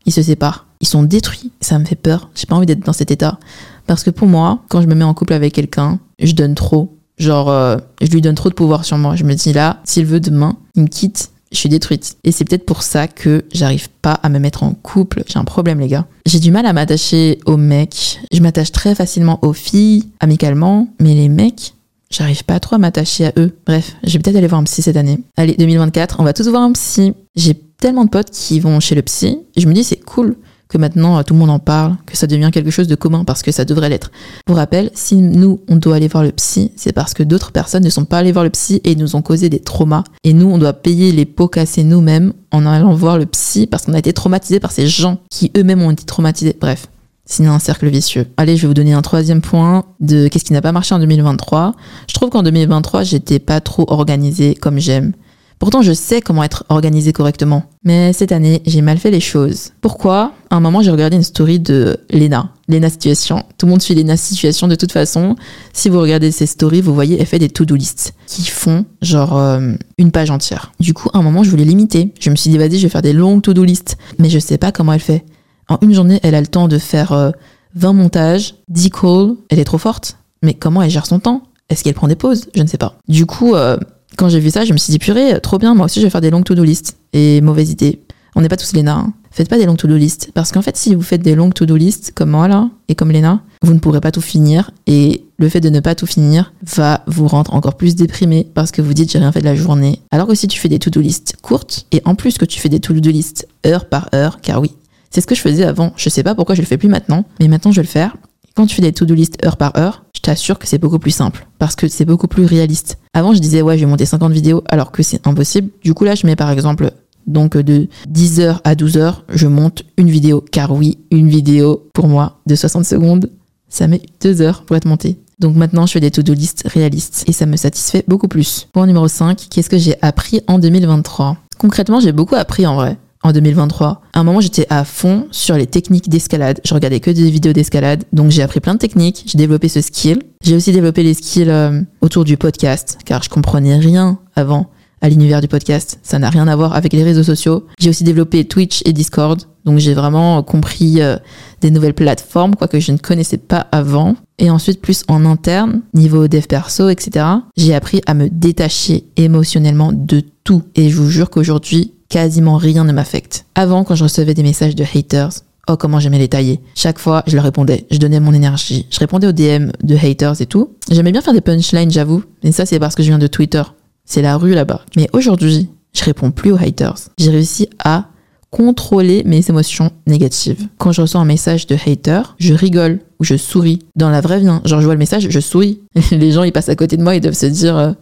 ils 0.06 0.12
se 0.12 0.22
séparent. 0.22 0.66
Ils 0.82 0.88
sont 0.88 1.04
détruits. 1.04 1.52
Ça 1.62 1.80
me 1.80 1.86
fait 1.86 1.96
peur. 1.96 2.30
J'ai 2.36 2.46
pas 2.46 2.56
envie 2.56 2.66
d'être 2.66 2.86
dans 2.86 2.94
cet 2.94 3.12
état. 3.12 3.40
Parce 3.88 4.04
que 4.04 4.10
pour 4.10 4.28
moi, 4.28 4.62
quand 4.70 4.82
je 4.82 4.88
me 4.88 4.96
mets 4.96 5.04
en 5.04 5.14
couple 5.14 5.34
avec 5.34 5.54
quelqu'un, 5.54 6.00
je 6.20 6.34
donne 6.34 6.56
trop. 6.56 6.98
Genre, 7.18 7.50
euh, 7.50 7.78
je 8.02 8.10
lui 8.10 8.22
donne 8.22 8.36
trop 8.36 8.50
de 8.50 8.54
pouvoir 8.54 8.84
sur 8.84 8.98
moi. 8.98 9.16
Je 9.16 9.24
me 9.24 9.34
dis 9.34 9.54
là, 9.54 9.80
s'il 9.84 10.06
veut 10.06 10.20
demain, 10.20 10.58
il 10.76 10.84
me 10.84 10.88
quitte, 10.88 11.32
je 11.52 11.58
suis 11.58 11.70
détruite. 11.70 12.18
Et 12.24 12.32
c'est 12.32 12.46
peut-être 12.46 12.66
pour 12.66 12.82
ça 12.82 13.08
que 13.08 13.46
j'arrive 13.54 13.90
pas 14.02 14.14
à 14.14 14.30
me 14.30 14.40
mettre 14.40 14.64
en 14.64 14.74
couple. 14.74 15.24
J'ai 15.28 15.38
un 15.38 15.44
problème, 15.44 15.80
les 15.80 15.88
gars. 15.88 16.08
J'ai 16.26 16.40
du 16.40 16.52
mal 16.52 16.66
à 16.66 16.74
m'attacher 16.74 17.40
aux 17.46 17.58
mecs. 17.58 18.20
Je 18.32 18.42
m'attache 18.42 18.72
très 18.72 18.96
facilement 18.96 19.40
aux 19.44 19.54
filles, 19.54 20.06
amicalement. 20.20 20.88
Mais 21.00 21.14
les 21.14 21.30
mecs, 21.30 21.74
J'arrive 22.12 22.44
pas 22.44 22.60
trop 22.60 22.76
à 22.76 22.78
m'attacher 22.78 23.28
à 23.28 23.34
eux. 23.38 23.58
Bref, 23.66 23.96
je 24.04 24.14
vais 24.14 24.20
peut-être 24.20 24.36
aller 24.36 24.48
voir 24.48 24.60
un 24.60 24.66
psy 24.66 24.82
cette 24.82 24.98
année. 24.98 25.20
Allez, 25.38 25.56
2024, 25.58 26.20
on 26.20 26.24
va 26.24 26.34
tous 26.34 26.48
voir 26.50 26.62
un 26.62 26.74
psy. 26.74 27.14
J'ai 27.36 27.54
tellement 27.54 28.04
de 28.04 28.10
potes 28.10 28.30
qui 28.30 28.60
vont 28.60 28.80
chez 28.82 28.96
le 28.96 29.02
psy. 29.02 29.40
Je 29.56 29.66
me 29.66 29.74
dis, 29.74 29.84
c'est 29.84 30.04
cool. 30.04 30.36
que 30.68 30.78
maintenant 30.78 31.18
euh, 31.18 31.24
tout 31.24 31.34
le 31.34 31.40
monde 31.40 31.50
en 31.50 31.60
parle, 31.60 31.96
que 32.06 32.16
ça 32.16 32.28
devient 32.28 32.50
quelque 32.52 32.70
chose 32.70 32.88
de 32.88 32.96
commun 32.96 33.24
parce 33.26 33.42
que 33.42 33.52
ça 33.52 33.66
devrait 33.66 33.90
l'être. 33.90 34.12
Pour 34.46 34.58
rappel, 34.58 34.90
si 34.94 35.16
nous, 35.16 35.62
on 35.70 35.78
doit 35.78 35.96
aller 35.96 36.08
voir 36.10 36.24
le 36.24 36.32
psy, 36.32 36.72
c'est 36.76 36.94
parce 36.94 37.14
que 37.14 37.24
d'autres 37.24 37.52
personnes 37.52 37.84
ne 37.84 37.90
sont 37.90 38.06
pas 38.06 38.20
allées 38.20 38.32
voir 38.34 38.44
le 38.44 38.50
psy 38.52 38.82
et 38.84 38.96
nous 38.96 39.16
ont 39.16 39.22
causé 39.22 39.50
des 39.50 39.60
traumas. 39.60 40.04
Et 40.26 40.34
nous, 40.34 40.48
on 40.48 40.58
doit 40.58 40.74
payer 40.74 41.14
les 41.14 41.26
pots 41.26 41.48
cassés 41.48 41.84
nous-mêmes 41.84 42.34
en 42.52 42.66
allant 42.66 42.94
voir 42.94 43.18
le 43.18 43.26
psy 43.26 43.68
parce 43.68 43.86
qu'on 43.86 43.94
a 43.94 44.00
été 44.00 44.12
traumatisés 44.12 44.60
par 44.60 44.74
ces 44.74 44.88
gens 44.88 45.20
qui 45.30 45.50
eux-mêmes 45.58 45.82
ont 45.82 45.92
été 45.92 46.04
traumatisés. 46.04 46.58
Bref. 46.60 46.88
Sinon, 47.32 47.54
un 47.54 47.60
cercle 47.60 47.88
vicieux. 47.88 48.28
Allez, 48.36 48.58
je 48.58 48.64
vais 48.64 48.68
vous 48.68 48.74
donner 48.74 48.92
un 48.92 49.02
troisième 49.02 49.40
point 49.40 49.86
de 50.02 50.28
qu'est-ce 50.28 50.44
qui 50.44 50.52
n'a 50.52 50.62
pas 50.62 50.74
marché 50.74 50.94
en 50.94 51.00
2023. 51.00 51.76
Je 52.10 52.14
trouve 52.14 52.30
qu'en 52.30 52.44
2023, 52.44 53.04
j'étais 53.04 53.40
pas 53.40 53.62
trop 53.62 53.86
organisée 53.88 54.54
comme 54.54 54.80
j'aime. 54.80 55.14
Pourtant, 55.58 55.82
je 55.82 55.94
sais 55.94 56.20
comment 56.20 56.44
être 56.44 56.66
organisée 56.68 57.14
correctement. 57.14 57.64
Mais 57.86 58.12
cette 58.12 58.34
année, 58.34 58.62
j'ai 58.66 58.82
mal 58.82 58.98
fait 58.98 59.12
les 59.12 59.22
choses. 59.22 59.72
Pourquoi? 59.80 60.34
À 60.50 60.58
un 60.58 60.60
moment, 60.60 60.82
j'ai 60.82 60.92
regardé 60.92 61.16
une 61.16 61.24
story 61.24 61.62
de 61.62 61.96
Lena. 62.10 62.52
Lena 62.68 62.90
Situation. 62.90 63.44
Tout 63.58 63.66
le 63.66 63.72
monde 63.72 63.82
suit 63.82 63.96
Lena 63.96 64.18
Situation 64.18 64.68
de 64.68 64.76
toute 64.76 64.92
façon. 64.92 65.38
Si 65.72 65.88
vous 65.88 66.02
regardez 66.02 66.32
ses 66.32 66.48
stories, 66.48 66.82
vous 66.82 66.94
voyez, 66.94 67.18
elle 67.18 67.28
fait 67.28 67.40
des 67.40 67.48
to-do 67.48 67.76
lists 67.76 68.14
qui 68.28 68.44
font 68.44 68.84
genre 69.02 69.38
euh, 69.38 69.72
une 69.98 70.12
page 70.12 70.32
entière. 70.32 70.74
Du 70.82 70.94
coup, 70.94 71.10
à 71.14 71.20
un 71.20 71.22
moment, 71.22 71.44
je 71.44 71.50
voulais 71.50 71.64
limiter. 71.64 72.12
Je 72.20 72.30
me 72.30 72.36
suis 72.36 72.50
dit, 72.50 72.58
vas-y, 72.58 72.78
je 72.78 72.84
vais 72.84 72.90
faire 72.90 73.02
des 73.02 73.14
longues 73.14 73.42
to-do 73.42 73.64
lists. 73.64 73.98
Mais 74.20 74.30
je 74.30 74.40
sais 74.40 74.58
pas 74.58 74.74
comment 74.74 74.92
elle 74.92 75.00
fait. 75.00 75.24
En 75.72 75.78
une 75.82 75.94
journée, 75.94 76.20
elle 76.22 76.36
a 76.36 76.42
le 76.42 76.48
temps 76.48 76.68
de 76.68 76.78
faire 76.78 77.32
20 77.76 77.90
euh, 77.90 77.94
montages, 77.94 78.56
10 78.68 78.90
calls. 78.90 79.36
Elle 79.48 79.58
est 79.58 79.64
trop 79.64 79.78
forte. 79.78 80.18
Mais 80.44 80.54
comment 80.54 80.82
elle 80.82 80.90
gère 80.90 81.06
son 81.06 81.20
temps? 81.20 81.44
Est-ce 81.70 81.86
qu'elle 81.86 81.94
prend 81.94 82.10
des 82.10 82.18
pauses? 82.18 82.50
Je 82.54 82.62
ne 82.62 82.68
sais 82.68 82.78
pas. 82.78 82.98
Du 83.08 83.26
coup, 83.26 83.56
euh, 83.56 83.78
quand 84.18 84.28
j'ai 84.28 84.42
vu 84.42 84.50
ça, 84.50 84.66
je 84.66 84.74
me 84.74 84.78
suis 84.78 84.92
dit, 84.92 85.00
purée, 85.00 85.40
trop 85.40 85.60
bien, 85.60 85.74
moi 85.74 85.86
aussi 85.86 86.02
je 86.02 86.06
vais 86.06 86.10
faire 86.10 86.20
des 86.20 86.30
longues 86.30 86.44
to-do 86.44 86.66
list. 86.66 86.98
Et 87.14 87.40
mauvaise 87.40 87.70
idée. 87.70 88.02
On 88.36 88.42
n'est 88.42 88.50
pas 88.50 88.58
tous 88.58 88.74
Léna. 88.74 88.96
Hein. 88.96 89.14
Faites 89.32 89.48
pas 89.48 89.58
des 89.58 89.66
longues 89.66 89.78
to-do 89.78 89.96
list. 89.96 90.32
Parce 90.34 90.52
qu'en 90.52 90.62
fait, 90.62 90.76
si 90.76 90.94
vous 90.94 91.04
faites 91.04 91.22
des 91.22 91.36
longues 91.36 91.54
to-do 91.54 91.78
list, 91.78 92.12
comme 92.14 92.32
moi 92.32 92.50
là, 92.50 92.70
et 92.90 92.96
comme 92.96 93.12
Léna, 93.12 93.42
vous 93.62 93.74
ne 93.74 93.80
pourrez 93.80 94.02
pas 94.02 94.12
tout 94.12 94.20
finir. 94.20 94.72
Et 94.88 95.24
le 95.38 95.48
fait 95.48 95.62
de 95.62 95.70
ne 95.70 95.80
pas 95.80 95.96
tout 95.96 96.06
finir 96.06 96.52
va 96.76 97.06
vous 97.08 97.30
rendre 97.30 97.54
encore 97.54 97.76
plus 97.76 97.96
déprimé 97.96 98.46
parce 98.54 98.72
que 98.72 98.82
vous 98.82 98.94
dites, 98.94 99.10
j'ai 99.10 99.20
rien 99.20 99.32
fait 99.32 99.40
de 99.40 99.46
la 99.46 99.56
journée. 99.56 100.02
Alors 100.12 100.28
que 100.28 100.36
si 100.36 100.50
tu 100.50 100.60
fais 100.60 100.68
des 100.68 100.80
to-do 100.80 101.00
list 101.00 101.38
courtes, 101.42 101.86
et 101.94 102.02
en 102.04 102.16
plus 102.16 102.38
que 102.38 102.44
tu 102.44 102.60
fais 102.60 102.68
des 102.68 102.82
to-do 102.82 103.10
list 103.10 103.48
heure 103.66 103.86
par 103.86 104.10
heure, 104.14 104.42
car 104.42 104.60
oui, 104.60 104.74
c'est 105.12 105.22
ce 105.22 105.28
que 105.28 105.36
je 105.36 105.42
faisais 105.42 105.64
avant. 105.64 105.94
Je 105.96 106.10
sais 106.10 106.24
pas 106.24 106.34
pourquoi 106.34 106.56
je 106.56 106.62
le 106.62 106.68
fais 106.68 106.78
plus 106.78 106.90
maintenant, 106.90 107.26
mais 107.40 107.48
maintenant 107.48 107.72
je 107.72 107.78
vais 107.78 107.86
le 107.86 107.88
faire. 107.88 108.16
Quand 108.56 108.66
tu 108.66 108.76
fais 108.76 108.82
des 108.82 108.92
to-do 108.92 109.14
list 109.14 109.38
heure 109.46 109.58
par 109.58 109.78
heure, 109.78 110.04
je 110.16 110.22
t'assure 110.22 110.60
que 110.60 110.68
c'est 110.68 110.78
beaucoup 110.78 111.00
plus 111.00 111.12
simple 111.12 111.48
parce 111.60 111.76
que 111.76 111.88
c'est 111.88 112.06
beaucoup 112.06 112.28
plus 112.28 112.46
réaliste. 112.46 112.98
Avant, 113.14 113.34
je 113.34 113.40
disais 113.40 113.62
ouais, 113.62 113.78
je 113.78 113.86
vais 113.86 113.90
monter 113.90 114.06
50 114.06 114.32
vidéos 114.32 114.64
alors 114.68 114.92
que 114.92 115.04
c'est 115.04 115.28
impossible. 115.28 115.70
Du 115.84 115.94
coup, 115.94 116.04
là, 116.04 116.16
je 116.16 116.26
mets 116.26 116.36
par 116.36 116.50
exemple 116.50 116.92
donc 117.28 117.56
de 117.56 117.88
10h 118.12 118.60
à 118.64 118.76
12h, 118.76 119.16
je 119.30 119.48
monte 119.48 119.84
une 119.98 120.10
vidéo 120.10 120.44
car 120.52 120.72
oui, 120.72 120.98
une 121.12 121.30
vidéo 121.30 121.88
pour 121.94 122.08
moi 122.08 122.40
de 122.48 122.56
60 122.56 122.84
secondes, 122.84 123.30
ça 123.70 123.88
met 123.88 124.02
2 124.22 124.42
heures 124.42 124.64
pour 124.64 124.76
être 124.76 124.86
montée. 124.86 125.18
Donc 125.40 125.56
maintenant, 125.56 125.86
je 125.86 125.94
fais 125.94 126.00
des 126.00 126.12
to-do 126.12 126.34
list 126.34 126.64
réalistes 126.68 127.24
et 127.28 127.32
ça 127.32 127.46
me 127.46 127.58
satisfait 127.58 128.04
beaucoup 128.08 128.28
plus. 128.28 128.68
Point 128.74 128.86
numéro 128.86 129.08
5, 129.08 129.48
qu'est-ce 129.50 129.70
que 129.70 129.78
j'ai 129.78 129.96
appris 130.02 130.42
en 130.48 130.60
2023 130.60 131.38
Concrètement, 131.58 132.00
j'ai 132.00 132.12
beaucoup 132.12 132.36
appris 132.36 132.68
en 132.68 132.76
vrai 132.76 132.98
en 133.24 133.32
2023. 133.32 134.02
À 134.14 134.20
un 134.20 134.24
moment, 134.24 134.42
j'étais 134.42 134.66
à 134.70 134.84
fond 134.84 135.28
sur 135.32 135.56
les 135.56 135.68
techniques 135.68 136.10
d'escalade. 136.10 136.60
Je 136.66 136.74
regardais 136.74 137.00
que 137.00 137.12
des 137.12 137.30
vidéos 137.30 137.54
d'escalade. 137.54 138.04
Donc, 138.14 138.32
j'ai 138.32 138.42
appris 138.42 138.60
plein 138.60 138.74
de 138.74 138.80
techniques. 138.80 139.24
J'ai 139.28 139.38
développé 139.38 139.68
ce 139.68 139.82
skill. 139.82 140.24
J'ai 140.44 140.56
aussi 140.56 140.72
développé 140.72 141.04
les 141.04 141.14
skills 141.14 141.50
euh, 141.50 141.82
autour 142.02 142.24
du 142.24 142.38
podcast, 142.38 142.98
car 143.06 143.24
je 143.24 143.30
comprenais 143.30 143.78
rien 143.78 144.20
avant 144.36 144.70
à 145.02 145.10
l'univers 145.10 145.42
du 145.42 145.48
podcast. 145.48 146.00
Ça 146.04 146.20
n'a 146.20 146.30
rien 146.30 146.48
à 146.48 146.56
voir 146.56 146.76
avec 146.76 146.94
les 146.94 147.04
réseaux 147.04 147.24
sociaux. 147.24 147.66
J'ai 147.80 147.90
aussi 147.90 148.04
développé 148.04 148.46
Twitch 148.46 148.82
et 148.86 148.94
Discord. 148.94 149.42
Donc, 149.66 149.80
j'ai 149.80 149.94
vraiment 149.94 150.42
compris 150.44 151.02
euh, 151.02 151.18
des 151.62 151.72
nouvelles 151.72 151.94
plateformes, 151.94 152.56
quoi 152.56 152.68
que 152.68 152.80
je 152.80 152.92
ne 152.92 152.98
connaissais 152.98 153.38
pas 153.38 153.68
avant. 153.72 154.16
Et 154.40 154.50
ensuite, 154.50 154.82
plus 154.82 155.04
en 155.08 155.26
interne, 155.26 155.82
niveau 155.94 156.28
dev 156.28 156.46
perso, 156.48 156.90
etc., 156.90 157.26
j'ai 157.58 157.76
appris 157.76 158.02
à 158.08 158.16
me 158.16 158.30
détacher 158.30 159.06
émotionnellement 159.18 159.92
de 159.94 160.24
tout. 160.44 160.64
Et 160.76 160.90
je 160.90 160.98
vous 160.98 161.10
jure 161.10 161.30
qu'aujourd'hui, 161.30 161.94
quasiment 162.12 162.58
rien 162.58 162.84
ne 162.84 162.92
m'affecte. 162.92 163.46
Avant, 163.56 163.84
quand 163.84 163.96
je 163.96 164.04
recevais 164.04 164.34
des 164.34 164.44
messages 164.44 164.76
de 164.76 164.84
haters, 164.84 165.32
oh 165.70 165.78
comment 165.78 166.00
j'aimais 166.00 166.20
les 166.20 166.28
tailler. 166.28 166.60
Chaque 166.76 167.00
fois, 167.00 167.24
je 167.26 167.36
leur 167.36 167.46
répondais, 167.46 167.88
je 167.90 167.98
donnais 167.98 168.20
mon 168.20 168.34
énergie, 168.34 168.86
je 168.92 169.00
répondais 169.00 169.28
aux 169.28 169.32
DM 169.32 169.72
de 169.82 169.96
haters 169.96 170.42
et 170.42 170.46
tout. 170.46 170.76
J'aimais 170.92 171.14
bien 171.14 171.22
faire 171.22 171.34
des 171.34 171.42
punchlines, 171.42 171.90
j'avoue, 171.90 172.24
mais 172.44 172.52
ça 172.52 172.66
c'est 172.66 172.80
parce 172.80 172.96
que 172.96 173.02
je 173.02 173.08
viens 173.08 173.18
de 173.18 173.28
Twitter. 173.28 173.64
C'est 174.04 174.22
la 174.22 174.36
rue 174.36 174.54
là-bas. 174.54 174.82
Mais 174.98 175.08
aujourd'hui, 175.14 175.70
je 175.94 176.04
réponds 176.04 176.32
plus 176.32 176.52
aux 176.52 176.62
haters. 176.62 176.98
J'ai 177.18 177.32
réussi 177.32 177.70
à 177.80 178.08
contrôler 178.50 179.24
mes 179.26 179.42
émotions 179.48 179.92
négatives. 180.06 180.68
Quand 180.78 180.92
je 180.92 181.02
reçois 181.02 181.22
un 181.22 181.26
message 181.26 181.66
de 181.68 181.76
hater, 181.76 182.36
je 182.38 182.54
rigole 182.54 183.00
ou 183.22 183.24
je 183.24 183.38
souris. 183.38 183.80
Dans 183.96 184.10
la 184.10 184.20
vraie 184.20 184.42
vie, 184.42 184.48
hein, 184.50 184.62
genre 184.66 184.82
je 184.82 184.86
vois 184.86 184.96
le 184.96 185.00
message, 185.00 185.28
je 185.30 185.40
souris. 185.40 185.80
Les 186.12 186.34
gens 186.34 186.44
ils 186.44 186.52
passent 186.52 186.68
à 186.68 186.76
côté 186.76 186.98
de 186.98 187.04
moi, 187.04 187.16
ils 187.16 187.22
doivent 187.22 187.34
se 187.34 187.46
dire 187.46 187.78
euh, 187.78 187.94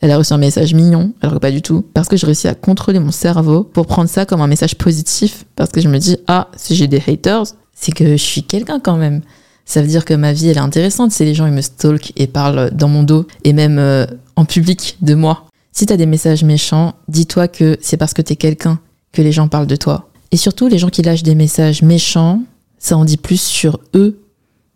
elle 0.00 0.10
a 0.10 0.18
reçu 0.18 0.32
un 0.32 0.38
message 0.38 0.74
mignon, 0.74 1.12
alors 1.20 1.34
que 1.34 1.40
pas 1.40 1.50
du 1.50 1.62
tout. 1.62 1.84
Parce 1.94 2.08
que 2.08 2.16
je 2.16 2.24
réussis 2.24 2.48
à 2.48 2.54
contrôler 2.54 3.00
mon 3.00 3.10
cerveau 3.10 3.64
pour 3.64 3.86
prendre 3.86 4.08
ça 4.08 4.26
comme 4.26 4.40
un 4.40 4.46
message 4.46 4.76
positif. 4.76 5.44
Parce 5.56 5.70
que 5.70 5.80
je 5.80 5.88
me 5.88 5.98
dis, 5.98 6.16
ah, 6.28 6.48
si 6.56 6.76
j'ai 6.76 6.86
des 6.86 7.02
haters, 7.06 7.44
c'est 7.74 7.92
que 7.92 8.12
je 8.12 8.22
suis 8.22 8.42
quelqu'un 8.42 8.80
quand 8.80 8.96
même. 8.96 9.22
Ça 9.64 9.82
veut 9.82 9.88
dire 9.88 10.04
que 10.04 10.14
ma 10.14 10.32
vie, 10.32 10.48
elle 10.48 10.56
est 10.56 10.60
intéressante 10.60 11.12
si 11.12 11.24
les 11.24 11.34
gens 11.34 11.46
ils 11.46 11.52
me 11.52 11.60
stalkent 11.60 12.12
et 12.16 12.26
parlent 12.26 12.70
dans 12.72 12.88
mon 12.88 13.02
dos 13.02 13.26
et 13.44 13.52
même 13.52 13.78
euh, 13.78 14.06
en 14.36 14.44
public 14.44 14.96
de 15.02 15.14
moi. 15.14 15.46
Si 15.72 15.84
t'as 15.84 15.96
des 15.96 16.06
messages 16.06 16.42
méchants, 16.42 16.94
dis-toi 17.08 17.48
que 17.48 17.76
c'est 17.80 17.96
parce 17.96 18.14
que 18.14 18.22
t'es 18.22 18.36
quelqu'un 18.36 18.80
que 19.12 19.20
les 19.20 19.32
gens 19.32 19.48
parlent 19.48 19.66
de 19.66 19.76
toi. 19.76 20.08
Et 20.30 20.36
surtout, 20.36 20.68
les 20.68 20.78
gens 20.78 20.88
qui 20.88 21.02
lâchent 21.02 21.22
des 21.22 21.34
messages 21.34 21.82
méchants, 21.82 22.42
ça 22.78 22.96
en 22.96 23.04
dit 23.04 23.16
plus 23.16 23.40
sur 23.40 23.80
eux 23.94 24.20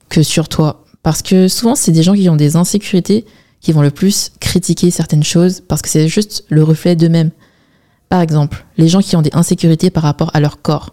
que 0.09 0.23
sur 0.23 0.49
toi. 0.49 0.85
Parce 1.03 1.23
que 1.23 1.49
souvent, 1.49 1.75
c'est 1.75 1.93
des 1.93 2.03
gens 2.03 2.15
qui 2.15 2.29
ont 2.29 2.37
des 2.37 2.57
insécurités 2.57 3.25
qui 3.63 3.73
vont 3.73 3.83
le 3.83 3.91
plus 3.91 4.33
critiquer 4.41 4.91
certaines 4.91 5.23
choses 5.23 5.63
parce 5.67 5.81
que 5.81 5.89
c'est 5.89 6.09
juste 6.09 6.45
le 6.49 6.63
reflet 6.63 6.97
d'eux-mêmes. 6.97 7.31
Par 8.09 8.21
exemple, 8.21 8.67
les 8.77 8.89
gens 8.89 9.01
qui 9.01 9.17
ont 9.17 9.23
des 9.23 9.31
insécurités 9.33 9.89
par 9.89 10.03
rapport 10.03 10.31
à 10.35 10.41
leur 10.41 10.61
corps, 10.61 10.91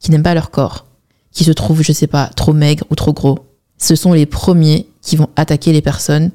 qui 0.00 0.10
n'aiment 0.10 0.22
pas 0.22 0.34
leur 0.34 0.50
corps, 0.50 0.86
qui 1.30 1.44
se 1.44 1.52
trouvent, 1.52 1.82
je 1.82 1.92
sais 1.92 2.06
pas, 2.06 2.26
trop 2.34 2.54
maigres 2.54 2.84
ou 2.90 2.94
trop 2.94 3.12
gros, 3.12 3.38
ce 3.78 3.94
sont 3.94 4.14
les 4.14 4.26
premiers 4.26 4.88
qui 5.02 5.16
vont 5.16 5.28
attaquer 5.36 5.72
les 5.72 5.82
personnes 5.82 6.30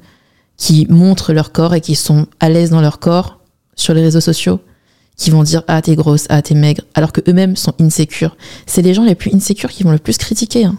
qui 0.56 0.86
montrent 0.88 1.32
leur 1.32 1.50
corps 1.50 1.74
et 1.74 1.80
qui 1.80 1.96
sont 1.96 2.26
à 2.38 2.48
l'aise 2.48 2.70
dans 2.70 2.80
leur 2.80 3.00
corps 3.00 3.40
sur 3.74 3.94
les 3.94 4.02
réseaux 4.02 4.20
sociaux, 4.20 4.60
qui 5.16 5.30
vont 5.30 5.42
dire 5.42 5.64
ah 5.66 5.82
t'es 5.82 5.96
grosse, 5.96 6.26
ah 6.28 6.40
t'es 6.40 6.54
maigre, 6.54 6.82
alors 6.94 7.10
que 7.10 7.20
eux-mêmes 7.28 7.56
sont 7.56 7.74
insécures. 7.80 8.36
C'est 8.66 8.82
les 8.82 8.94
gens 8.94 9.04
les 9.04 9.16
plus 9.16 9.34
insécures 9.34 9.70
qui 9.70 9.82
vont 9.82 9.90
le 9.90 9.98
plus 9.98 10.18
critiquer. 10.18 10.66
Hein. 10.66 10.76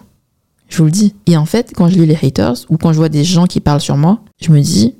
Je 0.73 0.79
vous 0.79 0.85
le 0.85 0.91
dis. 0.91 1.13
Et 1.27 1.37
en 1.37 1.45
fait, 1.45 1.71
quand 1.75 1.87
je 1.87 1.99
lis 1.99 2.07
les 2.07 2.17
haters 2.19 2.65
ou 2.67 2.77
quand 2.77 2.93
je 2.93 2.97
vois 2.97 3.07
des 3.07 3.23
gens 3.23 3.45
qui 3.45 3.59
parlent 3.59 3.79
sur 3.79 3.95
moi, 3.95 4.21
je 4.41 4.49
me 4.49 4.59
dis 4.59 4.95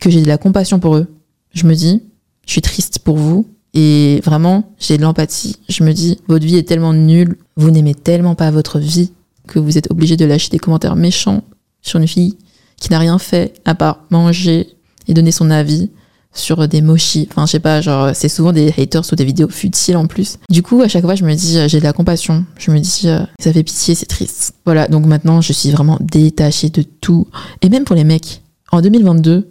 que 0.00 0.10
j'ai 0.10 0.22
de 0.22 0.28
la 0.28 0.38
compassion 0.38 0.78
pour 0.78 0.94
eux. 0.94 1.08
Je 1.52 1.66
me 1.66 1.74
dis, 1.74 2.04
je 2.46 2.52
suis 2.52 2.60
triste 2.60 3.00
pour 3.00 3.16
vous. 3.16 3.44
Et 3.74 4.20
vraiment, 4.24 4.72
j'ai 4.78 4.96
de 4.96 5.02
l'empathie. 5.02 5.56
Je 5.68 5.82
me 5.82 5.92
dis, 5.92 6.20
votre 6.28 6.46
vie 6.46 6.54
est 6.54 6.62
tellement 6.68 6.92
nulle, 6.92 7.36
vous 7.56 7.72
n'aimez 7.72 7.96
tellement 7.96 8.36
pas 8.36 8.52
votre 8.52 8.78
vie 8.78 9.10
que 9.48 9.58
vous 9.58 9.76
êtes 9.76 9.90
obligé 9.90 10.16
de 10.16 10.24
lâcher 10.24 10.50
des 10.50 10.60
commentaires 10.60 10.94
méchants 10.94 11.42
sur 11.82 11.98
une 11.98 12.06
fille 12.06 12.38
qui 12.76 12.92
n'a 12.92 13.00
rien 13.00 13.18
fait 13.18 13.54
à 13.64 13.74
part 13.74 14.04
manger 14.10 14.68
et 15.08 15.14
donner 15.14 15.32
son 15.32 15.50
avis 15.50 15.90
sur 16.38 16.66
des 16.68 16.80
mochis. 16.80 17.28
Enfin, 17.30 17.46
je 17.46 17.52
sais 17.52 17.60
pas, 17.60 17.80
genre, 17.80 18.10
c'est 18.14 18.28
souvent 18.28 18.52
des 18.52 18.72
haters 18.76 19.04
ou 19.12 19.16
des 19.16 19.24
vidéos 19.24 19.48
futiles 19.48 19.96
en 19.96 20.06
plus. 20.06 20.38
Du 20.50 20.62
coup, 20.62 20.80
à 20.82 20.88
chaque 20.88 21.04
fois, 21.04 21.14
je 21.14 21.24
me 21.24 21.34
dis, 21.34 21.58
euh, 21.58 21.68
j'ai 21.68 21.78
de 21.78 21.84
la 21.84 21.92
compassion. 21.92 22.44
Je 22.58 22.70
me 22.70 22.78
dis, 22.78 23.02
euh, 23.06 23.20
ça 23.42 23.52
fait 23.52 23.62
pitié, 23.62 23.94
c'est 23.94 24.06
triste. 24.06 24.54
Voilà, 24.64 24.88
donc 24.88 25.06
maintenant, 25.06 25.40
je 25.40 25.52
suis 25.52 25.70
vraiment 25.70 25.98
détachée 26.00 26.70
de 26.70 26.82
tout. 26.82 27.26
Et 27.62 27.68
même 27.68 27.84
pour 27.84 27.96
les 27.96 28.04
mecs, 28.04 28.42
en 28.72 28.80
2022, 28.80 29.48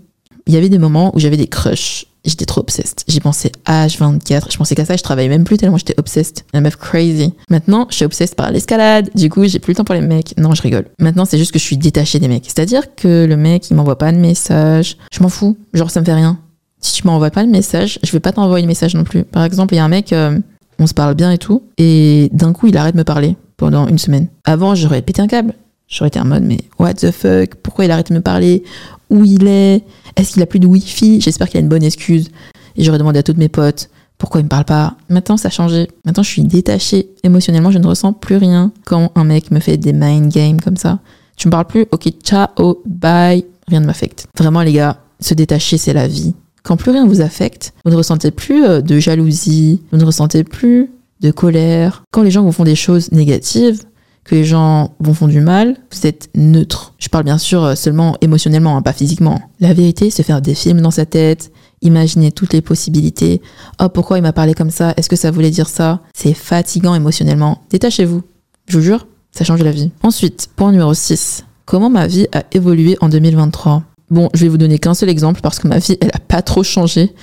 il 0.48 0.54
y 0.54 0.58
avait 0.58 0.70
des 0.70 0.78
moments 0.78 1.16
où 1.16 1.20
j'avais 1.20 1.38
des 1.38 1.48
crushs. 1.48 2.06
J'étais 2.26 2.46
trop 2.46 2.60
obsessed. 2.60 3.04
J'y 3.08 3.22
pensais 3.22 3.52
H24. 3.66 4.52
Je 4.52 4.58
pensais 4.58 4.76
qu'à 4.76 4.84
ça, 4.84 4.98
je 4.98 5.04
travaillais 5.04 5.30
même 5.30 5.46
plus 5.46 5.58
tellement 5.58 5.78
j'étais 5.78 5.98
obsessed. 5.98 6.44
La 6.54 6.60
meuf 6.60 6.76
crazy. 6.76 7.34
Maintenant, 7.50 7.88
je 7.90 7.96
suis 7.96 8.06
obsessed 8.06 8.36
par 8.36 8.52
l'escalade. 8.52 9.10
Du 9.16 9.30
coup, 9.30 9.46
j'ai 9.46 9.60
plus 9.60 9.72
le 9.72 9.78
temps 9.78 9.86
pour 9.86 9.96
les 9.96 10.02
mecs. 10.02 10.38
Non, 10.38 10.54
je 10.54 10.62
rigole. 10.62 10.88
Maintenant, 11.00 11.24
c'est 11.24 11.38
juste 11.38 11.54
que 11.54 11.60
je 11.60 11.64
suis 11.64 11.78
détachée 11.78 12.20
des 12.20 12.28
mecs. 12.28 12.44
C'est-à-dire 12.46 12.96
que 12.96 13.26
le 13.26 13.38
mec, 13.38 13.70
il 13.70 13.76
m'envoie 13.76 13.98
pas 13.98 14.12
de 14.12 14.18
message. 14.18 14.98
Je 15.14 15.22
m'en 15.22 15.30
fous. 15.30 15.58
Genre, 15.74 15.90
ça 15.90 16.02
me 16.02 16.06
fait 16.06 16.14
rien 16.14 16.38
si 16.80 16.94
tu 17.02 17.08
m'envoies 17.08 17.32
pas 17.32 17.44
le 17.44 17.50
message, 17.50 18.00
je 18.04 18.12
vais 18.12 18.20
pas 18.20 18.32
t'envoyer 18.32 18.64
le 18.64 18.68
message 18.68 18.96
non 18.96 19.04
plus. 19.04 19.24
Par 19.24 19.44
exemple, 19.44 19.74
il 19.74 19.78
y 19.78 19.80
a 19.80 19.86
un 19.86 19.90
mec, 19.90 20.14
euh, 20.14 20.38
on 20.80 20.88
se 20.88 20.94
parle 20.94 21.16
bien 21.16 21.32
et 21.32 21.38
tout, 21.38 21.64
et 21.78 22.30
d'un 22.34 22.54
coup, 22.54 22.68
il 22.68 22.78
arrête 22.78 22.94
de 22.96 23.00
me 23.00 23.04
parler 23.04 23.36
pendant 23.58 23.88
une 23.88 23.98
semaine. 23.98 24.28
Avant, 24.46 24.76
j'aurais 24.76 25.02
pété 25.02 25.22
un 25.22 25.28
câble. 25.28 25.54
J'aurais 25.88 26.10
été 26.10 26.20
en 26.20 26.26
mode, 26.26 26.44
mais 26.44 26.60
what 26.80 26.96
the 26.96 27.12
fuck? 27.12 27.56
Pourquoi 27.64 27.86
il 27.86 27.92
arrête 27.92 28.10
de 28.10 28.16
me 28.16 28.22
parler? 28.22 28.64
Où 29.10 29.24
il 29.24 29.48
est? 29.48 29.84
Est-ce 30.18 30.34
qu'il 30.34 30.42
a 30.42 30.46
plus 30.46 30.60
de 30.60 30.68
wifi? 30.68 31.22
J'espère 31.22 31.48
qu'il 31.48 31.58
a 31.58 31.62
une 31.62 31.70
bonne 31.70 31.84
excuse. 31.84 32.30
Et 32.76 32.84
j'aurais 32.84 32.98
demandé 32.98 33.20
à 33.20 33.24
toutes 33.24 33.38
mes 33.38 33.48
potes 33.48 33.90
pourquoi 34.18 34.42
il 34.42 34.46
me 34.46 34.50
parle 34.50 34.66
pas? 34.66 34.96
Maintenant, 35.10 35.38
ça 35.38 35.48
a 35.48 35.52
changé. 35.52 35.88
Maintenant, 36.06 36.24
je 36.24 36.30
suis 36.30 36.42
détachée. 36.42 37.10
Émotionnellement, 37.24 37.72
je 37.72 37.78
ne 37.78 37.88
ressens 37.88 38.14
plus 38.14 38.38
rien 38.38 38.72
quand 38.86 39.12
un 39.16 39.24
mec 39.24 39.52
me 39.52 39.60
fait 39.60 39.78
des 39.78 39.94
mind 39.94 40.32
games 40.32 40.60
comme 40.60 40.78
ça. 40.78 41.00
Tu 41.36 41.48
me 41.48 41.52
parles 41.52 41.66
plus? 41.68 41.86
Ok, 41.92 42.10
ciao, 42.24 42.82
bye. 42.86 43.46
Rien 43.68 43.80
ne 43.80 43.86
m'affecte. 43.86 44.28
Vraiment, 44.38 44.62
les 44.62 44.74
gars, 44.74 44.98
se 45.20 45.34
détacher, 45.34 45.78
c'est 45.78 45.94
la 45.94 46.08
vie. 46.08 46.34
Quand 46.68 46.76
plus 46.76 46.92
rien 46.92 47.08
vous 47.08 47.22
affecte, 47.22 47.74
vous 47.86 47.92
ne 47.92 47.96
ressentez 47.96 48.30
plus 48.30 48.66
euh, 48.66 48.82
de 48.82 49.00
jalousie, 49.00 49.82
vous 49.94 49.98
ne 49.98 50.04
ressentez 50.04 50.44
plus 50.44 50.92
de 51.22 51.32
colère. 51.32 52.04
Quand 52.12 52.24
les 52.24 52.30
gens 52.30 52.44
vous 52.44 52.52
font 52.52 52.66
des 52.66 52.76
choses 52.76 53.10
négatives, 53.14 53.84
que 54.26 54.36
les 54.36 54.44
gens 54.44 54.94
vont 55.00 55.14
font 55.14 55.30
du 55.30 55.40
mal, 55.40 55.78
vous 55.94 56.06
êtes 56.06 56.30
neutre. 56.36 56.94
Je 57.00 57.08
parle 57.08 57.24
bien 57.24 57.38
sûr 57.38 57.64
euh, 57.64 57.76
seulement 57.76 58.18
émotionnellement, 58.20 58.76
hein, 58.76 58.82
pas 58.82 58.92
physiquement. 58.92 59.40
La 59.62 59.74
vérité, 59.74 60.10
c'est 60.10 60.24
faire 60.24 60.42
des 60.42 60.56
films 60.56 60.82
dans 60.82 60.92
sa 60.92 61.06
tête, 61.06 61.54
imaginer 61.82 62.34
toutes 62.34 62.52
les 62.52 62.62
possibilités. 62.62 63.42
Oh, 63.82 63.88
pourquoi 63.88 64.18
il 64.18 64.22
m'a 64.22 64.34
parlé 64.34 64.54
comme 64.54 64.70
ça? 64.70 64.94
Est-ce 64.98 65.08
que 65.08 65.16
ça 65.16 65.32
voulait 65.32 65.52
dire 65.52 65.70
ça? 65.70 66.02
C'est 66.14 66.34
fatigant 66.34 66.96
émotionnellement. 66.96 67.64
Détachez-vous. 67.70 68.24
Je 68.68 68.78
vous 68.78 68.84
jure, 68.84 69.08
ça 69.32 69.46
change 69.46 69.64
la 69.64 69.72
vie. 69.72 69.92
Ensuite, 70.04 70.50
point 70.58 70.74
numéro 70.74 70.94
6. 70.94 71.46
Comment 71.64 71.90
ma 71.90 72.08
vie 72.08 72.28
a 72.34 72.44
évolué 72.52 72.98
en 73.00 73.08
2023 73.08 73.84
Bon, 74.10 74.30
je 74.34 74.44
vais 74.44 74.50
vous 74.50 74.58
donner 74.58 74.80
qu'un 74.80 74.94
seul 74.94 75.10
exemple 75.10 75.42
parce 75.42 75.60
que 75.60 75.68
ma 75.68 75.80
vie, 75.80 75.98
elle 76.00 76.12
a 76.14 76.20
pas 76.20 76.42
trop 76.42 76.64
changé 76.64 77.14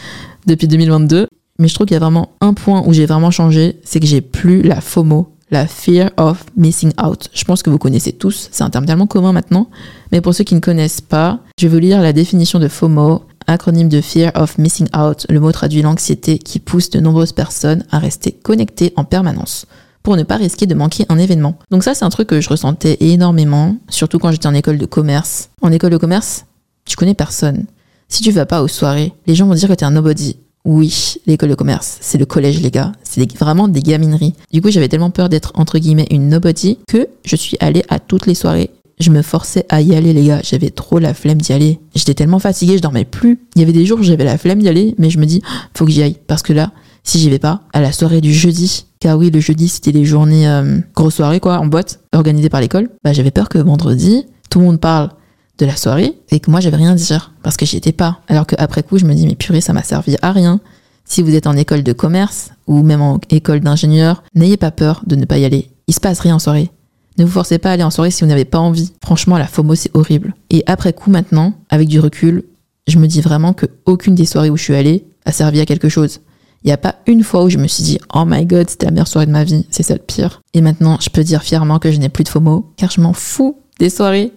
depuis 0.46 0.68
2022. 0.68 1.26
Mais 1.58 1.68
je 1.68 1.74
trouve 1.74 1.86
qu'il 1.86 1.94
y 1.94 1.96
a 1.96 2.00
vraiment 2.00 2.30
un 2.40 2.52
point 2.52 2.82
où 2.84 2.92
j'ai 2.92 3.06
vraiment 3.06 3.30
changé, 3.30 3.78
c'est 3.84 4.00
que 4.00 4.06
j'ai 4.06 4.20
plus 4.20 4.62
la 4.62 4.80
FOMO, 4.80 5.28
la 5.50 5.66
fear 5.68 6.10
of 6.16 6.44
missing 6.56 6.92
out. 7.02 7.28
Je 7.32 7.44
pense 7.44 7.62
que 7.62 7.70
vous 7.70 7.78
connaissez 7.78 8.12
tous, 8.12 8.48
c'est 8.50 8.64
un 8.64 8.70
terme 8.70 8.86
tellement 8.86 9.06
commun 9.06 9.32
maintenant. 9.32 9.70
Mais 10.10 10.20
pour 10.20 10.34
ceux 10.34 10.42
qui 10.42 10.56
ne 10.56 10.60
connaissent 10.60 11.00
pas, 11.00 11.38
je 11.58 11.66
vais 11.66 11.72
vous 11.72 11.78
lire 11.78 12.00
la 12.00 12.12
définition 12.12 12.58
de 12.58 12.66
FOMO, 12.66 13.22
acronyme 13.46 13.88
de 13.88 14.00
fear 14.00 14.32
of 14.34 14.58
missing 14.58 14.88
out. 14.96 15.26
Le 15.28 15.38
mot 15.38 15.52
traduit 15.52 15.82
l'anxiété 15.82 16.38
qui 16.38 16.58
pousse 16.58 16.90
de 16.90 16.98
nombreuses 16.98 17.32
personnes 17.32 17.84
à 17.92 18.00
rester 18.00 18.32
connectées 18.32 18.92
en 18.96 19.04
permanence 19.04 19.66
pour 20.02 20.16
ne 20.16 20.22
pas 20.24 20.36
risquer 20.36 20.66
de 20.66 20.74
manquer 20.74 21.06
un 21.08 21.18
événement. 21.18 21.56
Donc 21.70 21.84
ça, 21.84 21.94
c'est 21.94 22.04
un 22.04 22.10
truc 22.10 22.28
que 22.28 22.40
je 22.40 22.48
ressentais 22.48 22.96
énormément, 23.00 23.76
surtout 23.88 24.18
quand 24.18 24.32
j'étais 24.32 24.48
en 24.48 24.54
école 24.54 24.76
de 24.76 24.86
commerce. 24.86 25.50
En 25.62 25.72
école 25.72 25.90
de 25.90 25.96
commerce, 25.96 26.44
tu 26.84 26.96
connais 26.96 27.14
personne. 27.14 27.66
Si 28.08 28.22
tu 28.22 28.30
vas 28.30 28.46
pas 28.46 28.62
aux 28.62 28.68
soirées, 28.68 29.12
les 29.26 29.34
gens 29.34 29.46
vont 29.46 29.54
dire 29.54 29.68
que 29.68 29.74
t'es 29.74 29.84
un 29.84 29.90
nobody. 29.90 30.36
Oui, 30.64 31.16
l'école 31.26 31.50
de 31.50 31.54
commerce, 31.54 31.98
c'est 32.00 32.16
le 32.16 32.24
collège, 32.24 32.60
les 32.62 32.70
gars. 32.70 32.92
C'est 33.02 33.30
vraiment 33.38 33.68
des 33.68 33.82
gamineries. 33.82 34.32
Du 34.50 34.62
coup, 34.62 34.70
j'avais 34.70 34.88
tellement 34.88 35.10
peur 35.10 35.28
d'être, 35.28 35.52
entre 35.56 35.78
guillemets, 35.78 36.06
une 36.10 36.28
nobody 36.28 36.78
que 36.88 37.08
je 37.24 37.36
suis 37.36 37.58
allée 37.60 37.84
à 37.88 37.98
toutes 37.98 38.26
les 38.26 38.34
soirées. 38.34 38.70
Je 38.98 39.10
me 39.10 39.22
forçais 39.22 39.66
à 39.68 39.82
y 39.82 39.94
aller, 39.94 40.12
les 40.12 40.24
gars. 40.24 40.40
J'avais 40.42 40.70
trop 40.70 40.98
la 40.98 41.12
flemme 41.12 41.40
d'y 41.40 41.52
aller. 41.52 41.80
J'étais 41.94 42.14
tellement 42.14 42.38
fatiguée, 42.38 42.76
je 42.76 42.82
dormais 42.82 43.04
plus. 43.04 43.40
Il 43.56 43.60
y 43.60 43.62
avait 43.62 43.72
des 43.72 43.84
jours 43.84 43.98
où 43.98 44.02
j'avais 44.02 44.24
la 44.24 44.38
flemme 44.38 44.60
d'y 44.60 44.68
aller, 44.68 44.94
mais 44.96 45.10
je 45.10 45.18
me 45.18 45.26
dis, 45.26 45.42
faut 45.76 45.84
que 45.84 45.90
j'y 45.90 46.02
aille. 46.02 46.16
Parce 46.26 46.42
que 46.42 46.54
là, 46.54 46.72
si 47.02 47.18
j'y 47.18 47.28
vais 47.28 47.38
pas, 47.38 47.62
à 47.74 47.82
la 47.82 47.92
soirée 47.92 48.22
du 48.22 48.32
jeudi, 48.32 48.86
car 49.00 49.18
oui, 49.18 49.30
le 49.30 49.40
jeudi, 49.40 49.68
c'était 49.68 49.92
les 49.92 50.06
journées 50.06 50.48
euh, 50.48 50.78
grosse 50.94 51.16
soirée, 51.16 51.40
quoi, 51.40 51.58
en 51.58 51.66
boîte, 51.66 52.00
organisées 52.14 52.48
par 52.48 52.62
l'école, 52.62 52.88
bah, 53.04 53.12
j'avais 53.12 53.30
peur 53.30 53.50
que 53.50 53.58
vendredi, 53.58 54.24
tout 54.48 54.60
le 54.60 54.64
monde 54.64 54.80
parle 54.80 55.10
de 55.58 55.66
la 55.66 55.76
soirée 55.76 56.14
et 56.30 56.40
que 56.40 56.50
moi, 56.50 56.60
j'avais 56.60 56.76
rien 56.76 56.92
à 56.92 56.94
dire 56.94 57.32
parce 57.42 57.56
que 57.56 57.66
j'y 57.66 57.76
étais 57.76 57.92
pas. 57.92 58.20
Alors 58.28 58.46
qu'après 58.46 58.82
coup, 58.82 58.98
je 58.98 59.04
me 59.04 59.14
dis, 59.14 59.26
mais 59.26 59.34
purée, 59.36 59.60
ça 59.60 59.72
m'a 59.72 59.82
servi 59.82 60.16
à 60.22 60.32
rien. 60.32 60.60
Si 61.04 61.22
vous 61.22 61.34
êtes 61.34 61.46
en 61.46 61.56
école 61.56 61.82
de 61.82 61.92
commerce 61.92 62.50
ou 62.66 62.82
même 62.82 63.02
en 63.02 63.20
école 63.30 63.60
d'ingénieur, 63.60 64.22
n'ayez 64.34 64.56
pas 64.56 64.70
peur 64.70 65.02
de 65.06 65.16
ne 65.16 65.24
pas 65.24 65.38
y 65.38 65.44
aller. 65.44 65.70
Il 65.86 65.94
se 65.94 66.00
passe 66.00 66.20
rien 66.20 66.36
en 66.36 66.38
soirée. 66.38 66.70
Ne 67.18 67.24
vous 67.24 67.30
forcez 67.30 67.58
pas 67.58 67.70
à 67.70 67.72
aller 67.72 67.82
en 67.84 67.90
soirée 67.90 68.10
si 68.10 68.22
vous 68.22 68.28
n'avez 68.28 68.44
pas 68.44 68.58
envie. 68.58 68.92
Franchement, 69.02 69.38
la 69.38 69.46
FOMO, 69.46 69.74
c'est 69.74 69.94
horrible. 69.94 70.34
Et 70.50 70.64
après 70.66 70.92
coup, 70.92 71.10
maintenant, 71.10 71.54
avec 71.68 71.88
du 71.88 72.00
recul, 72.00 72.44
je 72.88 72.98
me 72.98 73.06
dis 73.06 73.20
vraiment 73.20 73.52
que 73.52 73.66
aucune 73.86 74.14
des 74.14 74.26
soirées 74.26 74.50
où 74.50 74.56
je 74.56 74.64
suis 74.64 74.74
allée 74.74 75.04
a 75.24 75.32
servi 75.32 75.60
à 75.60 75.66
quelque 75.66 75.88
chose. 75.88 76.20
Il 76.64 76.68
n'y 76.68 76.72
a 76.72 76.78
pas 76.78 76.96
une 77.06 77.22
fois 77.22 77.44
où 77.44 77.50
je 77.50 77.58
me 77.58 77.68
suis 77.68 77.84
dit 77.84 77.98
Oh 78.14 78.24
my 78.26 78.46
god, 78.46 78.68
c'était 78.68 78.86
la 78.86 78.92
meilleure 78.92 79.08
soirée 79.08 79.26
de 79.26 79.30
ma 79.30 79.44
vie, 79.44 79.66
c'est 79.70 79.82
ça 79.82 79.94
le 79.94 80.00
pire. 80.00 80.40
Et 80.54 80.62
maintenant, 80.62 80.98
je 81.00 81.10
peux 81.10 81.22
dire 81.22 81.42
fièrement 81.42 81.78
que 81.78 81.92
je 81.92 81.98
n'ai 81.98 82.08
plus 82.08 82.24
de 82.24 82.30
FOMO, 82.30 82.72
car 82.76 82.90
je 82.90 83.00
m'en 83.00 83.12
fous 83.12 83.58
des 83.78 83.90
soirées. 83.90 84.32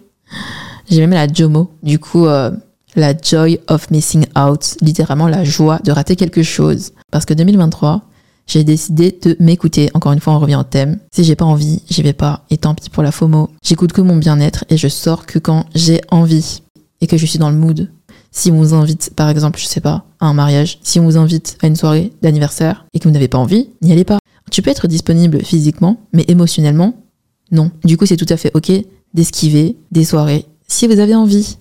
J'ai 0.90 1.00
même 1.00 1.10
la 1.10 1.26
JOMO, 1.26 1.70
du 1.82 1.98
coup, 1.98 2.26
euh, 2.26 2.50
la 2.96 3.14
joy 3.16 3.60
of 3.68 3.90
missing 3.90 4.24
out, 4.38 4.76
littéralement 4.80 5.28
la 5.28 5.44
joie 5.44 5.80
de 5.84 5.92
rater 5.92 6.16
quelque 6.16 6.42
chose. 6.42 6.92
Parce 7.10 7.24
que 7.24 7.34
2023, 7.34 8.02
j'ai 8.46 8.64
décidé 8.64 9.16
de 9.22 9.36
m'écouter. 9.38 9.90
Encore 9.94 10.12
une 10.12 10.20
fois, 10.20 10.32
on 10.32 10.38
revient 10.38 10.56
au 10.56 10.64
thème. 10.64 10.98
Si 11.12 11.24
j'ai 11.24 11.36
pas 11.36 11.44
envie, 11.44 11.82
j'y 11.90 12.02
vais 12.02 12.14
pas. 12.14 12.44
Et 12.50 12.56
tant 12.56 12.74
pis 12.74 12.88
pour 12.88 13.02
la 13.02 13.12
FOMO. 13.12 13.50
J'écoute 13.62 13.92
que 13.92 14.00
mon 14.00 14.16
bien-être 14.16 14.64
et 14.70 14.78
je 14.78 14.88
sors 14.88 15.26
que 15.26 15.38
quand 15.38 15.66
j'ai 15.74 16.00
envie 16.10 16.62
et 17.00 17.06
que 17.06 17.18
je 17.18 17.26
suis 17.26 17.38
dans 17.38 17.50
le 17.50 17.56
mood. 17.56 17.90
Si 18.30 18.50
on 18.50 18.56
vous 18.56 18.74
invite, 18.74 19.12
par 19.14 19.28
exemple, 19.28 19.58
je 19.58 19.66
sais 19.66 19.80
pas, 19.80 20.04
à 20.20 20.26
un 20.26 20.34
mariage, 20.34 20.78
si 20.82 21.00
on 21.00 21.04
vous 21.04 21.16
invite 21.16 21.58
à 21.62 21.66
une 21.66 21.76
soirée 21.76 22.12
d'anniversaire 22.22 22.86
et 22.92 22.98
que 22.98 23.04
vous 23.04 23.12
n'avez 23.12 23.28
pas 23.28 23.38
envie, 23.38 23.70
n'y 23.82 23.92
allez 23.92 24.04
pas. 24.04 24.18
Tu 24.50 24.62
peux 24.62 24.70
être 24.70 24.86
disponible 24.86 25.42
physiquement, 25.44 26.00
mais 26.12 26.24
émotionnellement, 26.28 26.94
non. 27.50 27.70
Du 27.84 27.96
coup, 27.96 28.06
c'est 28.06 28.16
tout 28.16 28.26
à 28.28 28.36
fait 28.36 28.50
ok 28.54 28.72
d'esquiver 29.14 29.76
des 29.90 30.04
soirées 30.04 30.46
si 30.68 30.86
vous 30.86 31.00
avez 31.00 31.14
envie 31.14 31.58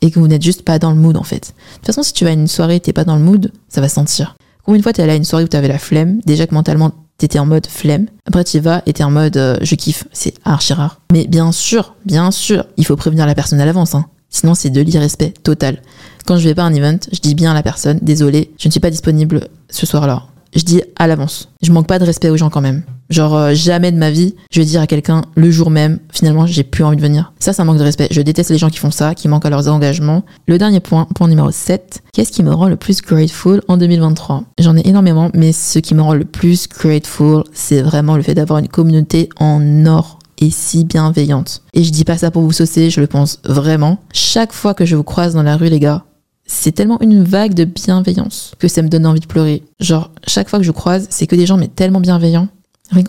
et 0.00 0.10
que 0.10 0.18
vous 0.18 0.28
n'êtes 0.28 0.42
juste 0.42 0.62
pas 0.62 0.78
dans 0.78 0.90
le 0.90 0.96
mood 0.96 1.16
en 1.16 1.22
fait. 1.22 1.54
De 1.54 1.76
toute 1.76 1.86
façon, 1.86 2.02
si 2.02 2.12
tu 2.12 2.24
vas 2.24 2.30
à 2.30 2.34
une 2.34 2.48
soirée 2.48 2.76
et 2.76 2.80
t'es 2.80 2.92
pas 2.92 3.04
dans 3.04 3.16
le 3.16 3.22
mood, 3.22 3.52
ça 3.68 3.80
va 3.80 3.88
sentir. 3.88 4.36
Combien 4.64 4.78
de 4.78 4.82
fois 4.82 4.92
t'es 4.92 5.02
allé 5.02 5.12
à 5.12 5.16
une 5.16 5.24
soirée 5.24 5.44
où 5.44 5.48
t'avais 5.48 5.68
la 5.68 5.78
flemme, 5.78 6.20
déjà 6.26 6.46
que 6.46 6.54
mentalement 6.54 6.92
t'étais 7.18 7.38
en 7.38 7.46
mode 7.46 7.66
flemme, 7.66 8.06
après 8.26 8.44
tu 8.44 8.58
vas 8.58 8.82
et 8.84 8.92
t'es 8.92 9.04
en 9.04 9.10
mode 9.10 9.36
euh, 9.36 9.56
je 9.62 9.74
kiffe, 9.74 10.04
c'est 10.12 10.34
archi 10.44 10.72
rare. 10.72 11.00
Mais 11.12 11.26
bien 11.26 11.52
sûr, 11.52 11.94
bien 12.04 12.30
sûr, 12.30 12.66
il 12.76 12.84
faut 12.84 12.96
prévenir 12.96 13.26
la 13.26 13.34
personne 13.34 13.60
à 13.60 13.64
l'avance, 13.64 13.94
hein. 13.94 14.06
Sinon, 14.28 14.54
c'est 14.54 14.70
de 14.70 14.80
l'irrespect 14.80 15.32
total. 15.42 15.80
Quand 16.26 16.36
je 16.36 16.48
vais 16.48 16.54
pas 16.54 16.64
à 16.64 16.66
un 16.66 16.74
event, 16.74 16.98
je 17.10 17.20
dis 17.20 17.34
bien 17.34 17.52
à 17.52 17.54
la 17.54 17.62
personne, 17.62 18.00
désolé, 18.02 18.50
je 18.58 18.68
ne 18.68 18.70
suis 18.72 18.80
pas 18.80 18.90
disponible 18.90 19.48
ce 19.70 19.86
soir-là. 19.86 20.24
Je 20.54 20.62
dis 20.62 20.82
à 20.96 21.06
l'avance. 21.06 21.48
Je 21.62 21.72
manque 21.72 21.86
pas 21.86 21.98
de 21.98 22.04
respect 22.04 22.30
aux 22.30 22.36
gens 22.36 22.50
quand 22.50 22.60
même. 22.60 22.82
Genre, 23.10 23.36
euh, 23.36 23.54
jamais 23.54 23.92
de 23.92 23.98
ma 23.98 24.10
vie, 24.10 24.34
je 24.50 24.60
vais 24.60 24.66
dire 24.66 24.80
à 24.80 24.86
quelqu'un 24.86 25.22
le 25.36 25.50
jour 25.50 25.70
même, 25.70 26.00
finalement, 26.12 26.46
j'ai 26.46 26.64
plus 26.64 26.82
envie 26.82 26.96
de 26.96 27.02
venir. 27.02 27.32
Ça, 27.38 27.52
ça 27.52 27.64
manque 27.64 27.78
de 27.78 27.82
respect. 27.82 28.08
Je 28.10 28.20
déteste 28.20 28.50
les 28.50 28.58
gens 28.58 28.70
qui 28.70 28.78
font 28.78 28.90
ça, 28.90 29.14
qui 29.14 29.28
manquent 29.28 29.46
à 29.46 29.50
leurs 29.50 29.68
engagements. 29.68 30.24
Le 30.48 30.58
dernier 30.58 30.80
point, 30.80 31.06
point 31.14 31.28
numéro 31.28 31.50
7. 31.50 32.02
Qu'est-ce 32.12 32.32
qui 32.32 32.42
me 32.42 32.52
rend 32.52 32.68
le 32.68 32.76
plus 32.76 33.02
grateful 33.02 33.62
en 33.68 33.76
2023 33.76 34.44
J'en 34.58 34.76
ai 34.76 34.86
énormément, 34.88 35.30
mais 35.34 35.52
ce 35.52 35.78
qui 35.78 35.94
me 35.94 36.02
rend 36.02 36.14
le 36.14 36.24
plus 36.24 36.68
grateful, 36.68 37.44
c'est 37.52 37.82
vraiment 37.82 38.16
le 38.16 38.22
fait 38.22 38.34
d'avoir 38.34 38.58
une 38.58 38.68
communauté 38.68 39.28
en 39.38 39.86
or 39.86 40.18
et 40.38 40.50
si 40.50 40.84
bienveillante. 40.84 41.62
Et 41.74 41.84
je 41.84 41.90
dis 41.90 42.04
pas 42.04 42.18
ça 42.18 42.30
pour 42.30 42.42
vous 42.42 42.52
saucer, 42.52 42.90
je 42.90 43.00
le 43.00 43.06
pense 43.06 43.40
vraiment. 43.44 43.98
Chaque 44.12 44.52
fois 44.52 44.74
que 44.74 44.84
je 44.84 44.96
vous 44.96 45.04
croise 45.04 45.34
dans 45.34 45.42
la 45.42 45.56
rue, 45.56 45.68
les 45.68 45.80
gars, 45.80 46.04
c'est 46.46 46.72
tellement 46.72 47.00
une 47.00 47.22
vague 47.22 47.54
de 47.54 47.64
bienveillance 47.64 48.52
que 48.58 48.68
ça 48.68 48.82
me 48.82 48.88
donne 48.88 49.06
envie 49.06 49.20
de 49.20 49.26
pleurer. 49.26 49.62
Genre, 49.80 50.10
chaque 50.26 50.48
fois 50.48 50.58
que 50.58 50.64
je 50.64 50.70
croise, 50.70 51.06
c'est 51.10 51.26
que 51.26 51.36
des 51.36 51.46
gens 51.46 51.56
mais 51.56 51.68
tellement 51.68 52.00
bienveillants. 52.00 52.48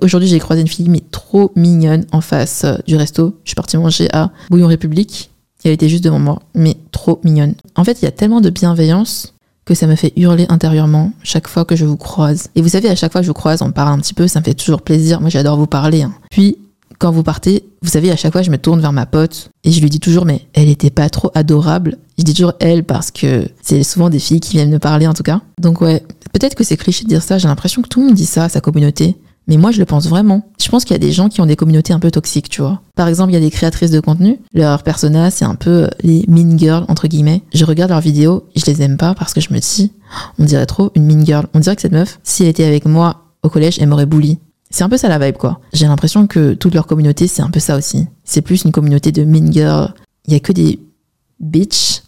Aujourd'hui, 0.02 0.28
j'ai 0.28 0.40
croisé 0.40 0.62
une 0.62 0.68
fille 0.68 0.90
mais 0.90 1.04
trop 1.12 1.52
mignonne 1.56 2.06
en 2.12 2.22
face 2.22 2.64
euh, 2.64 2.78
du 2.88 2.96
resto. 2.96 3.38
Je 3.44 3.50
suis 3.50 3.56
partie 3.56 3.78
manger 3.78 4.10
à 4.12 4.32
Bouillon 4.50 4.68
République. 4.68 5.30
elle 5.64 5.72
était 5.72 5.90
juste 5.90 6.04
devant 6.04 6.20
moi, 6.20 6.42
mais 6.56 6.78
trop 6.92 7.22
mignonne. 7.24 7.54
En 7.76 7.84
fait, 7.84 8.02
il 8.02 8.06
y 8.06 8.08
a 8.08 8.12
tellement 8.12 8.42
de 8.42 8.50
bienveillance 8.50 9.34
que 9.66 9.76
ça 9.76 9.86
me 9.86 9.96
fait 9.96 10.14
hurler 10.16 10.48
intérieurement 10.50 11.12
chaque 11.22 11.48
fois 11.48 11.66
que 11.66 11.76
je 11.76 11.86
vous 11.86 11.98
croise. 11.98 12.50
Et 12.56 12.62
vous 12.62 12.70
savez, 12.70 12.90
à 12.90 12.96
chaque 12.96 13.12
fois 13.12 13.22
que 13.22 13.26
je 13.26 13.30
vous 13.30 13.36
croise, 13.36 13.62
on 13.62 13.72
parle 13.72 13.94
un 13.94 14.00
petit 14.00 14.14
peu, 14.14 14.28
ça 14.28 14.40
me 14.40 14.46
fait 14.46 14.54
toujours 14.54 14.82
plaisir. 14.82 15.20
Moi, 15.20 15.30
j'adore 15.30 15.58
vous 15.58 15.68
parler. 15.68 16.02
Hein. 16.02 16.14
Puis, 16.32 16.58
quand 17.00 17.12
vous 17.12 17.22
partez, 17.22 17.66
vous 17.82 17.90
savez, 17.90 18.10
à 18.10 18.16
chaque 18.16 18.32
fois, 18.32 18.42
je 18.42 18.50
me 18.50 18.58
tourne 18.58 18.80
vers 18.80 18.94
ma 18.94 19.06
pote 19.06 19.50
et 19.64 19.72
je 19.72 19.82
lui 19.82 19.90
dis 19.90 20.00
toujours, 20.00 20.26
mais 20.26 20.48
elle 20.54 20.70
était 20.70 20.90
pas 20.90 21.10
trop 21.10 21.32
adorable. 21.36 21.98
Je 22.18 22.24
dis 22.24 22.34
toujours 22.34 22.54
elle 22.60 22.84
parce 22.84 23.12
que 23.12 23.48
c'est 23.62 23.84
souvent 23.84 24.10
des 24.10 24.20
filles 24.20 24.40
qui 24.40 24.54
viennent 24.54 24.72
me 24.72 24.80
parler 24.80 25.08
en 25.08 25.14
tout 25.14 25.24
cas. 25.24 25.42
Donc 25.62 25.82
ouais, 25.82 26.04
peut-être 26.34 26.56
que 26.56 26.64
c'est 26.64 26.78
cliché 26.78 27.04
de 27.04 27.10
dire 27.10 27.24
ça. 27.24 27.38
J'ai 27.38 27.48
l'impression 27.48 27.82
que 27.82 27.88
tout 27.88 28.00
le 28.00 28.08
monde 28.08 28.16
dit 28.16 28.26
ça 28.26 28.46
à 28.46 28.50
sa 28.50 28.62
communauté. 28.62 29.18
Mais 29.48 29.56
moi, 29.56 29.72
je 29.72 29.80
le 29.80 29.86
pense 29.86 30.08
vraiment. 30.08 30.42
Je 30.60 30.68
pense 30.68 30.84
qu'il 30.84 30.94
y 30.94 30.96
a 30.96 31.00
des 31.00 31.14
gens 31.14 31.30
qui 31.30 31.40
ont 31.40 31.46
des 31.46 31.56
communautés 31.56 31.94
un 31.94 32.00
peu 32.00 32.12
toxiques, 32.12 32.50
tu 32.50 32.62
vois. 32.62 32.82
Par 32.96 33.08
exemple, 33.08 33.32
il 33.32 33.36
y 33.36 33.38
a 33.38 33.42
des 33.42 33.50
créatrices 33.50 33.92
de 33.92 34.02
contenu. 34.02 34.40
Leur 34.54 34.84
persona, 34.84 35.32
c'est 35.32 35.46
un 35.46 35.56
peu 35.56 35.88
les 36.04 36.26
mean 36.28 36.58
girls, 36.58 36.86
entre 36.90 37.08
guillemets. 37.08 37.44
Je 37.54 37.64
regarde 37.64 37.92
leurs 37.92 38.02
vidéos 38.02 38.46
je 38.56 38.66
les 38.66 38.82
aime 38.82 38.98
pas 38.98 39.16
parce 39.16 39.34
que 39.34 39.40
je 39.40 39.54
me 39.54 39.60
dis, 39.60 39.94
on 40.38 40.44
dirait 40.44 40.66
trop 40.66 40.92
une 40.96 41.06
mean 41.06 41.26
girl. 41.26 41.48
On 41.54 41.60
dirait 41.60 41.78
que 41.78 41.82
cette 41.82 41.94
meuf, 41.94 42.20
si 42.24 42.44
elle 42.44 42.50
était 42.50 42.66
avec 42.66 42.86
moi 42.86 43.32
au 43.42 43.50
collège, 43.50 43.78
elle 43.80 43.88
m'aurait 43.88 44.06
bully. 44.06 44.40
C'est 44.70 44.84
un 44.84 44.90
peu 44.90 44.98
ça 44.98 45.08
la 45.08 45.18
vibe, 45.18 45.38
quoi. 45.38 45.62
J'ai 45.72 45.88
l'impression 45.88 46.28
que 46.28 46.54
toute 46.54 46.74
leur 46.74 46.86
communauté, 46.86 47.28
c'est 47.28 47.42
un 47.42 47.50
peu 47.50 47.62
ça 47.62 47.78
aussi. 47.78 48.08
C'est 48.26 48.42
plus 48.42 48.66
une 48.66 48.74
communauté 48.74 49.14
de 49.14 49.24
mean 49.24 49.50
girls. 49.50 49.94
Il 50.26 50.34
y 50.34 50.36
a 50.36 50.42
que 50.42 50.52
des 50.52 50.80
bitches 51.40 52.02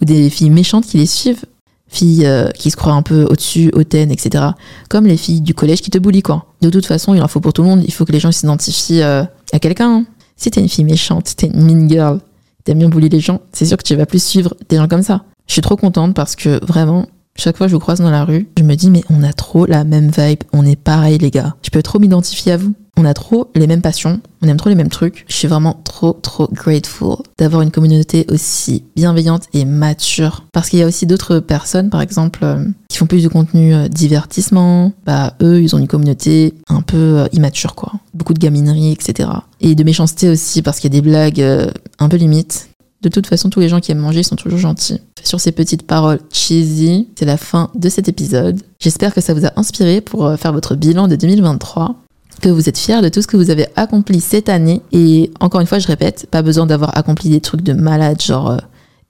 ou 0.00 0.04
des 0.04 0.30
filles 0.30 0.50
méchantes 0.50 0.86
qui 0.86 0.98
les 0.98 1.06
suivent. 1.06 1.44
Filles 1.88 2.26
euh, 2.26 2.50
qui 2.50 2.72
se 2.72 2.76
croient 2.76 2.94
un 2.94 3.02
peu 3.02 3.24
au-dessus, 3.24 3.70
hautaines, 3.72 4.10
etc. 4.10 4.44
Comme 4.90 5.06
les 5.06 5.16
filles 5.16 5.40
du 5.40 5.54
collège 5.54 5.82
qui 5.82 5.90
te 5.90 5.98
boulient, 5.98 6.22
quoi. 6.22 6.46
De 6.60 6.68
toute 6.68 6.84
façon, 6.84 7.14
il 7.14 7.22
en 7.22 7.28
faut 7.28 7.40
pour 7.40 7.52
tout 7.52 7.62
le 7.62 7.68
monde. 7.68 7.84
Il 7.86 7.92
faut 7.92 8.04
que 8.04 8.12
les 8.12 8.18
gens 8.18 8.32
s'identifient 8.32 9.02
euh, 9.02 9.22
à 9.52 9.58
quelqu'un. 9.60 9.98
Hein. 9.98 10.04
Si 10.36 10.50
t'es 10.50 10.60
une 10.60 10.68
fille 10.68 10.84
méchante, 10.84 11.34
t'es 11.36 11.46
une 11.46 11.62
mean 11.62 11.88
girl, 11.88 12.20
t'aimes 12.64 12.78
bien 12.78 12.88
bully 12.88 13.08
les 13.08 13.20
gens, 13.20 13.40
c'est 13.52 13.64
sûr 13.64 13.76
que 13.78 13.82
tu 13.82 13.94
vas 13.94 14.06
plus 14.06 14.22
suivre 14.22 14.54
des 14.68 14.76
gens 14.76 14.88
comme 14.88 15.02
ça. 15.02 15.24
Je 15.46 15.52
suis 15.52 15.62
trop 15.62 15.76
contente 15.76 16.14
parce 16.14 16.36
que 16.36 16.62
vraiment, 16.64 17.06
chaque 17.36 17.56
fois 17.56 17.66
que 17.66 17.70
je 17.70 17.76
vous 17.76 17.80
croise 17.80 18.00
dans 18.00 18.10
la 18.10 18.24
rue, 18.24 18.48
je 18.58 18.64
me 18.64 18.74
dis 18.74 18.90
mais 18.90 19.02
on 19.08 19.22
a 19.22 19.32
trop 19.32 19.66
la 19.66 19.84
même 19.84 20.10
vibe, 20.10 20.40
on 20.52 20.66
est 20.66 20.76
pareil 20.76 21.18
les 21.18 21.30
gars. 21.30 21.54
Je 21.62 21.70
peux 21.70 21.82
trop 21.82 21.98
m'identifier 21.98 22.52
à 22.52 22.56
vous. 22.56 22.74
On 22.98 23.04
a 23.04 23.12
trop 23.12 23.50
les 23.54 23.66
mêmes 23.66 23.82
passions, 23.82 24.20
on 24.40 24.48
aime 24.48 24.56
trop 24.56 24.70
les 24.70 24.74
mêmes 24.74 24.88
trucs. 24.88 25.26
Je 25.28 25.34
suis 25.34 25.48
vraiment 25.48 25.78
trop 25.84 26.14
trop 26.14 26.48
grateful 26.50 27.16
d'avoir 27.36 27.60
une 27.60 27.70
communauté 27.70 28.24
aussi 28.30 28.84
bienveillante 28.96 29.42
et 29.52 29.66
mature. 29.66 30.44
Parce 30.52 30.70
qu'il 30.70 30.78
y 30.78 30.82
a 30.82 30.86
aussi 30.86 31.04
d'autres 31.04 31.40
personnes, 31.40 31.90
par 31.90 32.00
exemple, 32.00 32.40
euh, 32.42 32.64
qui 32.88 32.96
font 32.96 33.06
plus 33.06 33.22
de 33.22 33.28
contenu 33.28 33.74
euh, 33.74 33.88
divertissement. 33.88 34.92
Bah 35.04 35.34
eux, 35.42 35.60
ils 35.62 35.76
ont 35.76 35.78
une 35.78 35.88
communauté 35.88 36.54
un 36.68 36.80
peu 36.80 36.96
euh, 36.96 37.26
immature 37.32 37.74
quoi. 37.74 37.92
Beaucoup 38.14 38.32
de 38.32 38.38
gaminerie, 38.38 38.92
etc. 38.92 39.28
Et 39.60 39.74
de 39.74 39.84
méchanceté 39.84 40.30
aussi 40.30 40.62
parce 40.62 40.80
qu'il 40.80 40.90
y 40.90 40.96
a 40.96 41.00
des 41.00 41.06
blagues 41.06 41.70
un 41.98 42.08
peu 42.08 42.16
limites 42.16 42.70
De 43.02 43.10
toute 43.10 43.26
façon, 43.26 43.50
tous 43.50 43.60
les 43.60 43.68
gens 43.68 43.80
qui 43.80 43.92
aiment 43.92 43.98
manger 43.98 44.22
sont 44.22 44.36
toujours 44.36 44.58
gentils. 44.58 45.02
Sur 45.22 45.38
ces 45.38 45.52
petites 45.52 45.86
paroles 45.86 46.20
cheesy, 46.32 47.08
c'est 47.14 47.26
la 47.26 47.36
fin 47.36 47.70
de 47.74 47.90
cet 47.90 48.08
épisode. 48.08 48.58
J'espère 48.80 49.12
que 49.12 49.20
ça 49.20 49.34
vous 49.34 49.44
a 49.44 49.52
inspiré 49.56 50.00
pour 50.00 50.32
faire 50.38 50.54
votre 50.54 50.76
bilan 50.76 51.08
de 51.08 51.16
2023 51.16 51.96
que 52.40 52.48
vous 52.48 52.68
êtes 52.68 52.78
fiers 52.78 53.00
de 53.00 53.08
tout 53.08 53.22
ce 53.22 53.26
que 53.26 53.36
vous 53.36 53.50
avez 53.50 53.66
accompli 53.76 54.20
cette 54.20 54.48
année. 54.48 54.82
Et 54.92 55.30
encore 55.40 55.60
une 55.60 55.66
fois, 55.66 55.78
je 55.78 55.86
répète, 55.86 56.26
pas 56.30 56.42
besoin 56.42 56.66
d'avoir 56.66 56.96
accompli 56.96 57.30
des 57.30 57.40
trucs 57.40 57.62
de 57.62 57.72
malade, 57.72 58.20
genre 58.20 58.50
euh, 58.50 58.56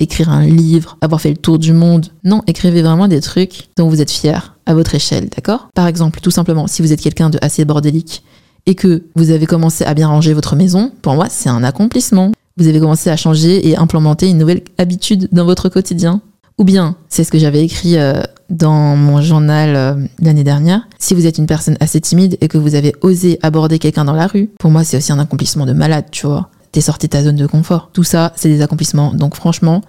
écrire 0.01 0.31
un 0.31 0.45
livre, 0.45 0.97
avoir 1.01 1.21
fait 1.21 1.31
le 1.31 1.37
tour 1.37 1.59
du 1.59 1.73
monde. 1.73 2.07
Non, 2.25 2.43
écrivez 2.47 2.83
vraiment 2.83 3.09
des 3.09 3.21
trucs 3.21 3.69
dont 3.77 3.89
vous 3.89 4.01
êtes 4.01 4.11
fiers 4.11 4.53
à 4.67 4.75
votre 4.75 4.95
échelle, 4.95 5.29
d'accord? 5.35 5.69
Par 5.75 5.87
exemple, 5.87 6.21
tout 6.21 6.31
simplement, 6.31 6.67
si 6.67 6.83
vous 6.83 6.93
êtes 6.93 7.01
quelqu'un 7.01 7.31
de 7.31 7.39
assez 7.41 7.65
bordélique 7.65 8.23
et 8.67 8.75
que 8.75 9.05
vous 9.15 9.31
avez 9.31 9.47
commencé 9.47 9.85
à 9.85 9.95
bien 9.95 10.09
ranger 10.09 10.35
votre 10.35 10.57
maison, 10.57 10.93
pour 11.03 11.15
moi, 11.15 11.27
c'est 11.31 11.49
un 11.49 11.63
accomplissement. 11.63 12.33
Vous 12.57 12.69
avez 12.69 12.81
commencé 12.81 13.11
à 13.11 13.17
changer 13.17 13.69
et 13.69 13.77
implémenter 13.77 14.29
une 14.29 14.39
nouvelle 14.39 14.63
habitude 14.79 15.29
dans 15.33 15.45
votre 15.45 15.69
quotidien. 15.69 16.21
Ou 16.59 16.65
bien, 16.65 16.97
c'est 17.09 17.23
ce 17.23 17.31
que 17.31 17.39
j'avais 17.39 17.63
écrit 17.63 17.99
euh, 17.99 18.23
dans 18.51 18.97
mon 18.97 19.21
journal 19.21 19.77
euh, 19.77 19.95
l'année 20.21 20.45
dernière, 20.45 20.89
si 20.99 21.15
vous 21.15 21.27
êtes 21.27 21.39
une 21.39 21.47
personne 21.47 21.77
assez 21.81 22.01
timide 22.01 22.37
et 22.41 22.49
que 22.49 22.59
vous 22.59 22.75
avez 22.75 22.95
osé 23.01 23.39
aborder 23.43 23.79
quelqu'un 23.79 24.05
dans 24.05 24.13
la 24.13 24.27
rue, 24.27 24.51
pour 24.59 24.71
moi 24.71 24.85
c'est 24.85 24.97
aussi 24.97 25.13
un 25.13 25.19
accomplissement 25.19 25.67
de 25.67 25.73
malade, 25.73 26.07
tu 26.11 26.27
vois. 26.27 26.51
T'es 26.73 26.81
sorti 26.81 27.07
de 27.07 27.13
ta 27.13 27.23
zone 27.23 27.37
de 27.37 27.47
confort. 27.47 27.91
Tout 27.93 28.05
ça, 28.05 28.33
c'est 28.37 28.51
des 28.51 28.61
accomplissements. 28.61 29.15
Donc 29.15 29.35
franchement, 29.35 29.81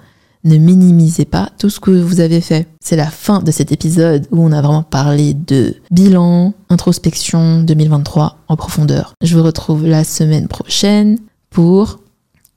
ne 0.43 0.57
minimisez 0.57 1.25
pas 1.25 1.49
tout 1.57 1.69
ce 1.69 1.79
que 1.79 1.91
vous 1.91 2.19
avez 2.19 2.41
fait. 2.41 2.67
C'est 2.79 2.95
la 2.95 3.09
fin 3.09 3.41
de 3.41 3.51
cet 3.51 3.71
épisode 3.71 4.27
où 4.31 4.41
on 4.41 4.51
a 4.51 4.61
vraiment 4.61 4.83
parlé 4.83 5.33
de 5.33 5.75
bilan, 5.91 6.53
introspection 6.69 7.61
2023 7.61 8.37
en 8.47 8.55
profondeur. 8.55 9.13
Je 9.21 9.35
vous 9.35 9.43
retrouve 9.43 9.85
la 9.85 10.03
semaine 10.03 10.47
prochaine 10.47 11.17
pour 11.49 11.99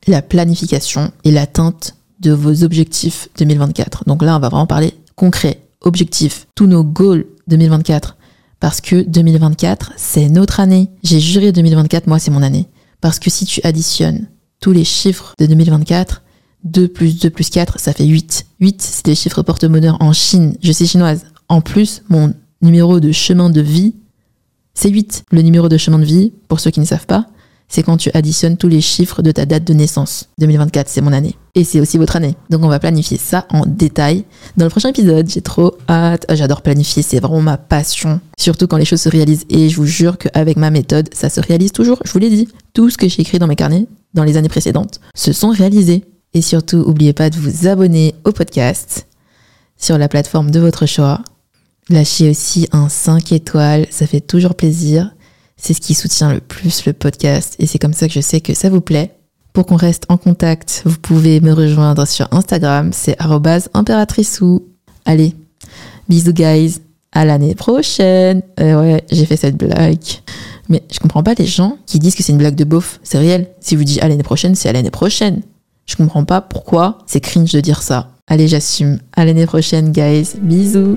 la 0.07 0.23
planification 0.23 1.11
et 1.25 1.31
l'atteinte 1.31 1.97
de 2.21 2.33
vos 2.33 2.65
objectifs 2.65 3.29
2024. 3.39 4.05
Donc 4.07 4.23
là, 4.23 4.37
on 4.37 4.41
va 4.41 4.49
vraiment 4.49 4.67
parler 4.67 4.95
concret, 5.17 5.61
objectif, 5.81 6.47
tous 6.55 6.67
nos 6.67 6.85
goals 6.85 7.27
2024. 7.49 8.17
Parce 8.61 8.81
que 8.81 9.03
2024, 9.03 9.95
c'est 9.97 10.29
notre 10.29 10.61
année. 10.61 10.91
J'ai 11.03 11.19
juré 11.19 11.51
2024, 11.51 12.07
moi, 12.07 12.19
c'est 12.19 12.31
mon 12.31 12.43
année. 12.43 12.69
Parce 13.01 13.19
que 13.19 13.31
si 13.31 13.47
tu 13.47 13.61
additionnes 13.65 14.29
tous 14.61 14.73
les 14.73 14.85
chiffres 14.85 15.35
de 15.39 15.47
2024, 15.47 16.23
2 16.65 16.89
plus 16.89 17.19
2 17.19 17.31
plus 17.31 17.49
4, 17.49 17.79
ça 17.79 17.95
fait 17.95 18.05
8. 18.05 18.47
8, 18.61 18.83
c'est 18.83 19.07
les 19.07 19.15
chiffres 19.15 19.43
porte-bonheur 19.43 19.97
en 20.01 20.13
Chine. 20.13 20.57
Je 20.63 20.73
suis 20.73 20.87
chinoise. 20.87 21.25
En 21.49 21.63
plus, 21.63 22.03
mon 22.11 22.35
numéro 22.61 23.01
de 23.01 23.13
chemin 23.13 23.49
de 23.49 23.63
vie, 23.63 23.95
c'est 24.75 24.91
8. 24.91 25.25
Le 25.33 25.41
numéro 25.41 25.71
de 25.71 25.79
chemin 25.79 25.99
de 25.99 26.05
vie, 26.05 26.33
pour 26.49 26.61
ceux 26.61 26.71
qui 26.71 26.81
ne 26.81 26.85
savent 26.85 27.07
pas, 27.07 27.27
c'est 27.71 27.85
quand 27.85 27.97
tu 27.97 28.11
additionnes 28.13 28.57
tous 28.57 28.69
les 28.69 28.81
chiffres 28.81 29.23
de 29.23 29.31
ta 29.31 29.47
date 29.47 29.65
de 29.65 29.73
naissance. 29.73 30.29
2024, 30.39 30.89
c'est 30.89 31.01
mon 31.01 31.13
année. 31.13 31.37
Et 31.55 31.65
c'est 31.65 31.81
aussi 31.81 31.99
votre 31.99 32.17
année. 32.17 32.35
Donc 32.51 32.65
on 32.65 32.69
va 32.69 32.81
planifier 32.81 33.17
ça 33.17 33.47
en 33.51 33.65
détail 33.65 34.25
dans 34.57 34.65
le 34.65 34.71
prochain 34.71 34.91
épisode. 34.91 35.29
J'ai 35.31 35.41
trop 35.41 35.77
hâte. 35.89 36.27
Ah, 36.29 36.35
j'adore 36.35 36.63
planifier, 36.63 37.03
c'est 37.03 37.21
vraiment 37.21 37.41
ma 37.41 37.57
passion. 37.57 38.21
Surtout 38.39 38.67
quand 38.67 38.77
les 38.77 38.85
choses 38.85 39.01
se 39.01 39.09
réalisent. 39.09 39.47
Et 39.49 39.69
je 39.69 39.77
vous 39.77 39.87
jure 39.87 40.19
qu'avec 40.19 40.57
ma 40.57 40.71
méthode, 40.71 41.09
ça 41.15 41.31
se 41.31 41.41
réalise 41.41 41.73
toujours. 41.73 42.01
Je 42.05 42.13
vous 42.13 42.19
l'ai 42.19 42.29
dit. 42.29 42.49
Tout 42.75 42.91
ce 42.91 42.99
que 42.99 43.09
j'ai 43.09 43.23
écrit 43.23 43.39
dans 43.39 43.47
mes 43.47 43.57
carnets 43.57 43.87
dans 44.15 44.25
les 44.25 44.37
années 44.37 44.49
précédentes 44.49 45.01
se 45.15 45.33
sont 45.33 45.51
réalisés. 45.51 46.05
Et 46.35 46.43
surtout, 46.43 46.79
n'oubliez 46.79 47.13
pas 47.13 47.31
de 47.31 47.37
vous 47.37 47.69
abonner 47.69 48.15
au 48.25 48.33
podcast 48.33 49.07
sur 49.77 49.97
la 49.97 50.09
plateforme 50.09 50.51
de 50.51 50.59
votre 50.59 50.87
choix. 50.87 51.23
Lâchez 51.89 52.31
aussi 52.31 52.69
un 52.73 52.89
5 52.89 53.33
étoiles, 53.33 53.87
ça 53.91 54.07
fait 54.07 54.21
toujours 54.21 54.55
plaisir. 54.55 55.13
C'est 55.61 55.75
ce 55.75 55.81
qui 55.81 55.95
soutient 55.95 56.33
le 56.33 56.41
plus 56.41 56.87
le 56.87 56.93
podcast 56.93 57.55
et 57.59 57.67
c'est 57.67 57.79
comme 57.79 57.93
ça 57.93 58.09
que 58.09 58.15
je 58.15 58.21
sais 58.21 58.41
que 58.41 58.55
ça 58.55 58.71
vous 58.71 58.81
plaît. 58.81 59.15
Pour 59.53 59.67
qu'on 59.67 59.77
reste 59.77 60.05
en 60.09 60.17
contact, 60.17 60.83
vous 60.87 60.99
pouvez 60.99 61.41
me 61.41 61.53
rejoindre 61.53 62.07
sur 62.07 62.29
Instagram, 62.33 62.91
c'est 62.93 63.17
impératriceu. 63.75 64.61
Allez, 65.05 65.35
bisous 66.09 66.33
guys, 66.33 66.81
à 67.13 67.25
l'année 67.25 67.55
prochaine. 67.55 68.43
Euh, 68.61 68.81
ouais, 68.81 69.05
j'ai 69.11 69.27
fait 69.27 69.37
cette 69.37 69.57
blague. 69.57 69.99
Mais 70.69 70.83
je 70.93 70.99
comprends 71.01 71.23
pas 71.23 71.35
les 71.35 71.47
gens 71.47 71.77
qui 71.87 71.99
disent 71.99 72.15
que 72.15 72.23
c'est 72.23 72.33
une 72.33 72.39
blague 72.39 72.55
de 72.55 72.65
beauf. 72.65 73.01
C'est 73.03 73.19
réel. 73.19 73.49
Si 73.61 73.77
vous 73.77 73.85
dites 73.85 74.03
à 74.03 74.09
l'année 74.09 74.23
prochaine, 74.23 74.55
c'est 74.55 74.69
à 74.69 74.73
l'année 74.73 74.91
prochaine. 74.91 75.43
Je 75.87 75.97
comprends 75.97 76.25
pas 76.25 76.41
pourquoi 76.41 76.99
c'est 77.07 77.21
cringe 77.21 77.53
de 77.53 77.61
dire 77.61 77.83
ça. 77.83 78.13
Allez, 78.29 78.47
j'assume. 78.47 79.01
À 79.17 79.25
l'année 79.25 79.47
prochaine, 79.47 79.91
guys. 79.91 80.29
Bisous. 80.41 80.97